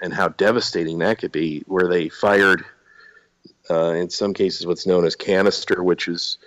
and 0.01 0.13
how 0.13 0.27
devastating 0.29 0.99
that 0.99 1.17
could 1.19 1.31
be, 1.31 1.63
where 1.65 1.87
they 1.87 2.09
fired, 2.09 2.63
uh, 3.69 3.93
in 3.93 4.09
some 4.09 4.33
cases, 4.33 4.67
what's 4.67 4.85
known 4.85 5.05
as 5.05 5.15
canister, 5.15 5.83
which 5.83 6.07
is 6.07 6.37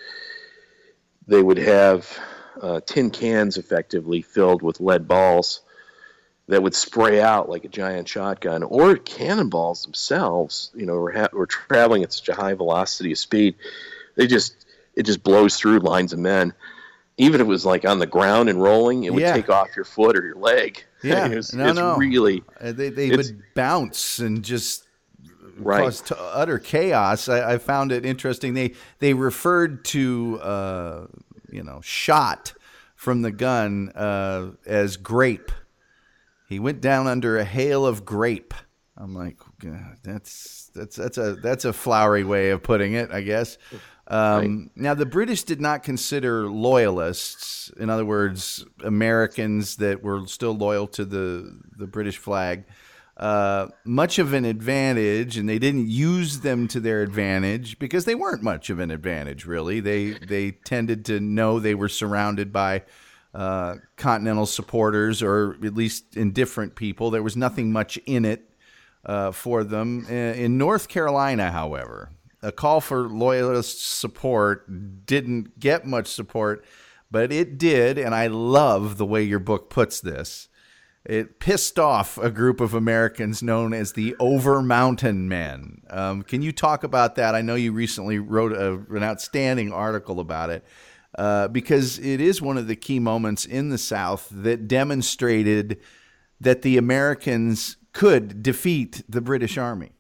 they 1.27 1.43
would 1.43 1.59
have 1.59 2.19
uh, 2.63 2.81
tin 2.87 3.11
cans 3.11 3.57
effectively 3.57 4.23
filled 4.23 4.63
with 4.63 4.81
lead 4.81 5.09
balls 5.09 5.63
that 6.47 6.63
would 6.63 6.75
spray 6.75 7.21
out 7.21 7.49
like 7.49 7.65
a 7.65 7.69
giant 7.69 8.09
shotgun, 8.09 8.63
or 8.63 8.97
cannonballs 8.97 9.85
themselves. 9.85 10.71
You 10.75 10.87
know, 10.87 10.95
we're, 10.95 11.17
ha- 11.17 11.29
we're 11.33 11.47
traveling 11.47 12.03
at 12.03 12.13
such 12.13 12.29
a 12.29 12.35
high 12.35 12.55
velocity 12.55 13.13
of 13.13 13.19
speed, 13.19 13.55
they 14.17 14.27
just 14.27 14.67
it 14.95 15.05
just 15.05 15.23
blows 15.23 15.57
through 15.57 15.79
lines 15.79 16.13
of 16.13 16.19
men 16.19 16.53
even 17.21 17.41
if 17.41 17.45
it 17.47 17.49
was 17.49 17.67
like 17.67 17.85
on 17.85 17.99
the 17.99 18.07
ground 18.07 18.49
and 18.49 18.61
rolling, 18.63 19.05
it 19.05 19.13
would 19.13 19.23
yeah. 19.23 19.35
take 19.35 19.51
off 19.51 19.69
your 19.77 19.85
foot 19.85 20.17
or 20.17 20.25
your 20.25 20.37
leg. 20.37 20.85
Yeah, 21.03 21.29
it 21.29 21.37
was, 21.37 21.55
no, 21.55 21.67
it's 21.67 21.79
no. 21.79 21.97
really 21.97 22.45
uh, 22.61 22.73
they 22.73 22.91
they 22.91 23.17
would 23.17 23.43
bounce 23.55 24.19
and 24.19 24.45
just 24.45 24.87
right. 25.57 25.83
cause 25.85 26.03
t- 26.03 26.15
utter 26.19 26.59
chaos. 26.59 27.27
I, 27.27 27.55
I, 27.55 27.57
found 27.57 27.91
it 27.91 28.05
interesting. 28.05 28.53
They 28.53 28.75
they 28.99 29.15
referred 29.15 29.83
to 29.87 30.39
uh, 30.43 31.07
you 31.51 31.63
know 31.63 31.81
shot 31.83 32.53
from 32.97 33.23
the 33.23 33.31
gun 33.31 33.89
uh, 33.95 34.51
as 34.67 34.99
grape. 34.99 35.51
He 36.51 36.59
went 36.59 36.83
down 36.83 37.07
under 37.07 37.39
a 37.39 37.45
hail 37.45 37.87
of 37.87 38.05
grape. 38.05 38.53
I'm 38.95 39.15
like, 39.15 39.39
that's 40.03 40.71
that's 40.75 40.97
that's 40.97 41.17
a 41.17 41.37
that's 41.37 41.65
a 41.65 41.73
flowery 41.73 42.25
way 42.25 42.51
of 42.51 42.63
putting 42.63 42.93
it, 42.93 43.11
I 43.11 43.23
guess. 43.23 43.57
Um, 44.11 44.35
right. 44.35 44.71
Now, 44.75 44.95
the 44.95 45.07
British 45.07 45.45
did 45.45 45.61
not 45.61 45.85
consider 45.85 46.51
loyalists, 46.51 47.71
in 47.79 47.89
other 47.89 48.05
words, 48.05 48.67
Americans 48.83 49.77
that 49.77 50.03
were 50.03 50.27
still 50.27 50.53
loyal 50.53 50.89
to 50.89 51.05
the, 51.05 51.61
the 51.79 51.87
British 51.87 52.19
flag, 52.19 52.65
uh, 53.17 53.69
much 53.85 54.19
of 54.19 54.33
an 54.33 54.45
advantage, 54.45 55.37
and 55.37 55.49
they 55.49 55.61
didn't 55.61 55.89
use 55.89 56.41
them 56.41 56.67
to 56.69 56.81
their 56.81 57.03
advantage 57.03 57.79
because 57.79 58.05
they 58.05 58.17
weren't 58.17 58.43
much 58.43 58.69
of 58.69 58.81
an 58.81 58.91
advantage, 58.91 59.47
really. 59.47 59.79
They, 59.79 60.11
they 60.11 60.51
tended 60.51 61.05
to 61.05 61.21
know 61.21 61.61
they 61.61 61.77
were 61.77 61.89
surrounded 61.89 62.53
by 62.53 62.83
uh, 63.33 63.77
continental 63.97 64.47
supporters 64.47 65.23
or 65.23 65.57
at 65.63 65.75
least 65.75 66.17
indifferent 66.17 66.75
people. 66.75 67.13
There 67.13 67.23
was 67.23 67.37
nothing 67.37 67.71
much 67.71 67.97
in 68.07 68.25
it 68.25 68.51
uh, 69.05 69.31
for 69.31 69.63
them. 69.63 70.05
In 70.09 70.59
North 70.59 70.89
Carolina, 70.89 71.53
however, 71.53 72.11
a 72.43 72.53
call 72.53 72.81
for 72.81 73.09
loyalist 73.09 73.85
support 73.99 75.07
didn't 75.07 75.59
get 75.61 75.87
much 75.87 76.07
support, 76.07 76.65
but 77.11 77.33
it 77.33 77.59
did, 77.59 77.99
and 77.99 78.15
I 78.15 78.29
love 78.29 78.97
the 78.97 79.07
way 79.07 79.23
your 79.23 79.39
book 79.39 79.69
puts 79.71 80.01
this. 80.01 80.49
It 81.05 81.41
pissed 81.41 81.79
off 81.79 82.19
a 82.19 82.31
group 82.31 82.61
of 82.61 82.75
Americans 82.75 83.43
known 83.43 83.73
as 83.73 83.95
the 83.95 84.15
Over 84.21 84.61
Mountain 84.61 85.29
Men. 85.29 85.83
Um, 85.89 86.23
can 86.23 86.43
you 86.43 86.53
talk 86.53 86.85
about 86.85 87.15
that? 87.15 87.35
I 87.35 87.41
know 87.41 87.55
you 87.55 87.73
recently 87.73 88.19
wrote 88.19 88.53
a, 88.53 88.75
an 88.95 89.03
outstanding 89.03 89.73
article 89.73 90.21
about 90.21 90.51
it 90.51 90.65
uh, 91.17 91.49
because 91.49 91.99
it 91.99 92.21
is 92.21 92.43
one 92.43 92.59
of 92.59 92.67
the 92.67 92.77
key 92.77 92.99
moments 92.99 93.47
in 93.47 93.71
the 93.71 93.79
South 93.79 94.29
that 94.31 94.69
demonstrated 94.69 95.81
that 96.39 96.63
the 96.63 96.77
Americans 96.77 97.77
could 97.93 98.43
defeat 98.43 99.03
the 99.09 99.21
British 99.21 99.59
Army. 99.59 99.93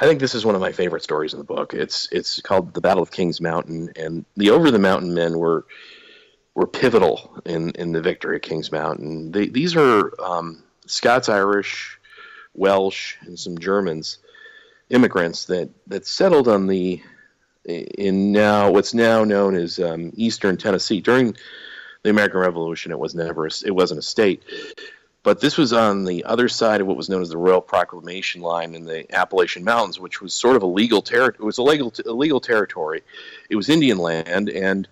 I 0.00 0.06
think 0.06 0.20
this 0.20 0.34
is 0.34 0.44
one 0.44 0.54
of 0.54 0.60
my 0.60 0.72
favorite 0.72 1.02
stories 1.02 1.32
in 1.32 1.38
the 1.38 1.44
book. 1.44 1.74
It's 1.74 2.08
it's 2.12 2.40
called 2.40 2.72
the 2.72 2.80
Battle 2.80 3.02
of 3.02 3.10
Kings 3.10 3.40
Mountain, 3.40 3.92
and 3.96 4.24
the 4.36 4.50
Over 4.50 4.70
the 4.70 4.78
Mountain 4.78 5.14
men 5.14 5.38
were 5.38 5.66
were 6.54 6.66
pivotal 6.66 7.40
in 7.44 7.70
in 7.70 7.92
the 7.92 8.00
victory 8.00 8.36
at 8.36 8.42
Kings 8.42 8.70
Mountain. 8.70 9.32
They, 9.32 9.48
these 9.48 9.76
are 9.76 10.12
um, 10.20 10.62
Scots, 10.86 11.28
Irish, 11.28 11.98
Welsh, 12.54 13.16
and 13.22 13.38
some 13.38 13.58
Germans 13.58 14.18
immigrants 14.88 15.46
that 15.46 15.70
that 15.88 16.06
settled 16.06 16.48
on 16.48 16.66
the 16.68 17.02
in 17.64 18.32
now 18.32 18.70
what's 18.70 18.94
now 18.94 19.24
known 19.24 19.56
as 19.56 19.78
um, 19.78 20.12
Eastern 20.14 20.56
Tennessee 20.56 21.00
during 21.00 21.36
the 22.02 22.10
American 22.10 22.38
Revolution. 22.40 22.92
It 22.92 22.98
was 22.98 23.14
never 23.14 23.46
it 23.46 23.74
wasn't 23.74 23.98
a 23.98 24.02
state, 24.02 24.44
but 25.28 25.40
this 25.40 25.58
was 25.58 25.74
on 25.74 26.06
the 26.06 26.24
other 26.24 26.48
side 26.48 26.80
of 26.80 26.86
what 26.86 26.96
was 26.96 27.10
known 27.10 27.20
as 27.20 27.28
the 27.28 27.36
Royal 27.36 27.60
Proclamation 27.60 28.40
Line 28.40 28.74
in 28.74 28.86
the 28.86 29.04
Appalachian 29.14 29.62
Mountains, 29.62 30.00
which 30.00 30.22
was 30.22 30.32
sort 30.32 30.56
of 30.56 30.62
a 30.62 30.66
legal 30.66 31.02
territory. 31.02 31.42
It 31.42 31.44
was 31.44 31.58
a 31.58 31.62
legal, 31.62 31.92
illegal 32.06 32.40
territory. 32.40 33.02
It 33.50 33.56
was 33.56 33.68
Indian 33.68 33.98
land, 33.98 34.48
and 34.48 34.88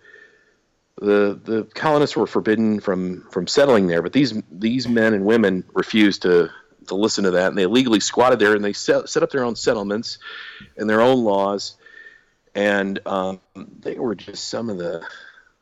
the 0.96 1.40
the 1.42 1.66
colonists 1.74 2.18
were 2.18 2.26
forbidden 2.26 2.80
from 2.80 3.26
from 3.30 3.46
settling 3.46 3.86
there. 3.86 4.02
But 4.02 4.12
these 4.12 4.34
these 4.52 4.86
men 4.86 5.14
and 5.14 5.24
women 5.24 5.64
refused 5.72 6.20
to 6.22 6.50
to 6.88 6.94
listen 6.94 7.24
to 7.24 7.30
that, 7.30 7.48
and 7.48 7.56
they 7.56 7.62
illegally 7.62 8.00
squatted 8.00 8.38
there, 8.38 8.54
and 8.54 8.62
they 8.62 8.74
set, 8.74 9.08
set 9.08 9.22
up 9.22 9.30
their 9.30 9.42
own 9.42 9.56
settlements 9.56 10.18
and 10.76 10.88
their 10.90 11.00
own 11.00 11.24
laws, 11.24 11.76
and 12.54 12.98
um, 13.06 13.40
they 13.54 13.98
were 13.98 14.14
just 14.14 14.48
some 14.48 14.68
of 14.68 14.76
the, 14.76 15.02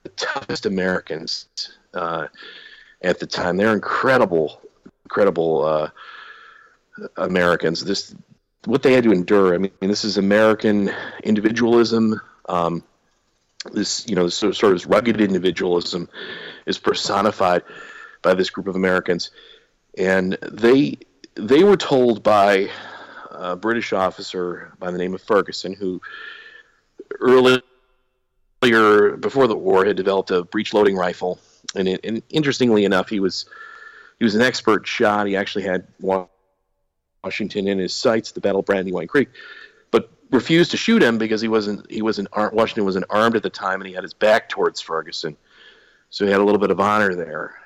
the 0.03 0.09
toughest 0.09 0.67
Americans 0.67 1.47
uh, 1.95 2.27
at 3.03 3.21
the 3.21 3.27
time. 3.27 3.57
They're 3.57 3.73
incredible, 3.73 4.61
incredible 5.15 5.65
uh, 5.65 5.91
Americans. 7.17 7.85
This 7.85 8.15
what 8.65 8.83
they 8.83 8.93
had 8.93 9.05
to 9.05 9.13
endure. 9.13 9.55
I 9.55 9.59
mean, 9.59 9.71
this 9.81 10.05
is 10.05 10.19
American 10.19 10.91
individualism. 11.23 12.21
Um, 12.49 12.83
this, 13.73 14.05
you 14.09 14.17
know, 14.17 14.25
this 14.25 14.35
sort 14.35 14.65
of 14.65 14.87
rugged 14.87 15.21
individualism 15.21 16.09
is 16.67 16.79
personified 16.79 17.63
by 18.23 18.35
this 18.35 18.51
group 18.51 18.67
of 18.67 18.75
Americans, 18.75 19.31
and 19.97 20.37
they 20.51 20.99
they 21.37 21.63
were 21.63 21.77
told 21.77 22.23
by 22.23 22.69
a 23.31 23.55
British 23.55 23.93
officer 23.93 24.73
by 24.81 24.91
the 24.91 24.99
name 24.99 25.15
of 25.15 25.23
Ferguson, 25.23 25.75
who 25.75 26.01
earlier 27.21 27.61
before 29.21 29.47
the 29.47 29.57
war 29.57 29.85
had 29.85 29.97
developed 29.97 30.31
a 30.31 30.43
breech 30.43 30.73
loading 30.75 30.97
rifle, 30.97 31.39
and, 31.77 31.87
it, 31.87 32.01
and 32.03 32.23
interestingly 32.31 32.85
enough, 32.85 33.09
he 33.09 33.21
was 33.21 33.47
he 34.19 34.25
was 34.25 34.35
an 34.35 34.43
expert 34.43 34.87
shot. 34.87 35.27
He 35.27 35.37
actually 35.37 35.65
had 35.65 35.87
Washington 37.23 37.69
in 37.69 37.79
his 37.79 37.95
sights, 37.95 38.33
the 38.33 38.41
Battle 38.41 38.61
of 38.61 38.67
Brandywine 38.67 39.07
Creek, 39.07 39.29
but 39.91 40.11
refused 40.31 40.71
to 40.73 40.77
shoot 40.77 41.03
him 41.03 41.19
because 41.19 41.41
he 41.41 41.49
wasn't 41.49 41.91
he 41.91 42.03
wasn't 42.03 42.29
Washington 42.35 42.85
wasn't 42.85 43.07
armed 43.11 43.37
at 43.37 43.43
the 43.43 43.51
time, 43.51 43.81
and 43.81 43.89
he 43.89 43.95
had 43.95 44.03
his 44.03 44.15
back 44.15 44.49
towards 44.49 44.81
Ferguson, 44.81 45.37
so 46.11 46.25
he 46.25 46.31
had 46.31 46.41
a 46.41 46.45
little 46.45 46.61
bit 46.61 46.71
of 46.71 46.81
honor 46.81 47.15
there. 47.15 47.59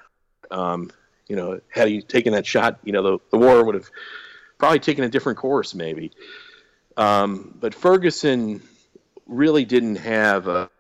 Um, 0.51 0.91
you 1.29 1.37
know, 1.37 1.61
had 1.69 1.89
he 1.89 2.01
taken 2.01 2.33
that 2.33 2.47
shot, 2.47 2.79
you 2.85 2.93
know, 2.93 3.03
the, 3.03 3.19
the 3.31 3.39
war 3.39 3.65
would 3.65 3.75
have 3.75 3.91
probably 4.57 4.79
taken 4.79 5.05
a 5.05 5.09
different 5.09 5.39
course, 5.39 5.75
maybe. 5.75 6.11
Um, 6.97 7.55
but 7.61 7.75
Ferguson 7.75 8.63
really 9.27 9.65
didn't 9.65 9.97
have 9.97 10.49
a, 10.49 10.71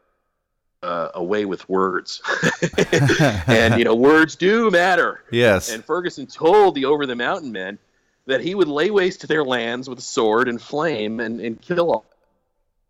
a, 0.82 1.10
a 1.14 1.24
way 1.24 1.44
with 1.44 1.68
words, 1.68 2.22
and 3.46 3.78
you 3.78 3.84
know, 3.84 3.94
words 3.94 4.36
do 4.36 4.70
matter. 4.70 5.24
Yes. 5.30 5.72
And 5.72 5.84
Ferguson 5.84 6.26
told 6.26 6.74
the 6.74 6.84
over 6.84 7.06
the 7.06 7.16
mountain 7.16 7.52
men 7.52 7.78
that 8.26 8.40
he 8.40 8.54
would 8.54 8.68
lay 8.68 8.90
waste 8.90 9.22
to 9.22 9.26
their 9.26 9.44
lands 9.44 9.88
with 9.88 10.00
sword 10.00 10.48
and 10.48 10.60
flame 10.60 11.18
and, 11.18 11.40
and 11.40 11.60
kill 11.60 11.90
all, 11.90 12.06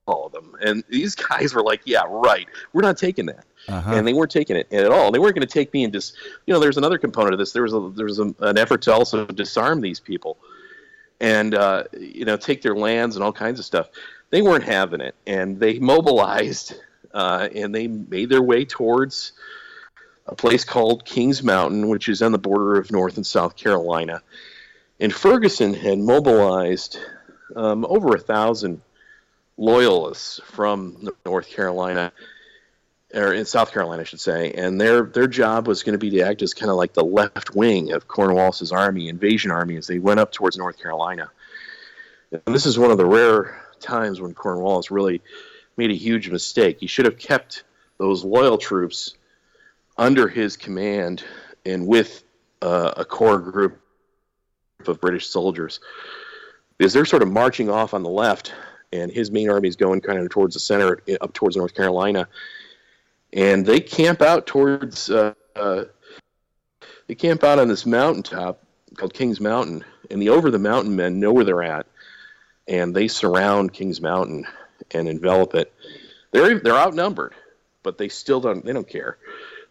all 0.07 0.27
of 0.27 0.33
them. 0.33 0.57
And 0.61 0.83
these 0.89 1.15
guys 1.15 1.55
were 1.55 1.63
like, 1.63 1.83
"Yeah, 1.85 2.03
right. 2.09 2.47
We're 2.73 2.83
not 2.83 2.99
taking 2.99 3.27
that." 3.27 3.45
Uh-huh. 3.69 3.93
and 3.93 4.07
they 4.07 4.15
weren't 4.15 4.31
taking 4.31 4.57
it 4.57 4.73
at 4.73 4.91
all. 4.91 5.11
They 5.11 5.19
weren't 5.19 5.35
going 5.35 5.47
to 5.47 5.53
take 5.53 5.75
me 5.75 5.85
and 5.85 5.93
just, 5.93 6.17
you 6.47 6.55
know, 6.55 6.61
there's 6.61 6.79
another 6.79 6.97
component 6.97 7.35
of 7.35 7.39
this. 7.39 7.53
There 7.53 7.65
was 7.65 7.75
a 7.75 7.93
there 7.95 8.07
was 8.07 8.19
a, 8.19 8.35
an 8.41 8.57
effort 8.57 8.83
to 8.83 8.93
also 8.93 9.27
disarm 9.27 9.81
these 9.81 10.01
people, 10.01 10.39
and 11.21 11.55
uh, 11.55 11.85
you 11.99 12.25
know, 12.25 12.37
take 12.37 12.63
their 12.63 12.75
lands 12.75 13.17
and 13.17 13.25
all 13.25 13.33
kinds 13.33 13.59
of 13.59 13.65
stuff. 13.65 13.89
They 14.31 14.43
weren't 14.43 14.65
having 14.65 15.01
it, 15.01 15.15
and 15.27 15.59
they 15.59 15.79
mobilized 15.81 16.75
uh, 17.13 17.49
and 17.55 17.75
they 17.75 17.87
made 17.87 18.29
their 18.29 18.43
way 18.43 18.65
towards 18.65 19.33
a 20.27 20.35
place 20.35 20.65
called 20.65 21.05
Kings 21.05 21.43
Mountain, 21.43 21.89
which 21.89 22.09
is 22.09 22.23
on 22.23 22.33
the 22.33 22.39
border 22.39 22.77
of 22.77 22.93
North 22.93 23.17
and 23.17 23.27
South 23.27 23.57
Carolina. 23.57 24.23
And 25.01 25.13
Ferguson 25.13 25.75
had 25.75 25.99
mobilized 25.99 26.99
um, 27.57 27.87
over 27.89 28.15
a 28.15 28.19
thousand 28.19 28.83
loyalists 29.57 30.41
from 30.45 31.09
North 31.25 31.49
Carolina 31.49 32.13
or 33.15 33.33
in 33.33 33.47
South 33.47 33.73
Carolina, 33.73 34.03
I 34.03 34.05
should 34.05 34.21
say, 34.21 34.53
and 34.53 34.81
their 34.81 35.03
their 35.03 35.27
job 35.27 35.67
was 35.67 35.83
going 35.83 35.95
to 35.95 35.99
be 35.99 36.11
to 36.11 36.21
act 36.21 36.43
as 36.43 36.53
kind 36.53 36.71
of 36.71 36.77
like 36.77 36.93
the 36.93 37.05
left 37.05 37.55
wing 37.55 37.93
of 37.93 38.07
Cornwallis's 38.07 38.71
army, 38.71 39.09
invasion 39.09 39.51
army, 39.51 39.77
as 39.77 39.87
they 39.87 39.99
went 39.99 40.21
up 40.21 40.31
towards 40.31 40.59
North 40.59 40.79
Carolina. 40.79 41.31
And 42.31 42.55
this 42.55 42.67
is 42.67 42.79
one 42.79 42.91
of 42.91 42.99
the 42.99 43.07
rare 43.07 43.63
times 43.81 44.21
when 44.21 44.35
Cornwallis 44.35 44.91
really 44.91 45.23
made 45.79 45.91
a 45.91 45.95
huge 45.95 46.29
mistake. 46.29 46.79
He 46.81 46.87
should 46.87 47.07
have 47.07 47.17
kept 47.17 47.65
those 47.97 48.25
loyal 48.25 48.59
troops 48.59 49.15
under 49.97 50.29
his 50.29 50.57
command 50.57 51.25
and 51.65 51.87
with 51.87 52.25
uh, 52.61 52.93
a 52.97 53.05
core 53.05 53.39
group 53.39 53.81
of 54.87 55.01
British 55.01 55.29
soldiers, 55.29 55.81
because 56.77 56.93
they're 56.93 57.05
sort 57.05 57.23
of 57.23 57.31
marching 57.31 57.71
off 57.71 57.95
on 57.95 58.03
the 58.03 58.11
left, 58.11 58.53
and 58.93 59.11
his 59.11 59.31
main 59.31 59.51
army 59.51 59.69
is 59.69 59.77
going 59.77 60.01
kind 60.01 60.19
of 60.19 60.29
towards 60.31 60.55
the 60.55 60.61
center, 60.61 61.01
up 61.21 61.33
towards 61.33 61.57
North 61.57 61.75
Carolina. 61.75 62.29
And 63.33 63.67
they 63.67 63.81
camp 63.81 64.23
out 64.23 64.47
towards 64.47 65.11
uh, 65.11 65.35
uh, 65.55 65.85
they 67.07 67.15
camp 67.15 67.45
out 67.45 67.59
on 67.59 67.69
this 67.69 67.85
mountaintop 67.85 68.63
called 68.97 69.13
Kings 69.13 69.41
Mountain, 69.41 69.85
and 70.11 70.23
the 70.23 70.31
over 70.31 70.51
the 70.51 70.59
mountain 70.59 70.97
men 70.97 71.21
know 71.21 71.33
where 71.33 71.45
they're 71.45 71.63
at, 71.63 71.87
and 72.67 72.95
they 72.95 73.09
surround 73.09 73.73
Kings 73.73 74.01
Mountain 74.01 74.47
and 74.91 75.09
envelop 75.09 75.55
it. 75.55 75.73
They're 76.31 76.59
they're 76.59 76.77
outnumbered, 76.77 77.35
but 77.83 77.99
they 77.99 78.09
still 78.09 78.41
don't 78.41 78.65
they 78.65 78.73
don't 78.73 78.89
care. 78.89 79.19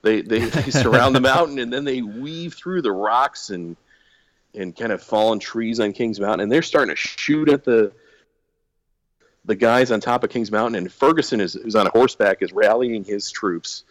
They 0.01 0.22
they, 0.22 0.39
they 0.45 0.72
surround 0.72 1.16
the 1.16 1.22
mountain 1.22 1.60
and 1.60 1.72
then 1.72 1.84
they 1.84 2.01
weave 2.01 2.53
through 2.53 2.82
the 2.82 2.91
rocks 2.91 3.49
and 3.49 3.76
and 4.53 4.76
kind 4.76 4.91
of 4.91 5.03
fallen 5.03 5.39
trees 5.39 5.80
on 5.80 5.93
Kings 5.93 6.20
Mountain, 6.20 6.41
and 6.41 6.51
they're 6.51 6.62
starting 6.62 6.93
to 6.93 6.95
shoot 6.95 7.49
at 7.49 7.64
the 7.64 7.91
the 9.45 9.55
guys 9.55 9.91
on 9.91 10.01
top 10.01 10.24
of 10.24 10.30
Kings 10.30 10.51
Mountain, 10.51 10.76
and 10.76 10.91
Ferguson 10.91 11.39
is 11.39 11.53
who's 11.53 11.76
on 11.76 11.88
horseback 11.88 12.41
is 12.41 12.51
rallying 12.51 13.03
his 13.03 13.32
troops, 13.32 13.84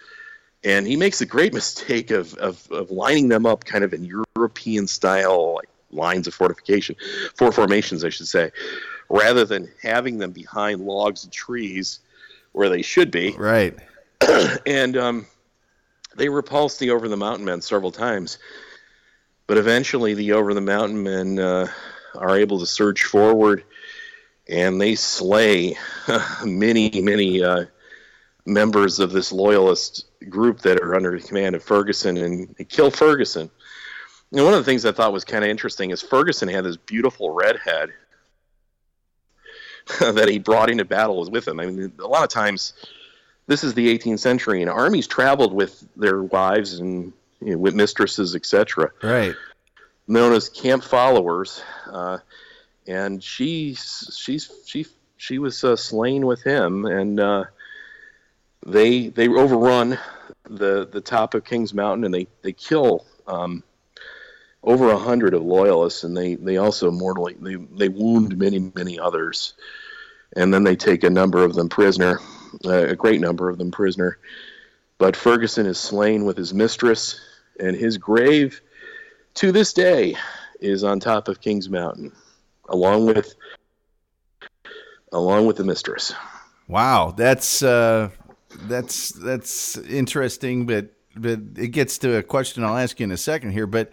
and 0.64 0.86
he 0.86 0.96
makes 0.96 1.20
a 1.20 1.26
great 1.26 1.54
mistake 1.60 2.10
of 2.10 2.34
of, 2.34 2.70
of 2.70 2.90
lining 2.90 3.28
them 3.28 3.46
up 3.46 3.64
kind 3.64 3.84
of 3.84 3.94
in 3.94 4.04
European 4.36 4.86
style 4.86 5.54
like 5.54 5.68
lines 5.90 6.26
of 6.26 6.34
fortification, 6.34 6.96
four 7.36 7.52
formations, 7.52 8.04
I 8.04 8.10
should 8.10 8.28
say, 8.28 8.50
rather 9.08 9.44
than 9.44 9.70
having 9.82 10.18
them 10.18 10.32
behind 10.32 10.80
logs 10.80 11.24
and 11.24 11.32
trees 11.32 12.00
where 12.52 12.68
they 12.68 12.82
should 12.82 13.10
be. 13.10 13.34
Right. 13.38 13.76
and 14.66 14.96
um, 14.96 15.26
they 16.16 16.28
repulsed 16.28 16.80
the 16.80 16.90
over 16.90 17.08
the 17.08 17.16
mountain 17.16 17.44
men 17.44 17.60
several 17.60 17.92
times, 17.92 18.38
but 19.46 19.58
eventually 19.58 20.14
the 20.14 20.32
over 20.32 20.54
the 20.54 20.60
mountain 20.60 21.02
men 21.02 21.38
uh, 21.38 21.68
are 22.14 22.36
able 22.36 22.58
to 22.58 22.66
surge 22.66 23.04
forward 23.04 23.62
and 24.48 24.80
they 24.80 24.94
slay 24.94 25.76
many, 26.44 26.90
many 27.00 27.42
uh, 27.42 27.64
members 28.44 29.00
of 29.00 29.12
this 29.12 29.32
loyalist 29.32 30.06
group 30.28 30.60
that 30.60 30.80
are 30.80 30.94
under 30.94 31.18
the 31.18 31.26
command 31.26 31.54
of 31.56 31.62
Ferguson 31.62 32.16
and 32.16 32.68
kill 32.68 32.90
Ferguson. 32.90 33.50
And 34.32 34.44
one 34.44 34.54
of 34.54 34.58
the 34.58 34.64
things 34.64 34.84
I 34.84 34.92
thought 34.92 35.12
was 35.12 35.24
kind 35.24 35.44
of 35.44 35.50
interesting 35.50 35.90
is 35.90 36.02
Ferguson 36.02 36.48
had 36.48 36.64
this 36.64 36.76
beautiful 36.76 37.30
redhead 37.30 37.90
that 40.00 40.28
he 40.28 40.38
brought 40.38 40.70
into 40.70 40.84
battle 40.84 41.18
was 41.18 41.30
with 41.30 41.46
him. 41.46 41.60
I 41.60 41.66
mean, 41.66 41.92
a 42.00 42.06
lot 42.06 42.24
of 42.24 42.28
times, 42.28 42.72
this 43.46 43.62
is 43.62 43.74
the 43.74 43.96
18th 43.96 44.18
century, 44.18 44.60
and 44.60 44.70
armies 44.70 45.06
traveled 45.06 45.52
with 45.52 45.86
their 45.96 46.22
wives 46.22 46.78
and 46.80 47.12
you 47.40 47.52
know, 47.52 47.58
with 47.58 47.74
mistresses, 47.74 48.34
etc. 48.34 48.90
Right. 49.02 49.34
Known 50.08 50.32
as 50.32 50.48
camp 50.48 50.82
followers. 50.82 51.62
Uh, 51.90 52.18
and 52.86 53.22
she 53.22 53.74
she's 53.74 54.50
she 54.66 54.86
she 55.16 55.38
was 55.38 55.62
uh, 55.64 55.76
slain 55.76 56.26
with 56.26 56.42
him, 56.42 56.84
and 56.84 57.18
uh, 57.18 57.44
they 58.64 59.08
they 59.08 59.28
overrun 59.28 59.98
the 60.44 60.86
the 60.86 61.00
top 61.00 61.34
of 61.34 61.44
Kings 61.44 61.74
Mountain, 61.74 62.04
and 62.04 62.14
they 62.14 62.26
they 62.42 62.52
kill 62.52 63.04
um, 63.26 63.62
over 64.66 64.90
a 64.90 64.98
hundred 64.98 65.32
of 65.32 65.42
loyalists, 65.42 66.04
and 66.04 66.16
they 66.16 66.34
they 66.34 66.58
also 66.58 66.90
mortally 66.90 67.36
they 67.40 67.54
they 67.54 67.88
wound 67.88 68.36
many 68.36 68.58
many 68.74 68.98
others, 68.98 69.54
and 70.34 70.52
then 70.52 70.64
they 70.64 70.76
take 70.76 71.04
a 71.04 71.10
number 71.10 71.42
of 71.44 71.54
them 71.54 71.68
prisoner, 71.68 72.20
uh, 72.64 72.88
a 72.88 72.96
great 72.96 73.20
number 73.20 73.48
of 73.48 73.56
them 73.56 73.70
prisoner. 73.70 74.18
But 74.98 75.16
Ferguson 75.16 75.66
is 75.66 75.78
slain 75.78 76.24
with 76.24 76.36
his 76.36 76.52
mistress, 76.52 77.20
and 77.60 77.76
his 77.76 77.96
grave 77.96 78.60
to 79.34 79.52
this 79.52 79.72
day 79.72 80.16
is 80.60 80.84
on 80.84 81.00
top 81.00 81.28
of 81.28 81.40
Kings 81.40 81.68
Mountain 81.68 82.12
along 82.68 83.06
with 83.06 83.34
along 85.12 85.46
with 85.46 85.56
the 85.56 85.64
mistress. 85.64 86.12
Wow, 86.68 87.14
that's 87.16 87.62
uh, 87.62 88.10
that's 88.62 89.10
that's 89.10 89.76
interesting, 89.78 90.66
but 90.66 90.90
but 91.14 91.40
it 91.56 91.68
gets 91.68 91.98
to 91.98 92.16
a 92.16 92.22
question 92.22 92.64
I'll 92.64 92.76
ask 92.76 92.98
you 92.98 93.04
in 93.04 93.12
a 93.12 93.16
second 93.16 93.52
here. 93.52 93.66
But 93.66 93.92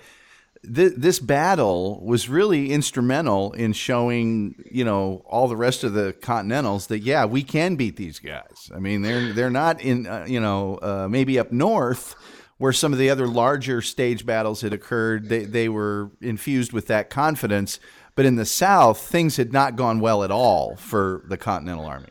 th- 0.64 0.93
this 0.97 1.20
battle 1.20 2.03
was 2.05 2.30
really 2.30 2.72
instrumental 2.72 3.51
in 3.53 3.74
showing 3.74 4.55
you 4.70 4.86
know 4.86 5.24
all 5.28 5.47
the 5.47 5.57
rest 5.57 5.84
of 5.84 5.93
the 5.93 6.14
Continentals 6.22 6.88
that 6.88 6.99
yeah 6.99 7.26
we 7.26 7.43
can 7.43 7.76
beat 7.76 7.95
these 7.95 8.20
guys. 8.20 8.72
I 8.74 8.80
mean 8.80 9.01
they're 9.01 9.34
they're 9.34 9.49
not 9.49 9.82
in 9.82 10.07
uh, 10.07 10.26
you 10.28 10.39
know 10.39 10.80
uh, 10.82 11.07
maybe 11.09 11.39
up 11.39 11.51
north 11.51 12.16
where 12.57 12.74
some 12.74 12.93
of 12.93 12.99
the 12.99 13.09
other 13.09 13.28
larger 13.28 13.82
stage 13.82 14.26
battles 14.26 14.61
had 14.61 14.72
occurred, 14.72 15.28
they, 15.28 15.43
they 15.43 15.68
were 15.68 16.11
infused 16.22 16.72
with 16.72 16.88
that 16.88 17.09
confidence. 17.09 17.80
But 18.16 18.26
in 18.26 18.36
the 18.36 18.45
South, 18.45 18.99
things 18.99 19.38
had 19.38 19.51
not 19.51 19.76
gone 19.76 19.99
well 19.99 20.24
at 20.24 20.32
all 20.32 20.76
for 20.78 21.24
the 21.28 21.36
Continental 21.36 21.84
Army. 21.84 22.07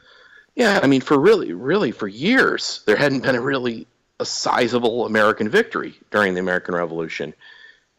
Yeah, 0.54 0.80
I 0.82 0.88
mean, 0.88 1.00
for 1.00 1.18
really, 1.18 1.52
really, 1.52 1.90
for 1.90 2.08
years, 2.08 2.82
there 2.86 2.96
hadn't 2.96 3.22
been 3.22 3.36
a 3.36 3.40
really 3.40 3.86
a 4.20 4.26
sizable 4.26 5.06
American 5.06 5.48
victory 5.48 5.94
during 6.10 6.34
the 6.34 6.40
American 6.40 6.74
Revolution, 6.74 7.32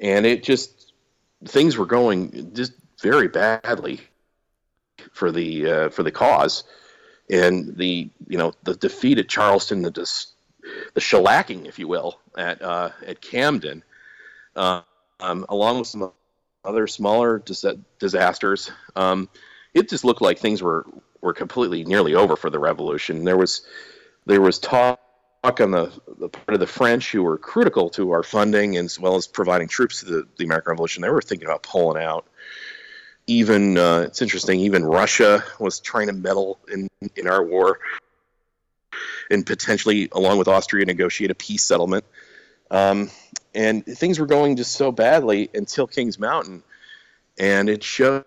and 0.03 0.25
it 0.25 0.43
just 0.43 0.93
things 1.45 1.77
were 1.77 1.85
going 1.85 2.51
just 2.53 2.73
very 3.01 3.27
badly 3.27 4.01
for 5.13 5.31
the 5.31 5.69
uh, 5.69 5.89
for 5.89 6.03
the 6.03 6.11
cause, 6.11 6.65
and 7.29 7.75
the 7.77 8.09
you 8.27 8.37
know 8.37 8.53
the 8.63 8.75
defeat 8.75 9.17
at 9.17 9.29
Charleston, 9.29 9.81
the 9.81 9.91
dis- 9.91 10.27
the 10.93 11.01
shellacking, 11.01 11.65
if 11.67 11.79
you 11.79 11.87
will, 11.87 12.19
at 12.37 12.61
uh, 12.61 12.89
at 13.07 13.21
Camden, 13.21 13.83
uh, 14.55 14.81
um, 15.19 15.45
along 15.49 15.79
with 15.79 15.87
some 15.87 16.11
other 16.65 16.85
smaller 16.85 17.39
dis- 17.39 17.65
disasters. 17.97 18.71
Um, 18.95 19.29
it 19.73 19.89
just 19.89 20.03
looked 20.03 20.21
like 20.21 20.37
things 20.37 20.61
were 20.61 20.85
were 21.21 21.33
completely 21.33 21.85
nearly 21.85 22.13
over 22.13 22.35
for 22.35 22.49
the 22.49 22.59
revolution. 22.59 23.23
There 23.23 23.37
was 23.37 23.61
there 24.25 24.41
was 24.41 24.59
talk 24.59 24.99
on 25.43 25.71
the, 25.71 25.91
the 26.17 26.29
part 26.29 26.53
of 26.53 26.59
the 26.59 26.67
French 26.67 27.11
who 27.11 27.21
were 27.21 27.37
critical 27.37 27.89
to 27.91 28.11
our 28.11 28.23
funding 28.23 28.77
as 28.77 28.99
well 28.99 29.15
as 29.15 29.27
providing 29.27 29.67
troops 29.67 29.99
to 29.99 30.05
the, 30.05 30.27
the 30.37 30.45
American 30.45 30.71
Revolution. 30.71 31.01
They 31.01 31.09
were 31.09 31.21
thinking 31.21 31.47
about 31.47 31.63
pulling 31.63 32.01
out. 32.01 32.25
Even 33.27 33.77
uh, 33.77 34.03
it's 34.07 34.21
interesting. 34.21 34.61
Even 34.61 34.83
Russia 34.83 35.43
was 35.59 35.79
trying 35.79 36.07
to 36.07 36.13
meddle 36.13 36.59
in 36.71 36.89
in 37.15 37.27
our 37.27 37.43
war 37.43 37.79
and 39.29 39.45
potentially, 39.45 40.09
along 40.11 40.37
with 40.37 40.47
Austria, 40.47 40.85
negotiate 40.85 41.31
a 41.31 41.35
peace 41.35 41.63
settlement. 41.63 42.05
Um, 42.69 43.09
and 43.53 43.85
things 43.85 44.19
were 44.19 44.25
going 44.25 44.55
just 44.55 44.73
so 44.73 44.91
badly 44.91 45.49
until 45.53 45.87
Kings 45.87 46.19
Mountain, 46.19 46.63
and 47.37 47.69
it 47.69 47.83
shows 47.83 48.23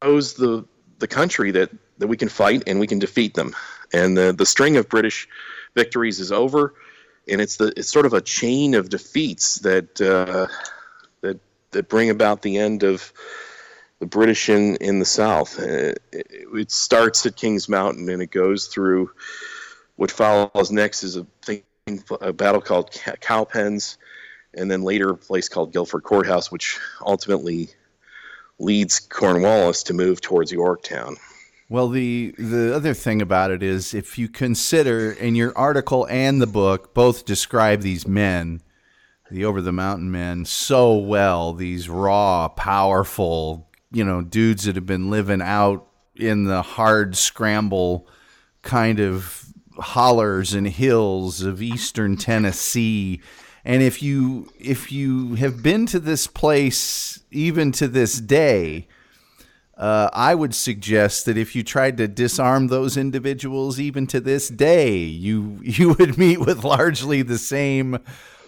the 0.00 0.66
the 0.98 1.06
country 1.06 1.50
that 1.52 1.70
that 1.98 2.06
we 2.06 2.16
can 2.16 2.28
fight 2.28 2.64
and 2.66 2.80
we 2.80 2.86
can 2.86 2.98
defeat 2.98 3.34
them. 3.34 3.54
And 3.92 4.16
the 4.16 4.32
the 4.32 4.46
string 4.46 4.76
of 4.76 4.88
British 4.88 5.28
victories 5.74 6.20
is 6.20 6.32
over, 6.32 6.74
and 7.28 7.40
it's 7.40 7.56
the 7.56 7.72
it's 7.76 7.90
sort 7.90 8.06
of 8.06 8.12
a 8.12 8.20
chain 8.20 8.74
of 8.74 8.88
defeats 8.88 9.56
that 9.60 10.00
uh, 10.00 10.46
that 11.20 11.40
that 11.70 11.88
bring 11.88 12.10
about 12.10 12.42
the 12.42 12.58
end 12.58 12.82
of 12.82 13.12
the 13.98 14.06
British 14.06 14.48
in 14.48 14.76
in 14.76 14.98
the 14.98 15.04
South. 15.04 15.58
Uh, 15.58 15.94
it, 16.12 16.26
it 16.54 16.70
starts 16.70 17.24
at 17.26 17.36
Kings 17.36 17.68
Mountain 17.68 18.08
and 18.08 18.22
it 18.22 18.30
goes 18.30 18.66
through. 18.66 19.10
What 19.96 20.10
follows 20.10 20.72
next 20.72 21.04
is 21.04 21.16
a 21.16 21.26
thing, 21.42 21.62
a 22.20 22.32
battle 22.32 22.60
called 22.60 22.90
Cowpens, 23.20 23.98
and 24.54 24.70
then 24.70 24.82
later 24.82 25.10
a 25.10 25.16
place 25.16 25.48
called 25.48 25.72
Guilford 25.72 26.02
Courthouse, 26.02 26.50
which 26.50 26.78
ultimately 27.04 27.68
leads 28.58 29.00
Cornwallis 29.00 29.84
to 29.84 29.94
move 29.94 30.20
towards 30.20 30.50
Yorktown. 30.50 31.16
Well, 31.72 31.88
the 31.88 32.34
the 32.36 32.76
other 32.76 32.92
thing 32.92 33.22
about 33.22 33.50
it 33.50 33.62
is 33.62 33.94
if 33.94 34.18
you 34.18 34.28
consider 34.28 35.10
in 35.10 35.34
your 35.34 35.56
article 35.56 36.06
and 36.10 36.38
the 36.38 36.46
book 36.46 36.92
both 36.92 37.24
describe 37.24 37.80
these 37.80 38.06
men, 38.06 38.60
the 39.30 39.46
over 39.46 39.62
the 39.62 39.72
mountain 39.72 40.10
men 40.10 40.44
so 40.44 40.94
well, 40.94 41.54
these 41.54 41.88
raw, 41.88 42.48
powerful, 42.48 43.70
you 43.90 44.04
know, 44.04 44.20
dudes 44.20 44.64
that 44.64 44.76
have 44.76 44.84
been 44.84 45.08
living 45.08 45.40
out 45.40 45.88
in 46.14 46.44
the 46.44 46.60
hard 46.60 47.16
scramble 47.16 48.06
kind 48.60 49.00
of 49.00 49.46
hollers 49.78 50.52
and 50.52 50.66
hills 50.66 51.40
of 51.40 51.62
eastern 51.62 52.18
Tennessee. 52.18 53.22
And 53.64 53.82
if 53.82 54.02
you 54.02 54.52
if 54.60 54.92
you 54.92 55.36
have 55.36 55.62
been 55.62 55.86
to 55.86 55.98
this 55.98 56.26
place 56.26 57.20
even 57.30 57.72
to 57.72 57.88
this 57.88 58.20
day, 58.20 58.88
uh, 59.82 60.08
I 60.12 60.36
would 60.36 60.54
suggest 60.54 61.26
that 61.26 61.36
if 61.36 61.56
you 61.56 61.64
tried 61.64 61.96
to 61.96 62.06
disarm 62.06 62.68
those 62.68 62.96
individuals 62.96 63.80
even 63.80 64.06
to 64.06 64.20
this 64.20 64.48
day, 64.48 64.94
you 64.96 65.58
you 65.62 65.94
would 65.94 66.16
meet 66.16 66.38
with 66.38 66.62
largely 66.62 67.22
the 67.22 67.36
same 67.38 67.98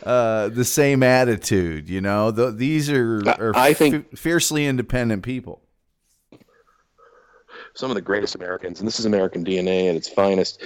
uh, 0.04 0.48
the 0.50 0.64
same 0.64 1.02
attitude. 1.02 1.88
You 1.88 2.00
know, 2.00 2.30
the, 2.30 2.52
these 2.52 2.88
are, 2.88 3.20
are 3.26 3.52
I 3.56 3.72
think 3.72 4.06
f- 4.12 4.18
fiercely 4.18 4.64
independent 4.64 5.24
people. 5.24 5.60
Some 7.74 7.90
of 7.90 7.96
the 7.96 8.02
greatest 8.02 8.36
Americans, 8.36 8.78
and 8.78 8.86
this 8.86 9.00
is 9.00 9.04
American 9.04 9.44
DNA 9.44 9.90
at 9.90 9.96
its 9.96 10.08
finest 10.08 10.62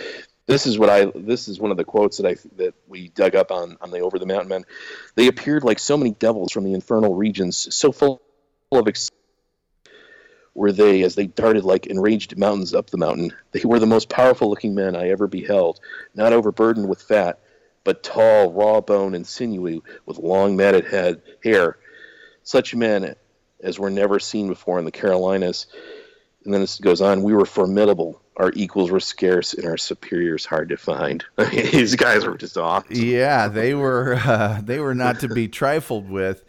this 0.46 0.66
is 0.66 0.78
what 0.78 0.90
I 0.90 1.06
this 1.14 1.48
is 1.48 1.60
one 1.60 1.70
of 1.70 1.76
the 1.78 1.84
quotes 1.84 2.18
that 2.18 2.26
I 2.26 2.36
that 2.56 2.74
we 2.86 3.08
dug 3.08 3.34
up 3.34 3.50
on 3.50 3.78
on 3.80 3.90
the 3.90 4.00
Over 4.00 4.18
the 4.18 4.26
Mountain 4.26 4.48
Men. 4.48 4.64
They 5.14 5.28
appeared 5.28 5.64
like 5.64 5.78
so 5.78 5.96
many 5.96 6.10
devils 6.10 6.52
from 6.52 6.64
the 6.64 6.74
infernal 6.74 7.14
regions, 7.14 7.74
so 7.74 7.90
full 7.90 8.20
of 8.72 8.88
ex- 8.88 9.10
were 10.59 10.72
they 10.72 11.02
as 11.02 11.14
they 11.14 11.28
darted 11.28 11.64
like 11.64 11.86
enraged 11.86 12.36
mountains 12.36 12.74
up 12.74 12.90
the 12.90 12.98
mountain. 12.98 13.32
They 13.52 13.62
were 13.64 13.78
the 13.78 13.86
most 13.86 14.09
powerful 14.09 14.50
looking 14.50 14.74
men 14.74 14.96
I 14.96 15.11
ever 15.11 15.28
beheld, 15.28 15.78
not 16.14 16.32
overburdened 16.32 16.88
with 16.88 17.00
fat, 17.00 17.38
but 17.84 18.02
tall, 18.02 18.52
raw 18.52 18.80
bone 18.80 19.14
and 19.14 19.24
sinewy, 19.24 19.82
with 20.04 20.18
long 20.18 20.56
matted 20.56 20.86
head 20.86 21.22
hair. 21.44 21.78
Such 22.42 22.74
men 22.74 23.14
as 23.61 23.78
were 23.78 23.90
never 23.90 24.18
seen 24.18 24.48
before 24.48 24.80
in 24.80 24.84
the 24.84 24.90
Carolinas. 24.90 25.66
And 26.44 26.52
then 26.52 26.61
this 26.61 26.80
goes 26.80 27.00
on. 27.00 27.22
We 27.22 27.34
were 27.34 27.46
formidable 27.46 28.20
our 28.38 28.52
equals 28.54 28.90
were 28.90 29.00
scarce 29.00 29.52
and 29.52 29.66
our 29.66 29.76
superiors 29.76 30.46
hard 30.46 30.68
to 30.68 30.76
find. 30.76 31.24
I 31.36 31.50
mean, 31.54 31.70
these 31.70 31.96
guys 31.96 32.24
were 32.24 32.38
just 32.38 32.56
awesome. 32.56 32.94
Yeah, 32.94 33.48
they 33.48 33.74
were. 33.74 34.14
Uh, 34.14 34.61
they 34.62 34.78
were 34.78 34.94
not 34.94 35.20
to 35.20 35.28
be 35.28 35.48
trifled 35.48 36.09
with. 36.09 36.44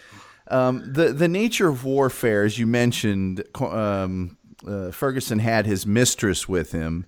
Um, 0.49 0.83
the 0.93 1.13
the 1.13 1.27
nature 1.27 1.67
of 1.67 1.85
warfare, 1.85 2.43
as 2.43 2.57
you 2.57 2.65
mentioned, 2.65 3.43
um, 3.59 4.37
uh, 4.67 4.91
Ferguson 4.91 5.39
had 5.39 5.65
his 5.65 5.85
mistress 5.85 6.49
with 6.49 6.71
him, 6.71 7.05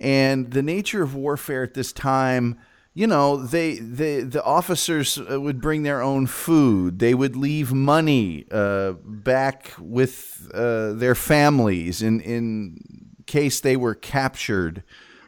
and 0.00 0.50
the 0.50 0.62
nature 0.62 1.02
of 1.02 1.14
warfare 1.14 1.62
at 1.62 1.74
this 1.74 1.92
time. 1.92 2.58
You 2.94 3.06
know, 3.06 3.38
they, 3.38 3.76
they 3.76 4.20
the 4.20 4.44
officers 4.44 5.18
uh, 5.18 5.40
would 5.40 5.62
bring 5.62 5.82
their 5.82 6.02
own 6.02 6.26
food. 6.26 6.98
They 6.98 7.14
would 7.14 7.36
leave 7.36 7.72
money 7.72 8.44
uh, 8.50 8.92
back 9.02 9.72
with 9.78 10.50
uh, 10.52 10.92
their 10.92 11.14
families 11.14 12.02
in 12.02 12.20
in 12.20 12.76
case 13.26 13.60
they 13.60 13.76
were 13.76 13.94
captured 13.94 14.82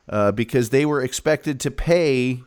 uh, 0.09 0.33
because 0.33 0.69
they 0.71 0.85
were 0.85 1.03
expected 1.03 1.59
to 1.61 1.71
pay 1.71 2.43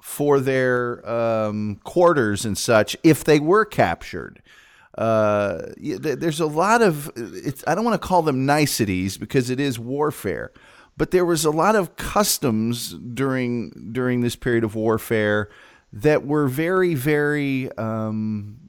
for 0.00 0.38
their 0.40 1.06
um, 1.08 1.80
quarters 1.84 2.44
and 2.44 2.56
such 2.58 2.96
if 3.02 3.24
they 3.24 3.40
were 3.40 3.64
captured. 3.64 4.42
Uh, 4.96 5.72
there's 5.76 6.40
a 6.40 6.46
lot 6.46 6.80
of 6.80 7.10
I 7.66 7.74
don't 7.74 7.84
want 7.84 8.00
to 8.00 8.06
call 8.06 8.22
them 8.22 8.46
niceties 8.46 9.18
because 9.18 9.50
it 9.50 9.58
is 9.58 9.78
warfare, 9.78 10.52
but 10.96 11.10
there 11.10 11.24
was 11.24 11.44
a 11.44 11.50
lot 11.50 11.74
of 11.74 11.96
customs 11.96 12.92
during 12.92 13.90
during 13.92 14.20
this 14.20 14.36
period 14.36 14.62
of 14.62 14.76
warfare 14.76 15.50
that 15.92 16.24
were 16.24 16.46
very 16.46 16.94
very 16.94 17.76
um, 17.76 18.68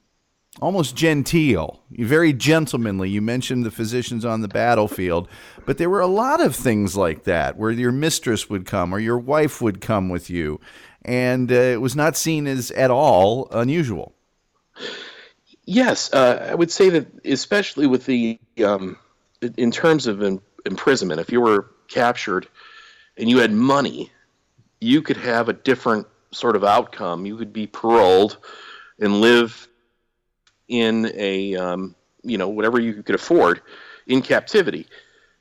almost 0.60 0.96
genteel, 0.96 1.84
very 1.90 2.32
gentlemanly. 2.32 3.08
You 3.08 3.22
mentioned 3.22 3.64
the 3.64 3.70
physicians 3.70 4.24
on 4.24 4.40
the 4.40 4.48
battlefield, 4.48 5.28
but 5.64 5.78
there 5.78 5.90
were 5.90 6.00
a 6.00 6.08
lot 6.08 6.40
of 6.40 6.56
things 6.56 6.96
like 6.96 7.22
that 7.24 7.56
where 7.56 7.70
your 7.70 7.92
mistress 7.92 8.50
would 8.50 8.66
come 8.66 8.92
or 8.92 8.98
your 8.98 9.18
wife 9.18 9.62
would 9.62 9.80
come 9.80 10.08
with 10.08 10.28
you, 10.28 10.60
and 11.02 11.52
uh, 11.52 11.54
it 11.54 11.80
was 11.80 11.94
not 11.94 12.16
seen 12.16 12.48
as 12.48 12.72
at 12.72 12.90
all 12.90 13.46
unusual. 13.52 14.12
Yes, 15.66 16.12
uh, 16.12 16.48
I 16.50 16.54
would 16.54 16.70
say 16.70 16.90
that, 16.90 17.06
especially 17.24 17.86
with 17.86 18.06
the 18.06 18.38
um, 18.64 18.96
in 19.56 19.70
terms 19.70 20.06
of 20.06 20.22
in, 20.22 20.40
imprisonment, 20.64 21.20
if 21.20 21.30
you 21.30 21.40
were 21.40 21.70
captured 21.88 22.48
and 23.16 23.28
you 23.28 23.38
had 23.38 23.52
money, 23.52 24.10
you 24.80 25.02
could 25.02 25.16
have 25.16 25.48
a 25.48 25.52
different 25.52 26.06
sort 26.30 26.54
of 26.54 26.64
outcome. 26.64 27.26
You 27.26 27.36
could 27.36 27.52
be 27.52 27.66
paroled 27.66 28.38
and 29.00 29.20
live 29.20 29.68
in 30.68 31.10
a 31.14 31.56
um, 31.56 31.96
you 32.22 32.38
know 32.38 32.48
whatever 32.48 32.80
you 32.80 33.02
could 33.02 33.14
afford 33.14 33.62
in 34.06 34.22
captivity 34.22 34.86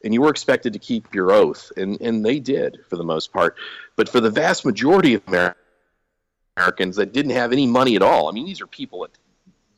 and 0.04 0.14
you 0.14 0.22
were 0.22 0.30
expected 0.30 0.74
to 0.74 0.80
keep 0.80 1.14
your 1.14 1.32
oath 1.32 1.72
and 1.78 2.00
and 2.00 2.24
they 2.24 2.40
did 2.40 2.80
for 2.90 2.96
the 2.96 3.04
most 3.04 3.34
part 3.34 3.56
but 3.96 4.08
for 4.08 4.20
the 4.20 4.30
vast 4.30 4.66
majority 4.66 5.16
of 5.16 5.24
americans 5.28 6.96
that 6.96 7.12
didn't 7.12 7.32
have 7.32 7.52
any 7.52 7.66
money 7.66 7.96
at 7.96 8.02
all 8.02 8.30
i 8.30 8.32
mean 8.32 8.46
these 8.46 8.62
are 8.62 8.68
people 8.68 9.02
that 9.02 9.18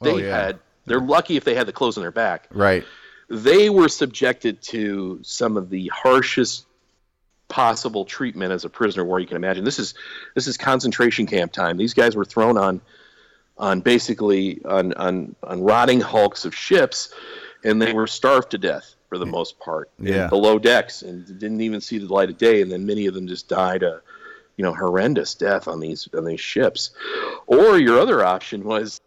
Oh, 0.01 0.05
they 0.05 0.11
oh, 0.11 0.17
yeah. 0.17 0.45
had 0.45 0.59
they're 0.85 0.99
lucky 0.99 1.37
if 1.37 1.43
they 1.43 1.55
had 1.55 1.67
the 1.67 1.73
clothes 1.73 1.97
on 1.97 2.03
their 2.03 2.11
back 2.11 2.47
right 2.51 2.85
they 3.29 3.69
were 3.69 3.89
subjected 3.89 4.61
to 4.61 5.19
some 5.23 5.57
of 5.57 5.69
the 5.69 5.87
harshest 5.93 6.65
possible 7.49 8.05
treatment 8.05 8.51
as 8.51 8.65
a 8.65 8.69
prisoner 8.69 9.03
war 9.05 9.19
you 9.19 9.27
can 9.27 9.37
imagine 9.37 9.63
this 9.63 9.79
is 9.79 9.93
this 10.35 10.47
is 10.47 10.57
concentration 10.57 11.25
camp 11.25 11.51
time 11.51 11.77
these 11.77 11.93
guys 11.93 12.15
were 12.15 12.25
thrown 12.25 12.57
on 12.57 12.81
on 13.57 13.81
basically 13.81 14.63
on, 14.65 14.93
on, 14.93 15.35
on 15.43 15.61
rotting 15.61 16.01
hulks 16.01 16.45
of 16.45 16.53
ships, 16.53 17.13
and 17.63 17.81
they 17.81 17.93
were 17.93 18.07
starved 18.07 18.51
to 18.51 18.57
death 18.57 18.95
for 19.09 19.17
the 19.17 19.25
most 19.25 19.59
part 19.59 19.89
yeah. 19.99 20.27
below 20.27 20.59
decks 20.59 21.01
and 21.01 21.25
didn't 21.39 21.61
even 21.61 21.81
see 21.81 21.97
the 21.97 22.13
light 22.13 22.29
of 22.29 22.37
day. 22.37 22.61
And 22.61 22.71
then 22.71 22.85
many 22.85 23.07
of 23.07 23.13
them 23.13 23.27
just 23.27 23.47
died 23.47 23.83
a 23.83 24.01
you 24.57 24.63
know 24.63 24.73
horrendous 24.73 25.35
death 25.35 25.67
on 25.67 25.79
these 25.79 26.07
on 26.15 26.25
these 26.25 26.39
ships. 26.39 26.91
Or 27.47 27.77
your 27.77 27.99
other 27.99 28.23
option 28.23 28.63
was 28.63 28.99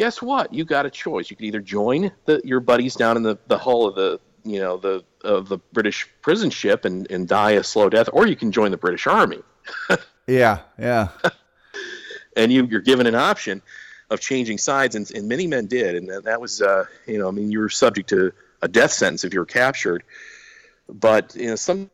guess 0.00 0.22
what? 0.22 0.50
You 0.54 0.64
got 0.64 0.86
a 0.86 0.90
choice. 0.90 1.28
You 1.28 1.36
could 1.36 1.44
either 1.44 1.60
join 1.60 2.10
the, 2.24 2.40
your 2.42 2.60
buddies 2.60 2.94
down 2.94 3.18
in 3.18 3.22
the, 3.22 3.36
the 3.48 3.58
hull 3.58 3.86
of 3.86 3.94
the 3.96 4.18
you 4.44 4.58
know 4.58 4.78
the 4.78 5.04
of 5.22 5.50
the 5.50 5.58
British 5.74 6.08
prison 6.22 6.48
ship 6.48 6.86
and, 6.86 7.06
and 7.10 7.28
die 7.28 7.50
a 7.50 7.62
slow 7.62 7.90
death, 7.90 8.08
or 8.14 8.26
you 8.26 8.34
can 8.34 8.50
join 8.50 8.70
the 8.70 8.78
British 8.78 9.06
Army. 9.06 9.40
Yeah, 10.26 10.60
yeah. 10.78 11.08
and 12.36 12.52
you, 12.52 12.64
you're 12.66 12.82
given 12.82 13.08
an 13.08 13.16
option 13.16 13.62
of 14.10 14.20
changing 14.20 14.58
sides, 14.58 14.94
and, 14.94 15.10
and 15.10 15.28
many 15.28 15.48
men 15.48 15.66
did, 15.66 15.96
and 15.96 16.08
that, 16.08 16.22
that 16.22 16.40
was 16.40 16.62
uh, 16.62 16.84
you 17.04 17.18
know 17.18 17.26
I 17.26 17.32
mean 17.32 17.50
you 17.50 17.58
were 17.58 17.68
subject 17.68 18.08
to 18.10 18.32
a 18.62 18.68
death 18.68 18.92
sentence 18.92 19.24
if 19.24 19.34
you 19.34 19.40
were 19.40 19.46
captured, 19.46 20.04
but 20.88 21.34
you 21.34 21.48
know 21.48 21.56
some 21.56 21.90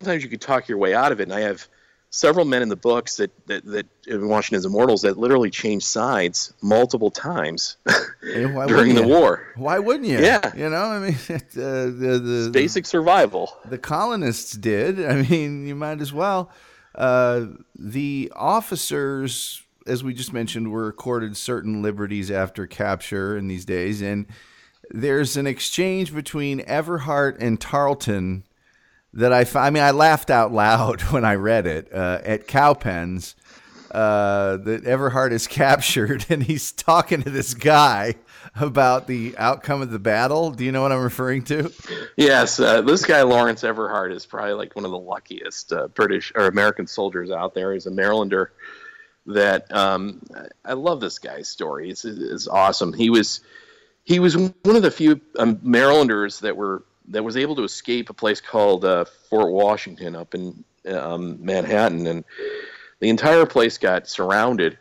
sometimes 0.00 0.22
you 0.24 0.30
could 0.30 0.40
talk 0.40 0.68
your 0.68 0.78
way 0.78 0.94
out 0.94 1.12
of 1.12 1.20
it, 1.20 1.24
and 1.24 1.34
I 1.34 1.40
have 1.40 1.68
several 2.14 2.44
men 2.44 2.62
in 2.62 2.68
the 2.68 2.76
books 2.76 3.16
that 3.16 3.30
that, 3.46 3.64
that 3.64 3.86
in 4.06 4.28
Washington's 4.28 4.64
Immortals 4.64 5.02
that 5.02 5.18
literally 5.18 5.50
changed 5.50 5.86
sides 5.86 6.52
multiple 6.62 7.10
times 7.10 7.76
during 8.22 8.94
the 8.94 9.02
you? 9.02 9.08
war. 9.08 9.52
Why 9.56 9.80
wouldn't 9.80 10.06
you? 10.06 10.20
Yeah. 10.20 10.54
You 10.54 10.70
know, 10.70 10.84
I 10.84 10.98
mean, 11.00 11.16
uh, 11.30 11.38
the, 11.50 12.20
the, 12.22 12.50
Basic 12.52 12.86
survival. 12.86 13.56
the 13.68 13.78
colonists 13.78 14.52
did. 14.52 15.04
I 15.04 15.22
mean, 15.22 15.66
you 15.66 15.74
might 15.74 16.00
as 16.00 16.12
well. 16.12 16.50
Uh, 16.94 17.46
the 17.76 18.30
officers, 18.36 19.62
as 19.86 20.04
we 20.04 20.14
just 20.14 20.32
mentioned, 20.32 20.70
were 20.70 20.86
accorded 20.86 21.36
certain 21.36 21.82
liberties 21.82 22.30
after 22.30 22.66
capture 22.68 23.36
in 23.36 23.48
these 23.48 23.64
days, 23.64 24.00
and 24.00 24.26
there's 24.90 25.36
an 25.36 25.48
exchange 25.48 26.14
between 26.14 26.60
Everhart 26.60 27.38
and 27.40 27.60
Tarleton 27.60 28.44
that 29.14 29.32
I, 29.32 29.46
I 29.58 29.70
mean, 29.70 29.82
I 29.82 29.92
laughed 29.92 30.30
out 30.30 30.52
loud 30.52 31.00
when 31.12 31.24
I 31.24 31.34
read 31.34 31.66
it 31.66 31.92
uh, 31.92 32.20
at 32.24 32.46
Cowpens. 32.46 33.34
Uh, 33.90 34.56
that 34.56 34.82
Everhart 34.82 35.30
is 35.30 35.46
captured, 35.46 36.26
and 36.28 36.42
he's 36.42 36.72
talking 36.72 37.22
to 37.22 37.30
this 37.30 37.54
guy 37.54 38.16
about 38.56 39.06
the 39.06 39.36
outcome 39.38 39.82
of 39.82 39.92
the 39.92 40.00
battle. 40.00 40.50
Do 40.50 40.64
you 40.64 40.72
know 40.72 40.82
what 40.82 40.90
I'm 40.90 41.02
referring 41.02 41.44
to? 41.44 41.72
Yes, 42.16 42.58
uh, 42.58 42.82
this 42.82 43.04
guy 43.04 43.22
Lawrence 43.22 43.62
Everhart 43.62 44.12
is 44.12 44.26
probably 44.26 44.54
like 44.54 44.74
one 44.74 44.84
of 44.84 44.90
the 44.90 44.98
luckiest 44.98 45.72
uh, 45.72 45.86
British 45.88 46.32
or 46.34 46.46
American 46.46 46.88
soldiers 46.88 47.30
out 47.30 47.54
there. 47.54 47.72
He's 47.72 47.86
a 47.86 47.90
Marylander. 47.90 48.48
That 49.26 49.72
um, 49.72 50.22
I 50.64 50.72
love 50.72 51.00
this 51.00 51.18
guy's 51.18 51.48
story. 51.48 51.88
It's, 51.88 52.04
it's 52.04 52.48
awesome. 52.48 52.92
He 52.92 53.10
was 53.10 53.40
he 54.02 54.18
was 54.18 54.36
one 54.36 54.76
of 54.76 54.82
the 54.82 54.90
few 54.90 55.20
um, 55.38 55.60
Marylanders 55.62 56.40
that 56.40 56.56
were 56.56 56.84
that 57.08 57.22
was 57.22 57.36
able 57.36 57.56
to 57.56 57.64
escape 57.64 58.10
a 58.10 58.14
place 58.14 58.40
called 58.40 58.84
uh, 58.84 59.04
Fort 59.04 59.52
Washington 59.52 60.16
up 60.16 60.34
in 60.34 60.64
um, 60.88 61.44
Manhattan, 61.44 62.06
and 62.06 62.24
the 63.00 63.08
entire 63.08 63.46
place 63.46 63.78
got 63.78 64.08
surrounded. 64.08 64.78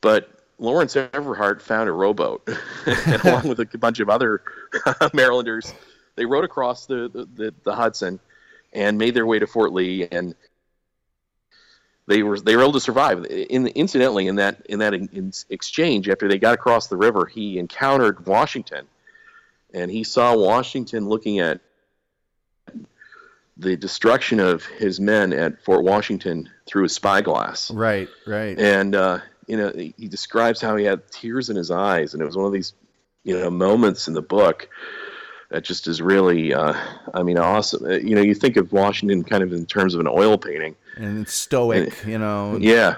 But 0.00 0.30
Lawrence 0.58 0.94
Everhart 0.94 1.60
found 1.60 1.88
a 1.88 1.92
rowboat, 1.92 2.48
and 2.86 3.24
along 3.24 3.48
with 3.48 3.60
a 3.60 3.78
bunch 3.78 4.00
of 4.00 4.08
other 4.08 4.42
Marylanders, 5.14 5.72
they 6.16 6.26
rowed 6.26 6.44
across 6.44 6.86
the, 6.86 7.08
the, 7.34 7.54
the, 7.62 7.74
Hudson 7.74 8.18
and 8.72 8.98
made 8.98 9.14
their 9.14 9.26
way 9.26 9.38
to 9.38 9.46
Fort 9.46 9.72
Lee, 9.72 10.08
and 10.10 10.34
they 12.06 12.22
were 12.22 12.40
they 12.40 12.56
were 12.56 12.62
able 12.62 12.72
to 12.72 12.80
survive. 12.80 13.24
In, 13.26 13.68
incidentally, 13.68 14.26
in 14.26 14.36
that 14.36 14.66
in 14.66 14.80
that 14.80 14.94
in 14.94 15.32
exchange, 15.50 16.08
after 16.08 16.28
they 16.28 16.38
got 16.38 16.54
across 16.54 16.88
the 16.88 16.96
river, 16.96 17.26
he 17.26 17.58
encountered 17.58 18.26
Washington, 18.26 18.86
and 19.74 19.90
he 19.90 20.04
saw 20.04 20.36
Washington 20.36 21.08
looking 21.08 21.38
at 21.40 21.60
the 23.56 23.76
destruction 23.76 24.38
of 24.40 24.64
his 24.64 25.00
men 25.00 25.32
at 25.32 25.62
Fort 25.64 25.82
Washington 25.84 26.48
through 26.66 26.84
a 26.84 26.88
spyglass. 26.88 27.70
Right, 27.70 28.08
right. 28.26 28.58
And 28.58 28.94
uh, 28.94 29.18
you 29.46 29.56
know, 29.56 29.72
he 29.74 30.08
describes 30.08 30.60
how 30.60 30.76
he 30.76 30.84
had 30.84 31.10
tears 31.10 31.50
in 31.50 31.56
his 31.56 31.70
eyes, 31.70 32.12
and 32.14 32.22
it 32.22 32.26
was 32.26 32.36
one 32.36 32.46
of 32.46 32.52
these, 32.52 32.74
you 33.24 33.38
know, 33.38 33.50
moments 33.50 34.06
in 34.06 34.14
the 34.14 34.22
book 34.22 34.68
that 35.50 35.64
just 35.64 35.88
is 35.88 36.02
really, 36.02 36.52
uh, 36.52 36.74
I 37.14 37.22
mean, 37.22 37.38
awesome. 37.38 37.84
Uh, 37.84 37.94
You 37.96 38.14
know, 38.14 38.20
you 38.20 38.34
think 38.34 38.56
of 38.58 38.70
Washington 38.72 39.24
kind 39.24 39.42
of 39.42 39.52
in 39.54 39.64
terms 39.64 39.94
of 39.94 40.00
an 40.00 40.06
oil 40.06 40.36
painting. 40.36 40.76
and 40.96 41.22
it's 41.22 41.32
stoic, 41.32 41.94
you 42.06 42.18
know. 42.18 42.58
Yeah. 42.60 42.96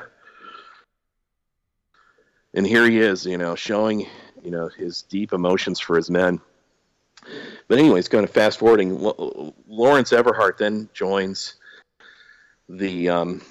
And 2.54 2.66
here 2.66 2.88
he 2.90 2.98
is, 2.98 3.24
you 3.24 3.38
know, 3.38 3.54
showing, 3.54 4.08
you 4.42 4.50
know, 4.50 4.68
his 4.68 5.02
deep 5.02 5.32
emotions 5.32 5.78
for 5.78 5.94
his 5.96 6.10
men. 6.10 6.40
But 7.68 7.78
anyways, 7.78 8.08
going 8.08 8.26
to 8.26 8.32
fast 8.32 8.58
forwarding, 8.58 8.98
Lawrence 9.68 10.12
Everhart 10.12 10.58
then 10.58 10.88
joins 10.92 11.54
the, 12.68 13.08
um, 13.08 13.42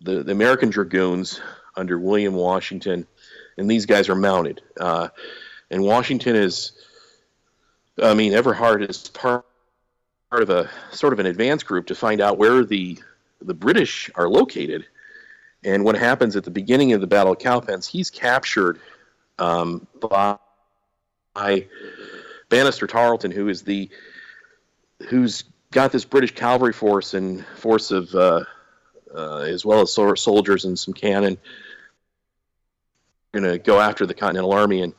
the 0.00 0.22
the 0.22 0.32
American 0.32 0.70
Dragoons 0.70 1.40
under 1.76 1.98
William 1.98 2.34
Washington, 2.34 3.06
and 3.56 3.70
these 3.70 3.86
guys 3.86 4.08
are 4.08 4.14
mounted. 4.14 4.62
Uh, 4.78 5.08
and 5.70 5.82
Washington 5.82 6.36
is, 6.36 6.72
I 8.02 8.14
mean, 8.14 8.32
Everhart 8.32 8.88
is 8.88 9.08
part 9.08 9.44
part 10.30 10.42
of 10.42 10.50
a 10.50 10.70
sort 10.92 11.12
of 11.12 11.18
an 11.18 11.26
advance 11.26 11.62
group 11.62 11.86
to 11.88 11.94
find 11.94 12.20
out 12.20 12.38
where 12.38 12.64
the 12.64 12.98
the 13.40 13.54
British 13.54 14.10
are 14.14 14.28
located. 14.28 14.86
And 15.62 15.84
what 15.84 15.94
happens 15.94 16.36
at 16.36 16.44
the 16.44 16.50
beginning 16.50 16.94
of 16.94 17.02
the 17.02 17.06
Battle 17.06 17.32
of 17.32 17.38
Cowpens, 17.38 17.86
he's 17.86 18.10
captured 18.10 18.80
um, 19.38 19.86
by, 20.00 20.38
by 21.34 21.66
Banastre 22.50 22.88
Tarleton, 22.88 23.30
who 23.30 23.48
is 23.48 23.62
the 23.62 23.88
who's 25.08 25.44
got 25.70 25.92
this 25.92 26.04
British 26.04 26.34
cavalry 26.34 26.72
force 26.72 27.14
and 27.14 27.46
force 27.56 27.90
of 27.90 28.14
uh, 28.14 28.44
uh, 29.14 29.38
as 29.38 29.64
well 29.64 29.80
as 29.80 29.92
soldiers 29.92 30.64
and 30.64 30.78
some 30.78 30.92
cannon. 30.92 31.38
Going 33.32 33.44
to 33.44 33.58
go 33.58 33.78
after 33.78 34.06
the 34.06 34.14
Continental 34.14 34.52
Army 34.52 34.82
and 34.82 34.92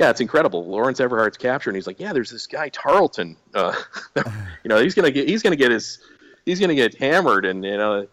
yeah, 0.00 0.08
it's 0.08 0.22
incredible. 0.22 0.64
Lawrence 0.64 0.98
Everhart's 0.98 1.36
captured, 1.36 1.70
and 1.70 1.76
he's 1.76 1.86
like, 1.86 2.00
"Yeah, 2.00 2.14
there's 2.14 2.30
this 2.30 2.46
guy 2.46 2.70
Tarleton. 2.70 3.36
Uh, 3.52 3.74
you 4.16 4.22
know, 4.64 4.80
he's 4.80 4.94
gonna 4.94 5.10
get 5.10 5.28
he's 5.28 5.42
gonna 5.42 5.56
get 5.56 5.70
his 5.70 5.98
he's 6.46 6.58
gonna 6.58 6.74
get 6.74 6.94
hammered, 6.94 7.44
and 7.44 7.62
you 7.62 7.76
know, 7.76 8.06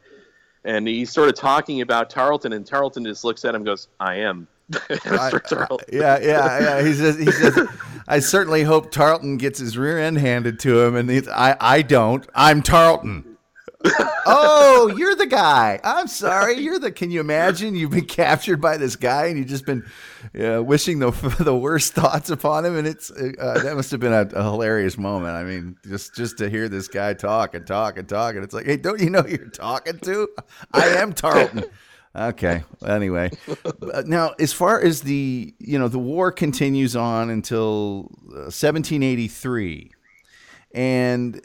and 0.65 0.85
he's 0.85 1.13
sort 1.13 1.29
of 1.29 1.35
talking 1.35 1.79
about 1.79 2.09
Tarleton, 2.09 2.51
and 2.51 2.65
Tarleton 2.65 3.05
just 3.05 3.23
looks 3.23 3.45
at 3.45 3.51
him, 3.51 3.61
and 3.61 3.65
goes, 3.65 3.87
"I 4.01 4.15
am." 4.15 4.49
Mr. 4.71 5.41
Tarleton. 5.41 5.87
Yeah, 5.93 6.19
yeah, 6.19 6.59
yeah. 6.59 6.83
He 6.85 6.93
says, 6.93 7.17
he 7.17 7.31
says, 7.31 7.57
I 8.07 8.19
certainly 8.19 8.63
hope 8.63 8.91
Tarleton 8.91 9.37
gets 9.37 9.59
his 9.59 9.77
rear 9.77 9.99
end 9.99 10.17
handed 10.17 10.59
to 10.61 10.81
him, 10.81 10.95
and 10.95 11.09
he's, 11.09 11.27
I, 11.27 11.57
I 11.59 11.81
don't. 11.81 12.25
I'm 12.33 12.61
Tarleton. 12.61 13.37
oh, 14.25 14.93
you're 14.97 15.15
the 15.15 15.27
guy. 15.27 15.79
I'm 15.83 16.07
sorry. 16.07 16.57
You're 16.57 16.79
the. 16.79 16.91
Can 16.91 17.11
you 17.11 17.19
imagine? 17.19 17.75
You've 17.75 17.91
been 17.91 18.05
captured 18.05 18.59
by 18.61 18.77
this 18.77 18.95
guy, 18.95 19.27
and 19.27 19.37
you've 19.37 19.47
just 19.47 19.65
been 19.65 19.85
uh, 20.39 20.63
wishing 20.63 20.99
the 20.99 21.11
the 21.39 21.55
worst 21.55 21.93
thoughts 21.93 22.29
upon 22.29 22.65
him, 22.65 22.75
and 22.75 22.87
it's 22.87 23.11
uh, 23.11 23.61
that 23.63 23.75
must 23.75 23.91
have 23.91 23.99
been 23.99 24.13
a, 24.13 24.27
a 24.33 24.43
hilarious 24.43 24.97
moment. 24.97 25.35
I 25.35 25.43
mean, 25.43 25.77
just 25.87 26.15
just 26.15 26.37
to 26.39 26.49
hear 26.49 26.69
this 26.69 26.87
guy 26.87 27.13
talk 27.13 27.53
and 27.53 27.67
talk 27.67 27.97
and 27.97 28.07
talk, 28.07 28.35
and 28.35 28.43
it's 28.43 28.53
like, 28.53 28.65
hey, 28.65 28.77
don't 28.77 28.99
you 28.99 29.09
know 29.09 29.21
who 29.21 29.29
you're 29.29 29.49
talking 29.49 29.99
to? 29.99 30.29
I 30.73 30.87
am 30.87 31.13
Tarleton. 31.13 31.65
Okay. 32.15 32.63
Anyway, 32.85 33.31
now 34.05 34.33
as 34.39 34.53
far 34.53 34.81
as 34.81 35.01
the 35.01 35.53
you 35.59 35.77
know 35.77 35.87
the 35.87 35.99
war 35.99 36.31
continues 36.31 36.95
on 36.95 37.29
until 37.29 38.09
uh, 38.29 38.49
1783, 38.49 39.91
and 40.73 41.41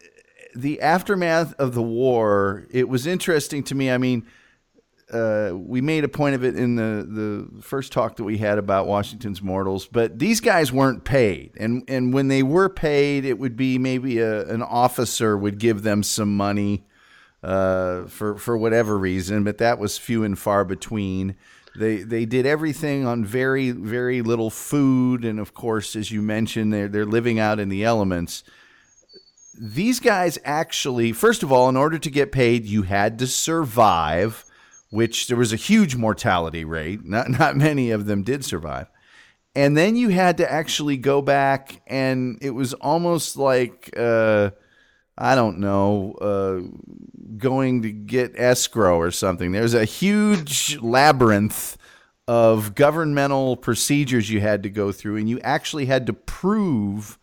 the 0.55 0.81
aftermath 0.81 1.55
of 1.55 1.75
the 1.75 1.83
war, 1.83 2.67
it 2.71 2.89
was 2.89 3.07
interesting 3.07 3.63
to 3.65 3.75
me. 3.75 3.91
I 3.91 3.99
mean, 3.99 4.27
uh, 5.13 5.53
we 5.55 5.81
made 5.81 6.05
a 6.05 6.09
point 6.09 6.35
of 6.35 6.43
it 6.45 6.57
in 6.57 6.77
the, 6.77 7.07
the 7.53 7.63
first 7.63 7.93
talk 7.93 8.17
that 8.17 8.25
we 8.25 8.39
had 8.39 8.59
about 8.59 8.87
Washington's 8.87 9.41
Immortals, 9.41 9.87
but 9.87 10.19
these 10.19 10.41
guys 10.41 10.73
weren't 10.73 11.05
paid, 11.05 11.53
and 11.59 11.85
and 11.87 12.15
when 12.15 12.29
they 12.29 12.43
were 12.43 12.71
paid, 12.71 13.27
it 13.27 13.39
would 13.39 13.57
be 13.57 13.79
maybe 13.79 14.19
a, 14.21 14.47
an 14.49 14.63
officer 14.63 15.37
would 15.37 15.59
give 15.59 15.83
them 15.83 16.03
some 16.03 16.35
money 16.35 16.85
uh, 17.43 18.05
for 18.05 18.37
for 18.37 18.57
whatever 18.57 18.97
reason, 18.99 19.45
but 19.45 19.59
that 19.59 19.79
was 19.79 19.99
few 19.99 20.25
and 20.25 20.39
far 20.39 20.65
between. 20.65 21.37
They 21.77 21.99
they 22.03 22.25
did 22.25 22.47
everything 22.47 23.07
on 23.07 23.25
very 23.25 23.71
very 23.71 24.23
little 24.23 24.51
food, 24.51 25.25
and 25.25 25.41
of 25.41 25.55
course, 25.55 25.97
as 25.97 26.11
you 26.11 26.23
mentioned, 26.23 26.73
they're 26.73 26.89
they're 26.89 27.07
living 27.07 27.39
out 27.39 27.59
in 27.59 27.69
the 27.69 27.85
elements. 27.85 28.45
These 29.59 30.01
guys 30.01 30.39
actually, 30.45 31.13
first 31.13 31.43
of 31.43 31.53
all, 31.53 31.69
in 31.69 31.77
order 31.77 31.99
to 31.99 32.11
get 32.11 32.33
paid, 32.33 32.65
you 32.65 32.83
had 32.83 33.19
to 33.19 33.27
survive, 33.27 34.45
which 34.91 35.27
there 35.27 35.37
was 35.37 35.53
a 35.53 35.57
huge 35.57 35.97
mortality 35.97 36.65
rate. 36.65 37.05
Not 37.05 37.31
not 37.31 37.57
many 37.57 37.91
of 37.91 38.07
them 38.07 38.23
did 38.23 38.45
survive. 38.45 38.89
And 39.55 39.77
then 39.77 39.97
you 39.97 40.09
had 40.09 40.39
to 40.39 40.51
actually 40.51 40.97
go 40.97 41.21
back, 41.21 41.83
and 41.87 42.39
it 42.41 42.51
was 42.51 42.73
almost 42.75 43.37
like 43.37 43.93
uh, 43.97 44.51
I 45.17 45.35
don't 45.35 45.59
know, 45.59 46.13
uh, 46.21 46.61
going 47.37 47.83
to 47.83 47.93
get 47.93 48.33
escrow 48.37 48.99
or 48.99 49.11
something. 49.11 49.53
There's 49.53 49.75
a 49.75 49.85
huge 49.85 50.79
labyrinth 50.81 51.77
of 52.27 52.75
governmental 52.75 53.57
procedures 53.57 54.31
you 54.31 54.41
had 54.41 54.63
to 54.63 54.71
go 54.71 54.93
through, 54.93 55.17
and 55.17 55.29
you 55.29 55.39
actually 55.41 55.87
had 55.87 56.07
to 56.07 56.13
prove 56.13 57.19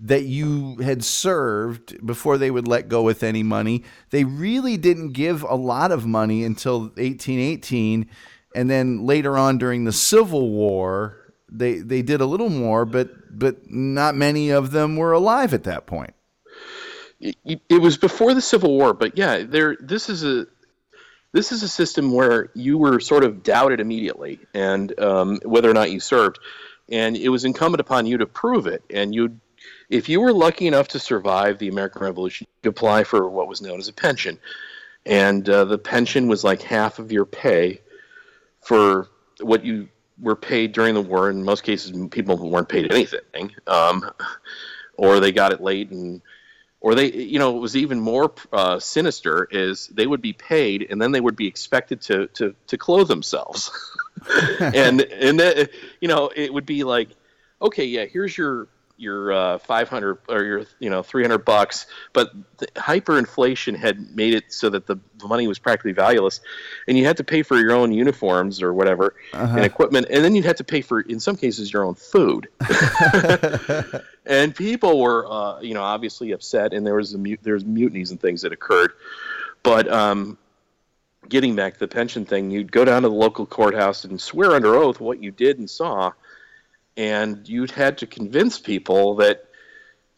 that 0.00 0.24
you 0.24 0.76
had 0.76 1.04
served 1.04 2.06
before 2.06 2.38
they 2.38 2.50
would 2.50 2.68
let 2.68 2.88
go 2.88 3.02
with 3.02 3.22
any 3.22 3.42
money. 3.42 3.82
They 4.10 4.24
really 4.24 4.76
didn't 4.76 5.12
give 5.12 5.42
a 5.42 5.56
lot 5.56 5.90
of 5.90 6.06
money 6.06 6.44
until 6.44 6.80
1818 6.80 8.08
and 8.54 8.70
then 8.70 9.04
later 9.04 9.36
on 9.36 9.58
during 9.58 9.84
the 9.84 9.92
Civil 9.92 10.50
War 10.50 11.34
they 11.50 11.78
they 11.78 12.02
did 12.02 12.20
a 12.20 12.26
little 12.26 12.50
more 12.50 12.84
but 12.84 13.36
but 13.36 13.70
not 13.70 14.14
many 14.14 14.50
of 14.50 14.70
them 14.70 14.96
were 14.96 15.12
alive 15.12 15.52
at 15.52 15.64
that 15.64 15.86
point. 15.86 16.14
It, 17.20 17.80
was 17.80 17.96
before 17.96 18.32
the 18.32 18.40
Civil 18.40 18.76
War, 18.76 18.94
but 18.94 19.18
yeah, 19.18 19.42
there 19.42 19.76
this 19.80 20.08
is 20.08 20.24
a 20.24 20.46
this 21.32 21.52
is 21.52 21.62
a 21.62 21.68
system 21.68 22.12
where 22.12 22.50
you 22.54 22.78
were 22.78 23.00
sort 23.00 23.24
of 23.24 23.42
doubted 23.42 23.80
immediately 23.80 24.40
and 24.54 24.98
um, 25.00 25.40
whether 25.44 25.70
or 25.70 25.74
not 25.74 25.90
you 25.90 26.00
served. 26.00 26.38
And 26.90 27.16
it 27.16 27.28
was 27.28 27.44
incumbent 27.44 27.80
upon 27.80 28.06
you 28.06 28.18
to 28.18 28.26
prove 28.26 28.66
it. 28.66 28.82
And 28.90 29.14
you 29.14 29.38
if 29.90 30.08
you 30.08 30.20
were 30.20 30.32
lucky 30.32 30.66
enough 30.66 30.88
to 30.88 30.98
survive 30.98 31.58
the 31.58 31.68
american 31.68 32.02
revolution 32.02 32.46
you 32.62 32.70
apply 32.70 33.04
for 33.04 33.28
what 33.28 33.48
was 33.48 33.60
known 33.60 33.78
as 33.78 33.88
a 33.88 33.92
pension. 33.92 34.38
And 35.04 35.48
uh, 35.48 35.64
the 35.64 35.78
pension 35.78 36.28
was 36.28 36.44
like 36.44 36.62
half 36.62 36.98
of 36.98 37.12
your 37.12 37.24
pay 37.24 37.80
for 38.60 39.08
what 39.40 39.64
you 39.64 39.88
were 40.20 40.36
paid 40.36 40.72
during 40.72 40.94
the 40.94 41.00
war. 41.02 41.30
In 41.30 41.44
most 41.44 41.62
cases 41.62 41.92
people 42.10 42.36
weren't 42.36 42.68
paid 42.68 42.90
anything 42.92 43.52
um, 43.66 44.08
or 44.96 45.20
they 45.20 45.32
got 45.32 45.52
it 45.52 45.60
late 45.60 45.90
and 45.90 46.22
or 46.80 46.94
they 46.94 47.12
you 47.12 47.38
know 47.38 47.56
it 47.56 47.60
was 47.60 47.76
even 47.76 48.00
more 48.00 48.32
uh, 48.52 48.78
sinister 48.78 49.48
is 49.50 49.88
they 49.88 50.06
would 50.06 50.22
be 50.22 50.32
paid 50.32 50.86
and 50.90 51.00
then 51.00 51.12
they 51.12 51.20
would 51.20 51.36
be 51.36 51.46
expected 51.46 52.00
to 52.02 52.26
to 52.28 52.54
to 52.66 52.78
clothe 52.78 53.08
themselves. 53.08 53.70
And 54.60 55.00
and 55.00 55.38
then 55.38 55.68
you 56.00 56.08
know 56.08 56.30
it 56.34 56.52
would 56.52 56.66
be 56.66 56.84
like 56.84 57.10
okay 57.62 57.84
yeah 57.84 58.04
here's 58.04 58.36
your 58.36 58.68
your 58.98 59.32
uh, 59.32 59.58
500 59.58 60.18
or 60.28 60.44
your 60.44 60.64
you 60.80 60.90
know 60.90 61.02
300 61.02 61.38
bucks 61.38 61.86
but 62.12 62.32
hyperinflation 62.74 63.76
had 63.76 64.14
made 64.14 64.34
it 64.34 64.52
so 64.52 64.68
that 64.68 64.86
the, 64.86 64.98
money 65.24 65.48
was 65.48 65.58
practically 65.58 65.92
valueless 65.92 66.40
and 66.86 66.96
you 66.96 67.04
had 67.04 67.16
to 67.16 67.24
pay 67.24 67.42
for 67.42 67.56
your 67.56 67.72
own 67.72 67.92
uniforms 67.92 68.62
or 68.62 68.72
whatever 68.72 69.16
uh-huh. 69.32 69.56
and 69.56 69.64
equipment 69.64 70.06
and 70.10 70.24
then 70.24 70.34
you'd 70.34 70.44
have 70.44 70.56
to 70.56 70.64
pay 70.64 70.80
for 70.80 71.00
in 71.00 71.18
some 71.18 71.36
cases 71.36 71.72
your 71.72 71.84
own 71.84 71.94
food 71.94 72.48
and 74.26 74.54
people 74.54 75.00
were 75.00 75.26
uh, 75.30 75.60
you 75.60 75.74
know 75.74 75.82
obviously 75.82 76.32
upset 76.32 76.72
and 76.72 76.86
there 76.86 76.94
was 76.94 77.14
a 77.14 77.36
there 77.42 77.54
was 77.54 77.64
mutinies 77.64 78.10
and 78.10 78.20
things 78.20 78.42
that 78.42 78.52
occurred 78.52 78.92
but 79.62 79.90
um, 79.90 80.38
getting 81.28 81.56
back 81.56 81.74
to 81.74 81.80
the 81.80 81.88
pension 81.88 82.24
thing 82.24 82.50
you'd 82.50 82.70
go 82.70 82.84
down 82.84 83.02
to 83.02 83.08
the 83.08 83.14
local 83.14 83.46
courthouse 83.46 84.04
and 84.04 84.20
swear 84.20 84.52
under 84.52 84.74
oath 84.76 85.00
what 85.00 85.22
you 85.22 85.30
did 85.30 85.58
and 85.58 85.68
saw 85.68 86.12
and 86.98 87.48
you 87.48 87.64
had 87.72 87.98
to 87.98 88.06
convince 88.06 88.58
people 88.58 89.14
that 89.14 89.44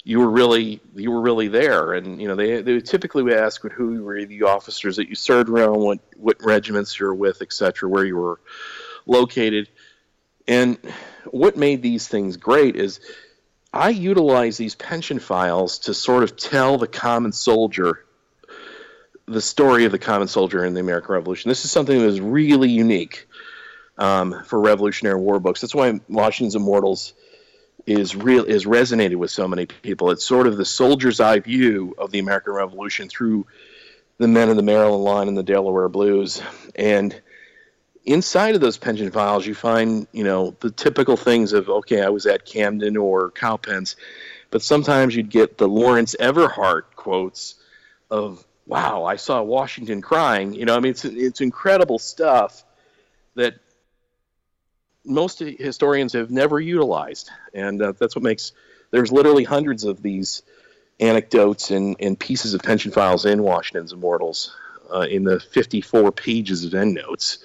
you 0.02 0.18
were 0.18 0.30
really 0.30 0.80
you 0.94 1.10
were 1.10 1.20
really 1.20 1.46
there. 1.46 1.92
And 1.92 2.20
you 2.20 2.26
know 2.26 2.34
they 2.34 2.62
they 2.62 2.80
typically 2.80 3.22
would 3.22 3.34
ask 3.34 3.62
who 3.62 4.02
were 4.02 4.24
the 4.24 4.44
officers 4.44 4.96
that 4.96 5.08
you 5.08 5.14
served 5.14 5.50
around? 5.50 5.78
What 5.78 6.00
what 6.16 6.42
regiments 6.42 6.98
you 6.98 7.06
were 7.06 7.14
with 7.14 7.42
etc 7.42 7.88
where 7.88 8.04
you 8.04 8.16
were 8.16 8.40
located? 9.06 9.68
And 10.48 10.78
what 11.26 11.56
made 11.56 11.82
these 11.82 12.08
things 12.08 12.38
great 12.38 12.76
is 12.76 12.98
I 13.72 13.90
utilize 13.90 14.56
these 14.56 14.74
pension 14.74 15.18
files 15.18 15.80
to 15.80 15.94
sort 15.94 16.22
of 16.22 16.36
tell 16.36 16.78
the 16.78 16.88
common 16.88 17.32
soldier 17.32 18.04
the 19.28 19.42
story 19.42 19.84
of 19.84 19.92
the 19.92 19.98
common 19.98 20.26
soldier 20.26 20.64
in 20.64 20.74
the 20.74 20.80
American 20.80 21.12
Revolution. 21.12 21.50
This 21.50 21.64
is 21.64 21.70
something 21.70 21.96
that 21.96 22.06
is 22.06 22.20
really 22.20 22.70
unique 22.70 23.28
um, 24.00 24.42
for 24.44 24.58
Revolutionary 24.58 25.20
War 25.20 25.38
books. 25.38 25.60
That's 25.60 25.74
why 25.74 26.00
Washington's 26.08 26.56
Immortals 26.56 27.12
is 27.86 28.16
real 28.16 28.44
is 28.44 28.64
resonated 28.64 29.16
with 29.16 29.30
so 29.30 29.46
many 29.46 29.66
people. 29.66 30.10
It's 30.10 30.24
sort 30.24 30.46
of 30.46 30.56
the 30.56 30.64
soldier's 30.64 31.20
eye 31.20 31.38
view 31.38 31.94
of 31.98 32.10
the 32.10 32.18
American 32.18 32.54
Revolution 32.54 33.08
through 33.08 33.46
the 34.18 34.28
men 34.28 34.48
of 34.48 34.56
the 34.56 34.62
Maryland 34.62 35.04
line 35.04 35.28
and 35.28 35.36
the 35.36 35.42
Delaware 35.42 35.88
Blues. 35.88 36.42
And 36.74 37.18
inside 38.04 38.54
of 38.54 38.60
those 38.60 38.78
pension 38.78 39.10
files, 39.10 39.46
you 39.46 39.54
find 39.54 40.06
you 40.12 40.24
know 40.24 40.56
the 40.60 40.70
typical 40.70 41.16
things 41.16 41.52
of 41.52 41.68
okay, 41.68 42.02
I 42.02 42.08
was 42.08 42.26
at 42.26 42.46
Camden 42.46 42.96
or 42.96 43.30
Cowpens, 43.30 43.96
but 44.50 44.62
sometimes 44.62 45.14
you'd 45.14 45.30
get 45.30 45.58
the 45.58 45.68
Lawrence 45.68 46.16
Everhart 46.18 46.82
quotes 46.96 47.56
of 48.10 48.44
wow, 48.66 49.04
I 49.04 49.16
saw 49.16 49.42
Washington 49.42 50.00
crying. 50.00 50.54
You 50.54 50.64
know, 50.64 50.74
I 50.74 50.80
mean, 50.80 50.90
it's 50.90 51.04
it's 51.04 51.42
incredible 51.42 51.98
stuff 51.98 52.64
that 53.34 53.56
most 55.04 55.38
historians 55.38 56.12
have 56.12 56.30
never 56.30 56.60
utilized, 56.60 57.30
and 57.54 57.80
uh, 57.82 57.92
that's 57.98 58.14
what 58.14 58.22
makes 58.22 58.52
there's 58.90 59.12
literally 59.12 59.44
hundreds 59.44 59.84
of 59.84 60.02
these 60.02 60.42
anecdotes 60.98 61.70
and, 61.70 61.96
and 62.00 62.18
pieces 62.18 62.54
of 62.54 62.62
pension 62.62 62.92
files 62.92 63.24
in 63.24 63.42
Washington's 63.42 63.92
Immortals 63.92 64.54
uh, 64.92 65.06
in 65.10 65.24
the 65.24 65.40
54 65.40 66.12
pages 66.12 66.64
of 66.64 66.74
endnotes, 66.74 67.38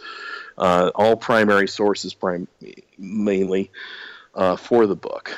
uh, 0.57 0.91
all 0.95 1.15
primary 1.15 1.67
sources, 1.67 2.13
prim- 2.13 2.47
mainly 2.97 3.71
uh, 4.33 4.55
for 4.55 4.87
the 4.87 4.95
book. 4.95 5.37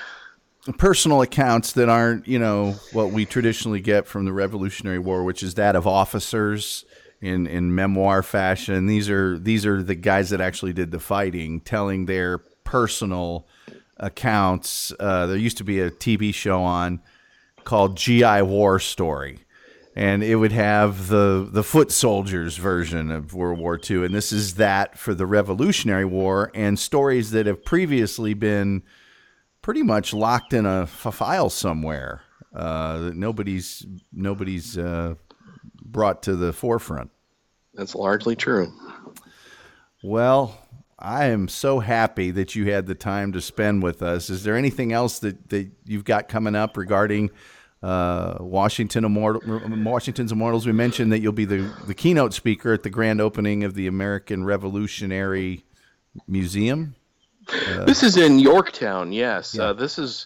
Personal 0.78 1.22
accounts 1.22 1.74
that 1.74 1.88
aren't, 1.88 2.28
you 2.28 2.40
know, 2.40 2.76
what 2.92 3.12
we 3.12 3.26
traditionally 3.26 3.80
get 3.80 4.06
from 4.06 4.26
the 4.26 4.34
Revolutionary 4.34 5.00
War, 5.00 5.24
which 5.24 5.42
is 5.42 5.54
that 5.56 5.76
of 5.76 5.88
officers 5.88 6.84
in 7.22 7.48
in 7.48 7.74
memoir 7.74 8.24
fashion. 8.24 8.88
These 8.88 9.10
are 9.10 9.38
these 9.38 9.66
are 9.66 9.82
the 9.82 9.96
guys 9.96 10.30
that 10.30 10.42
actually 10.42 10.74
did 10.74 10.92
the 10.92 11.00
fighting, 11.00 11.62
telling 11.62 12.06
their 12.06 12.40
personal 12.64 13.48
accounts. 13.98 14.94
Uh, 15.00 15.28
there 15.28 15.38
used 15.38 15.58
to 15.58 15.64
be 15.64 15.80
a 15.80 15.90
TV 15.90 16.34
show 16.34 16.62
on 16.62 17.02
called 17.64 17.98
GI 17.98 18.44
War 18.44 18.80
Story, 18.80 19.40
and 19.96 20.24
it 20.24 20.36
would 20.36 20.52
have 20.52 21.08
the 21.08 21.48
the 21.52 21.64
foot 21.64 21.92
soldiers 21.92 22.58
version 22.58 23.12
of 23.12 23.34
World 23.34 23.60
War 23.60 23.80
II, 23.90 24.06
and 24.06 24.14
this 24.14 24.32
is 24.32 24.56
that 24.56 24.98
for 24.98 25.14
the 25.14 25.26
Revolutionary 25.26 26.06
War 26.06 26.52
and 26.54 26.78
stories 26.78 27.32
that 27.32 27.46
have 27.46 27.64
previously 27.66 28.34
been 28.34 28.84
pretty 29.62 29.84
much 29.84 30.14
locked 30.14 30.54
in 30.54 30.66
a 30.66 30.88
file 30.88 31.50
somewhere. 31.50 32.22
Uh, 32.56 33.12
nobody's 33.14 33.86
nobody's 34.14 34.78
uh, 34.78 35.16
brought 35.92 36.24
to 36.24 36.36
the 36.36 36.54
forefront. 36.54 37.10
That's 37.74 37.96
largely 37.96 38.36
true. 38.36 38.72
Well, 40.04 40.60
I 41.00 41.26
am 41.26 41.48
so 41.48 41.80
happy 41.80 42.32
that 42.32 42.56
you 42.56 42.72
had 42.72 42.88
the 42.88 42.96
time 42.96 43.32
to 43.34 43.42
spend 43.42 43.84
with 43.84 44.02
us. 44.02 44.30
Is 44.30 44.44
there 44.44 44.56
anything 44.56 44.94
else 44.94 45.20
that, 45.20 45.50
that 45.50 45.70
you've 45.86 46.06
got 46.06 46.28
coming 46.28 46.56
up 46.56 46.76
regarding 46.76 47.30
uh, 47.84 48.38
Washington 48.40 49.06
Immortal, 49.06 49.62
Washington's 49.84 50.32
Immortals? 50.32 50.66
We 50.66 50.72
mentioned 50.72 51.12
that 51.12 51.20
you'll 51.20 51.34
be 51.34 51.46
the, 51.46 51.72
the 51.86 51.94
keynote 51.94 52.34
speaker 52.34 52.74
at 52.74 52.84
the 52.84 52.90
grand 52.90 53.22
opening 53.22 53.64
of 53.64 53.76
the 53.76 53.86
American 53.88 54.44
Revolutionary 54.44 55.66
Museum. 56.28 56.96
Uh, 57.48 57.86
this 57.86 58.04
is 58.04 58.18
in 58.18 58.40
Yorktown. 58.40 59.12
Yes, 59.12 59.56
yeah. 59.56 59.66
uh, 59.66 59.74
this 59.74 60.00
is 60.00 60.26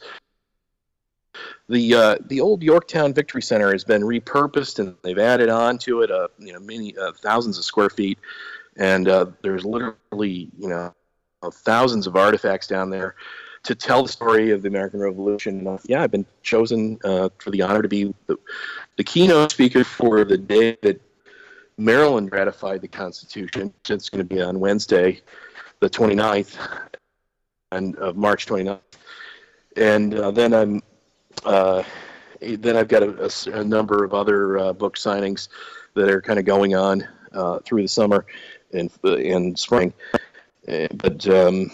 the 1.72 1.96
uh, 1.96 2.16
the 2.28 2.42
old 2.42 2.62
Yorktown 2.62 3.14
Victory 3.14 3.42
Center 3.42 3.72
has 3.72 3.84
been 3.84 4.02
repurposed 4.02 4.80
and 4.80 4.96
they've 5.04 5.18
added 5.18 5.50
on 5.50 5.78
to 5.80 6.02
it, 6.02 6.12
uh, 6.12 6.28
you 6.38 6.52
know, 6.54 6.60
many 6.60 6.96
uh, 6.98 7.14
thousands 7.14 7.58
of 7.58 7.64
square 7.64 7.90
feet, 7.90 8.20
and 8.78 9.08
uh, 9.08 9.28
there's 9.42 9.64
literally 9.64 10.50
you 10.60 10.68
know 10.68 10.94
thousands 11.52 12.08
of 12.08 12.16
artifacts 12.16 12.68
down 12.68 12.90
there 12.90 13.16
to 13.64 13.74
tell 13.74 14.04
the 14.04 14.10
story 14.10 14.52
of 14.52 14.62
the 14.62 14.68
American 14.68 15.00
Revolution. 15.00 15.66
Uh, 15.66 15.78
yeah, 15.86 16.04
I've 16.04 16.12
been 16.12 16.26
chosen 16.44 17.00
uh, 17.04 17.30
for 17.38 17.52
the 17.52 17.62
honor 17.62 17.82
to 17.82 17.88
be 17.88 18.14
the, 18.28 18.38
the 18.98 19.04
keynote 19.04 19.52
speaker 19.52 19.84
for 19.84 20.26
the 20.26 20.38
day 20.38 20.78
that 20.82 21.02
Maryland 21.78 22.32
ratified 22.32 22.82
the 22.82 22.88
Constitution. 22.88 23.74
It's 23.90 24.10
going 24.10 24.28
to 24.28 24.36
be 24.36 24.42
on 24.42 24.60
Wednesday, 24.60 25.22
the 25.80 25.90
29th, 25.90 26.58
and 27.72 27.96
of 27.96 28.18
March 28.18 28.46
29th. 28.46 28.80
And 29.78 30.16
uh, 30.16 30.32
then 30.32 30.54
I'm 30.54 30.82
uh, 31.46 31.84
then 32.42 32.76
I've 32.76 32.88
got 32.88 33.04
a, 33.04 33.26
a, 33.26 33.60
a 33.60 33.64
number 33.64 34.04
of 34.04 34.14
other 34.14 34.58
uh, 34.58 34.74
book 34.74 34.96
signings 34.96 35.48
that 35.94 36.10
are 36.10 36.22
kind 36.22 36.39
of 36.39 36.46
going 36.46 36.76
on 36.76 37.08
uh, 37.34 37.60
through 37.60 37.82
the 37.84 37.88
summer 37.88 38.26
and 38.74 38.92
in 39.04 39.56
spring. 39.56 39.94
Uh, 40.68 40.88
but 40.96 41.28
um, 41.28 41.72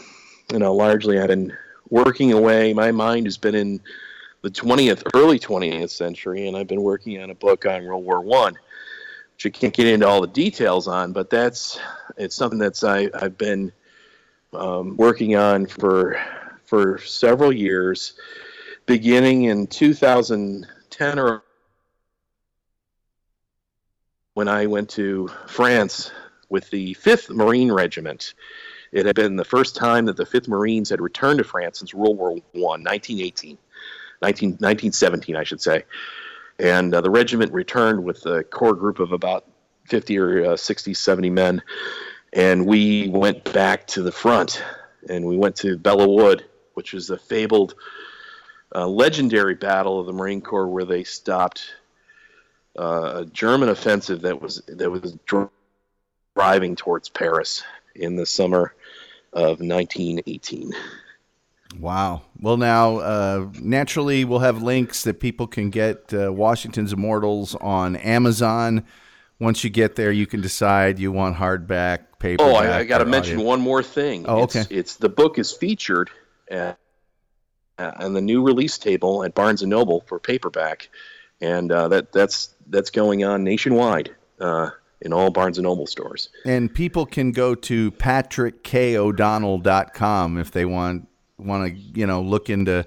you 0.51 0.59
know, 0.59 0.73
largely 0.73 1.19
I've 1.19 1.27
been 1.27 1.55
working 1.89 2.33
away. 2.33 2.73
My 2.73 2.91
mind 2.91 3.27
has 3.27 3.37
been 3.37 3.55
in 3.55 3.79
the 4.41 4.49
20th, 4.49 5.03
early 5.13 5.39
20th 5.39 5.89
century, 5.89 6.47
and 6.47 6.55
I've 6.55 6.67
been 6.67 6.83
working 6.83 7.21
on 7.21 7.29
a 7.29 7.35
book 7.35 7.65
on 7.65 7.85
World 7.85 8.05
War 8.05 8.21
One, 8.21 8.53
which 9.33 9.45
I 9.45 9.49
can't 9.49 9.73
get 9.73 9.87
into 9.87 10.07
all 10.07 10.21
the 10.21 10.27
details 10.27 10.87
on. 10.87 11.11
But 11.11 11.29
that's 11.29 11.79
it's 12.17 12.35
something 12.35 12.59
that's 12.59 12.83
I, 12.83 13.09
I've 13.13 13.37
been 13.37 13.71
um, 14.53 14.97
working 14.97 15.35
on 15.35 15.65
for 15.65 16.19
for 16.65 16.99
several 16.99 17.51
years 17.51 18.13
beginning 18.87 19.43
in 19.43 19.67
2010 19.67 21.19
or 21.19 21.43
when 24.33 24.47
I 24.47 24.65
went 24.65 24.89
to 24.91 25.29
France 25.47 26.11
with 26.49 26.69
the 26.69 26.95
5th 26.95 27.29
Marine 27.29 27.71
Regiment. 27.71 28.33
It 28.91 29.05
had 29.05 29.15
been 29.15 29.35
the 29.35 29.43
first 29.43 29.75
time 29.75 30.05
that 30.05 30.15
the 30.15 30.25
5th 30.25 30.47
Marines 30.47 30.89
had 30.89 31.01
returned 31.01 31.39
to 31.39 31.43
France 31.43 31.79
since 31.79 31.93
World 31.93 32.17
War 32.17 32.31
I, 32.31 32.79
1918. 32.79 33.57
19, 34.21 34.49
1917, 34.51 35.35
I 35.35 35.43
should 35.43 35.61
say. 35.61 35.83
And 36.57 36.93
uh, 36.93 37.01
the 37.01 37.09
regiment 37.09 37.51
returned 37.51 38.03
with 38.03 38.25
a 38.25 38.43
core 38.43 38.73
group 38.73 38.99
of 38.99 39.11
about 39.11 39.45
50 39.85 40.17
or 40.17 40.45
uh, 40.51 40.57
60, 40.57 40.93
70 40.93 41.29
men. 41.29 41.61
And 42.33 42.65
we 42.65 43.09
went 43.09 43.51
back 43.53 43.85
to 43.87 44.01
the 44.01 44.11
front 44.11 44.63
and 45.09 45.25
we 45.25 45.37
went 45.37 45.55
to 45.57 45.77
Belleau 45.77 46.15
Wood, 46.15 46.45
which 46.73 46.93
was 46.93 47.09
a 47.09 47.17
fabled, 47.17 47.75
uh, 48.75 48.87
legendary 48.87 49.55
battle 49.55 49.99
of 49.99 50.05
the 50.05 50.13
Marine 50.13 50.41
Corps 50.41 50.67
where 50.67 50.85
they 50.85 51.03
stopped 51.03 51.71
uh, 52.77 53.21
a 53.21 53.25
German 53.25 53.69
offensive 53.69 54.21
that 54.21 54.41
was 54.41 54.61
that 54.67 54.89
was 54.89 55.17
dr- 55.25 55.49
driving 56.35 56.75
towards 56.75 57.09
Paris 57.09 57.63
in 57.95 58.15
the 58.15 58.25
summer 58.25 58.73
of 59.33 59.59
1918. 59.59 60.73
Wow. 61.79 62.23
Well, 62.39 62.57
now, 62.57 62.97
uh, 62.97 63.49
naturally, 63.59 64.25
we'll 64.25 64.39
have 64.39 64.63
links 64.63 65.03
that 65.03 65.19
people 65.19 65.47
can 65.47 65.69
get 65.69 66.13
uh, 66.13 66.31
Washington's 66.31 66.93
Immortals 66.93 67.55
on 67.55 67.95
Amazon. 67.97 68.85
Once 69.39 69.63
you 69.63 69.69
get 69.69 69.95
there, 69.95 70.11
you 70.11 70.25
can 70.25 70.41
decide 70.41 70.97
you 70.97 71.11
want 71.11 71.35
hardback, 71.35 72.19
paper. 72.19 72.43
Oh, 72.43 72.55
I, 72.55 72.79
I 72.79 72.83
got 72.85 72.99
to 72.99 73.05
mention 73.05 73.41
one 73.41 73.61
more 73.61 73.83
thing. 73.83 74.25
Oh, 74.27 74.43
it's, 74.43 74.55
okay. 74.55 74.75
It's 74.75 74.95
the 74.95 75.09
book 75.09 75.37
is 75.37 75.51
featured 75.51 76.09
at, 76.49 76.79
on 77.79 78.13
the 78.13 78.21
new 78.21 78.43
release 78.43 78.77
table 78.77 79.23
at 79.23 79.33
Barnes 79.35 79.61
and 79.61 79.69
Noble 79.69 80.01
for 80.07 80.19
paperback, 80.19 80.89
and 81.41 81.71
uh, 81.71 81.87
that 81.89 82.11
that's 82.11 82.55
that's 82.67 82.89
going 82.89 83.23
on 83.23 83.43
nationwide 83.43 84.15
uh, 84.39 84.71
in 85.01 85.13
all 85.13 85.29
Barnes 85.29 85.57
and 85.57 85.65
Noble 85.65 85.87
stores. 85.87 86.29
And 86.45 86.73
people 86.73 87.05
can 87.05 87.31
go 87.31 87.55
to 87.55 87.91
patrickkodonnell.com 87.91 90.37
if 90.37 90.51
they 90.51 90.65
want 90.65 91.07
want 91.37 91.73
to 91.73 91.79
you 91.79 92.07
know 92.07 92.21
look 92.21 92.49
into. 92.49 92.85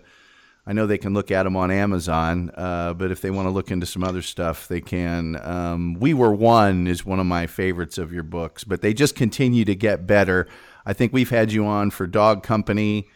I 0.67 0.75
know 0.75 0.87
they 0.87 0.99
can 0.99 1.15
look 1.15 1.31
at 1.33 1.45
them 1.45 1.57
on 1.57 1.71
Amazon, 1.71 2.51
uh, 2.55 2.93
but 2.93 3.11
if 3.11 3.23
they 3.23 3.31
want 3.31 3.47
to 3.47 3.51
look 3.51 3.71
into 3.73 3.87
some 3.87 4.05
other 4.05 4.21
stuff, 4.23 4.69
they 4.69 4.83
can. 4.83 5.37
Um, 5.43 5.95
we 5.95 6.15
Were 6.15 6.35
One 6.35 6.87
is 6.87 7.05
one 7.05 7.19
of 7.19 7.27
my 7.27 7.47
favorites 7.47 7.99
of 7.99 8.13
your 8.13 8.23
books, 8.23 8.63
but 8.63 8.81
they 8.83 8.95
just 8.95 9.17
continue 9.17 9.65
to 9.65 9.75
get 9.75 10.07
better. 10.07 10.47
I 10.85 10.93
think 10.93 11.13
we've 11.13 11.31
had 11.31 11.51
you 11.51 11.67
on 11.67 11.91
for 11.91 12.07
Dog 12.07 12.45
Company, 12.45 13.09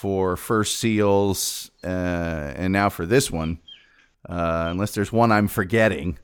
for 0.00 0.34
First 0.34 0.78
Seals, 0.78 1.70
uh, 1.84 1.86
and 2.56 2.72
now 2.72 2.88
for 2.88 3.04
this 3.04 3.30
one. 3.30 3.58
Uh, 4.26 4.68
unless 4.70 4.94
there's 4.94 5.12
one 5.12 5.30
I'm 5.30 5.46
forgetting, 5.46 6.18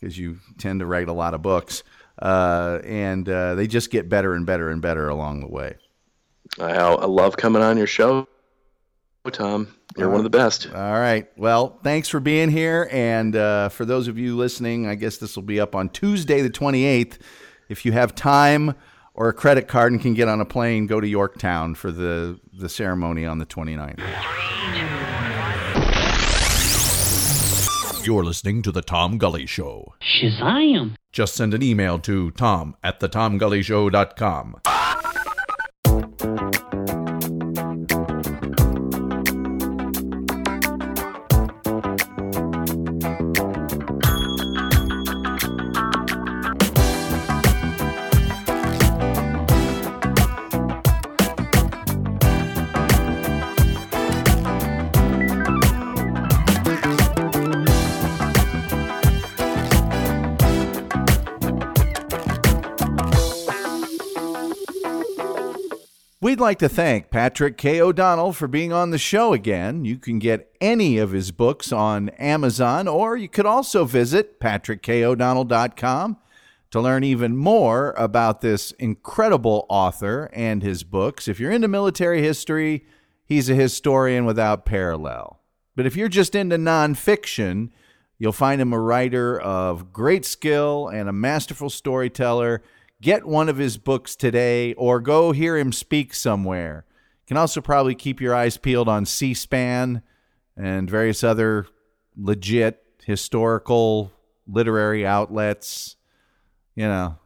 because 0.00 0.18
you 0.18 0.38
tend 0.58 0.80
to 0.80 0.86
write 0.86 1.06
a 1.06 1.12
lot 1.12 1.32
of 1.32 1.40
books, 1.40 1.84
uh, 2.20 2.80
and 2.82 3.28
uh, 3.28 3.54
they 3.54 3.68
just 3.68 3.92
get 3.92 4.08
better 4.08 4.34
and 4.34 4.44
better 4.44 4.70
and 4.70 4.82
better 4.82 5.08
along 5.08 5.38
the 5.38 5.46
way. 5.46 5.76
I, 6.58 6.72
I 6.72 7.06
love 7.06 7.36
coming 7.36 7.62
on 7.62 7.78
your 7.78 7.86
show, 7.86 8.26
Tom. 9.30 9.72
You're 9.96 10.08
one 10.08 10.18
of 10.18 10.24
the 10.24 10.30
best. 10.30 10.66
All 10.74 10.92
right. 10.94 11.28
Well, 11.36 11.78
thanks 11.84 12.08
for 12.08 12.18
being 12.18 12.50
here. 12.50 12.88
And 12.90 13.36
uh, 13.36 13.68
for 13.68 13.84
those 13.84 14.08
of 14.08 14.18
you 14.18 14.36
listening, 14.36 14.88
I 14.88 14.96
guess 14.96 15.18
this 15.18 15.36
will 15.36 15.44
be 15.44 15.60
up 15.60 15.76
on 15.76 15.90
Tuesday, 15.90 16.42
the 16.42 16.50
28th. 16.50 17.18
If 17.68 17.84
you 17.84 17.92
have 17.92 18.16
time 18.16 18.74
or 19.14 19.28
a 19.28 19.32
credit 19.32 19.68
card 19.68 19.92
and 19.92 20.00
can 20.00 20.14
get 20.14 20.28
on 20.28 20.40
a 20.40 20.44
plane, 20.44 20.86
go 20.86 21.00
to 21.00 21.06
Yorktown 21.06 21.74
for 21.74 21.90
the, 21.90 22.40
the 22.52 22.68
ceremony 22.68 23.26
on 23.26 23.38
the 23.38 23.46
29th. 23.46 24.00
You're 28.04 28.24
listening 28.24 28.62
to 28.62 28.72
The 28.72 28.82
Tom 28.82 29.16
Gully 29.16 29.46
Show. 29.46 29.94
Shazam! 30.00 30.96
Just 31.12 31.34
send 31.34 31.54
an 31.54 31.62
email 31.62 31.98
to 32.00 32.32
tom 32.32 32.74
at 32.82 32.98
thetomgullyshow.com. 32.98 34.60
like 66.42 66.58
to 66.58 66.68
thank 66.68 67.08
Patrick 67.08 67.56
K. 67.56 67.80
O'Donnell 67.80 68.32
for 68.32 68.48
being 68.48 68.72
on 68.72 68.90
the 68.90 68.98
show 68.98 69.32
again. 69.32 69.84
You 69.84 69.96
can 69.96 70.18
get 70.18 70.52
any 70.60 70.98
of 70.98 71.12
his 71.12 71.30
books 71.30 71.70
on 71.70 72.08
Amazon, 72.18 72.88
or 72.88 73.16
you 73.16 73.28
could 73.28 73.46
also 73.46 73.84
visit 73.84 74.40
patrickkodonnell.com 74.40 76.16
to 76.72 76.80
learn 76.80 77.04
even 77.04 77.36
more 77.36 77.94
about 77.96 78.40
this 78.40 78.72
incredible 78.72 79.66
author 79.68 80.28
and 80.32 80.64
his 80.64 80.82
books. 80.82 81.28
If 81.28 81.38
you're 81.38 81.52
into 81.52 81.68
military 81.68 82.22
history, 82.22 82.86
he's 83.24 83.48
a 83.48 83.54
historian 83.54 84.24
without 84.24 84.66
parallel. 84.66 85.38
But 85.76 85.86
if 85.86 85.94
you're 85.94 86.08
just 86.08 86.34
into 86.34 86.56
nonfiction, 86.56 87.70
you'll 88.18 88.32
find 88.32 88.60
him 88.60 88.72
a 88.72 88.80
writer 88.80 89.40
of 89.40 89.92
great 89.92 90.24
skill 90.24 90.88
and 90.88 91.08
a 91.08 91.12
masterful 91.12 91.70
storyteller. 91.70 92.64
Get 93.02 93.26
one 93.26 93.48
of 93.48 93.56
his 93.56 93.78
books 93.78 94.14
today 94.14 94.74
or 94.74 95.00
go 95.00 95.32
hear 95.32 95.56
him 95.56 95.72
speak 95.72 96.14
somewhere. 96.14 96.86
You 97.22 97.26
can 97.26 97.36
also 97.36 97.60
probably 97.60 97.96
keep 97.96 98.20
your 98.20 98.32
eyes 98.32 98.56
peeled 98.56 98.88
on 98.88 99.06
C 99.06 99.34
SPAN 99.34 100.02
and 100.56 100.88
various 100.88 101.24
other 101.24 101.66
legit 102.16 102.80
historical 103.04 104.12
literary 104.46 105.04
outlets. 105.04 105.96
You 106.76 106.84
know, 106.84 107.18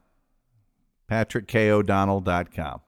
patrickkodonnell.com. 1.11 2.81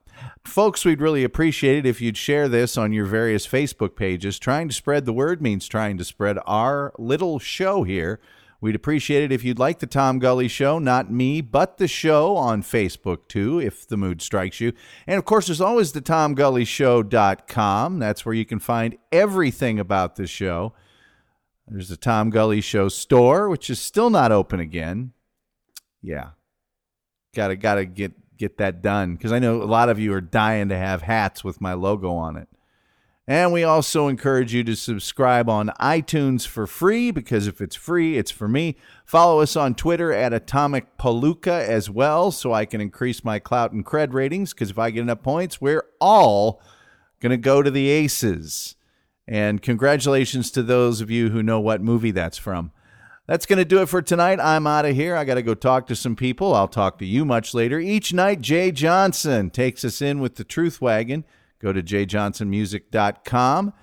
Folks, 0.43 0.83
we'd 0.83 0.99
really 0.99 1.23
appreciate 1.23 1.77
it 1.77 1.85
if 1.85 2.01
you'd 2.01 2.17
share 2.17 2.49
this 2.49 2.75
on 2.75 2.91
your 2.91 3.05
various 3.05 3.47
Facebook 3.47 3.95
pages. 3.95 4.39
Trying 4.39 4.67
to 4.67 4.73
spread 4.73 5.05
the 5.05 5.13
word 5.13 5.43
means 5.43 5.67
trying 5.67 5.99
to 5.99 6.03
spread 6.03 6.39
our 6.47 6.91
little 6.97 7.37
show 7.37 7.83
here. 7.83 8.19
We'd 8.61 8.75
appreciate 8.75 9.23
it 9.23 9.31
if 9.31 9.45
you'd 9.45 9.57
like 9.57 9.79
the 9.79 9.87
Tom 9.87 10.19
Gully 10.19 10.49
Show, 10.49 10.79
not 10.79 11.09
me, 11.09 11.39
but 11.39 11.77
the 11.77 11.87
show 11.87 12.35
on 12.35 12.61
Facebook 12.61 13.29
too, 13.29 13.59
if 13.59 13.87
the 13.87 13.95
mood 13.95 14.21
strikes 14.21 14.59
you. 14.59 14.73
And 15.07 15.17
of 15.17 15.23
course, 15.23 15.47
there's 15.47 15.61
always 15.61 15.93
the 15.93 16.01
TomGullyShow.com. 16.01 17.99
That's 17.99 18.25
where 18.25 18.35
you 18.35 18.45
can 18.45 18.59
find 18.59 18.97
everything 19.13 19.79
about 19.79 20.17
the 20.17 20.27
show. 20.27 20.73
There's 21.69 21.87
the 21.87 21.95
Tom 21.95 22.31
Gully 22.31 22.59
Show 22.59 22.89
store, 22.89 23.47
which 23.47 23.69
is 23.69 23.79
still 23.79 24.09
not 24.09 24.33
open 24.33 24.59
again. 24.59 25.13
Yeah, 26.01 26.31
gotta 27.33 27.55
gotta 27.55 27.85
get 27.85 28.13
get 28.37 28.57
that 28.57 28.81
done 28.81 29.15
because 29.15 29.31
I 29.31 29.39
know 29.39 29.61
a 29.61 29.65
lot 29.65 29.89
of 29.89 29.99
you 29.99 30.13
are 30.13 30.21
dying 30.21 30.69
to 30.69 30.77
have 30.77 31.03
hats 31.03 31.43
with 31.43 31.61
my 31.61 31.73
logo 31.73 32.11
on 32.11 32.35
it. 32.37 32.49
And 33.29 33.53
we 33.53 33.63
also 33.63 34.07
encourage 34.07 34.55
you 34.55 34.63
to 34.63 34.75
subscribe 34.75 35.49
on 35.49 35.69
iTunes 35.79 36.47
for 36.47 36.65
free 36.65 37.11
because 37.11 37.45
if 37.45 37.61
it's 37.61 37.75
free, 37.75 38.17
it's 38.17 38.31
for 38.31 38.47
me. 38.47 38.75
Follow 39.05 39.41
us 39.41 39.55
on 39.55 39.75
Twitter 39.75 40.11
at 40.11 40.33
Atomic 40.33 40.97
Palooka 40.97 41.61
as 41.61 41.91
well 41.91 42.31
so 42.31 42.53
I 42.53 42.65
can 42.65 42.81
increase 42.81 43.23
my 43.23 43.37
clout 43.37 43.71
and 43.71 43.85
cred 43.85 44.13
ratings 44.13 44.51
because 44.51 44.71
if 44.71 44.79
I 44.79 44.89
get 44.89 45.01
enough 45.01 45.21
points, 45.21 45.61
we're 45.61 45.85
all 46.01 46.59
going 47.19 47.29
to 47.29 47.37
go 47.37 47.61
to 47.61 47.69
the 47.69 47.87
aces. 47.89 48.75
And 49.27 49.61
congratulations 49.61 50.49
to 50.49 50.63
those 50.63 50.99
of 50.99 51.11
you 51.11 51.29
who 51.29 51.43
know 51.43 51.59
what 51.59 51.83
movie 51.83 52.09
that's 52.09 52.39
from. 52.39 52.71
That's 53.27 53.45
going 53.45 53.59
to 53.59 53.65
do 53.65 53.83
it 53.83 53.89
for 53.89 54.01
tonight. 54.01 54.39
I'm 54.39 54.65
out 54.65 54.85
of 54.85 54.95
here. 54.95 55.15
I 55.15 55.23
got 55.23 55.35
to 55.35 55.43
go 55.43 55.53
talk 55.53 55.85
to 55.85 55.95
some 55.95 56.15
people. 56.15 56.55
I'll 56.55 56.67
talk 56.67 56.97
to 56.97 57.05
you 57.05 57.25
much 57.25 57.53
later. 57.53 57.79
Each 57.79 58.11
night, 58.11 58.41
Jay 58.41 58.71
Johnson 58.71 59.51
takes 59.51 59.85
us 59.85 60.01
in 60.01 60.19
with 60.19 60.37
the 60.37 60.43
Truth 60.43 60.81
Wagon. 60.81 61.25
Go 61.61 61.73
to 61.73 61.83
jjohnsonmusic.com. 61.83 63.73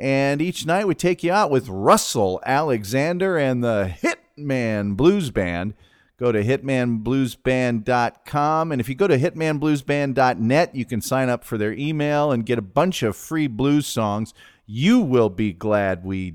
And 0.00 0.42
each 0.42 0.66
night 0.66 0.88
we 0.88 0.94
take 0.94 1.22
you 1.22 1.32
out 1.32 1.50
with 1.50 1.68
Russell 1.68 2.40
Alexander 2.44 3.36
and 3.36 3.62
the 3.62 3.94
Hitman 4.02 4.96
Blues 4.96 5.30
Band. 5.30 5.74
Go 6.16 6.32
to 6.32 6.42
hitmanbluesband.com. 6.42 8.72
And 8.72 8.80
if 8.80 8.88
you 8.88 8.94
go 8.94 9.08
to 9.08 9.18
hitmanbluesband.net, 9.18 10.74
you 10.74 10.84
can 10.84 11.00
sign 11.00 11.28
up 11.28 11.44
for 11.44 11.56
their 11.58 11.72
email 11.72 12.32
and 12.32 12.46
get 12.46 12.58
a 12.58 12.62
bunch 12.62 13.02
of 13.02 13.16
free 13.16 13.48
blues 13.48 13.86
songs. 13.86 14.32
You 14.66 15.00
will 15.00 15.30
be 15.30 15.52
glad 15.52 16.04
we 16.04 16.34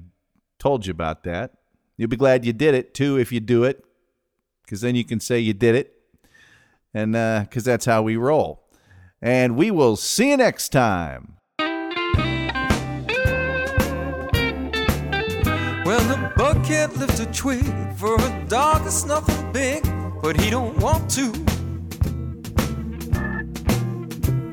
told 0.57 0.85
you 0.85 0.91
about 0.91 1.23
that. 1.23 1.53
You'll 1.97 2.09
be 2.09 2.17
glad 2.17 2.45
you 2.45 2.53
did 2.53 2.75
it 2.75 2.93
too 2.93 3.17
if 3.17 3.31
you 3.31 3.39
do 3.39 3.63
it, 3.63 3.83
because 4.63 4.81
then 4.81 4.95
you 4.95 5.03
can 5.03 5.19
say 5.19 5.39
you 5.39 5.53
did 5.53 5.75
it. 5.75 5.95
And 6.93 7.13
because 7.13 7.67
uh, 7.67 7.71
that's 7.71 7.85
how 7.85 8.01
we 8.01 8.15
roll. 8.15 8.68
And 9.21 9.57
we 9.57 9.69
will 9.69 9.95
see 9.97 10.29
you 10.29 10.37
next 10.37 10.69
time. 10.69 11.35
Well, 15.85 16.01
the 16.07 16.31
a 17.19 17.25
twig 17.33 17.65
for 17.97 18.15
a 18.15 18.45
dog 18.47 18.85
nothing 19.05 19.51
big, 19.51 19.83
but 20.21 20.39
he 20.39 20.49
don't 20.49 20.77
want 20.77 21.09
to. 21.11 21.25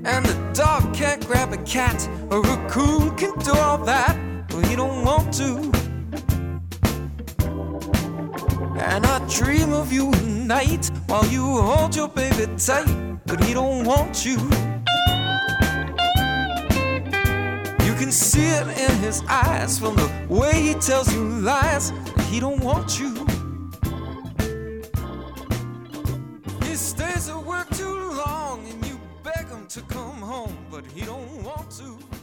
And 0.05 0.25
the 0.25 0.51
dog 0.55 0.95
can't 0.95 1.25
grab 1.27 1.53
a 1.53 1.59
cat, 1.59 2.09
a 2.31 2.67
coon 2.69 3.15
can 3.17 3.39
do 3.41 3.53
all 3.53 3.79
that, 3.85 4.17
but 4.49 4.67
he 4.67 4.75
don't 4.75 5.05
want 5.05 5.33
to. 5.35 5.71
And 8.81 9.07
I 9.07 9.19
dream 9.29 9.73
of 9.73 9.93
you 9.93 10.13
at 10.13 10.23
night 10.25 10.91
while 11.07 11.27
you 11.27 11.43
hold 11.43 11.95
your 11.95 12.09
baby 12.09 12.47
tight, 12.57 13.16
but 13.27 13.43
he 13.45 13.53
don't 13.55 13.85
want 13.85 14.25
you. 14.25 14.37
You 17.85 17.95
can 17.95 18.13
see 18.13 18.47
it 18.47 18.67
in 18.79 18.97
his 18.99 19.23
eyes 19.29 19.79
from 19.79 19.97
the 19.97 20.11
way 20.29 20.55
he 20.63 20.75
tells 20.75 21.13
you 21.13 21.23
lies 21.23 21.93
he 22.31 22.41
don't 22.41 22.61
want 22.61 22.99
you. 23.01 23.15
He 26.65 26.75
stays 26.75 27.29
at 27.29 27.43
work 27.43 27.69
too 27.71 28.13
long 28.13 28.67
and 28.71 28.87
you 28.87 29.01
beg 29.23 29.49
him 29.49 29.67
to 29.69 29.81
come 29.83 30.21
home, 30.21 30.57
but 30.71 30.85
he 30.87 31.03
don't 31.03 31.43
want 31.43 31.71
to. 31.73 32.16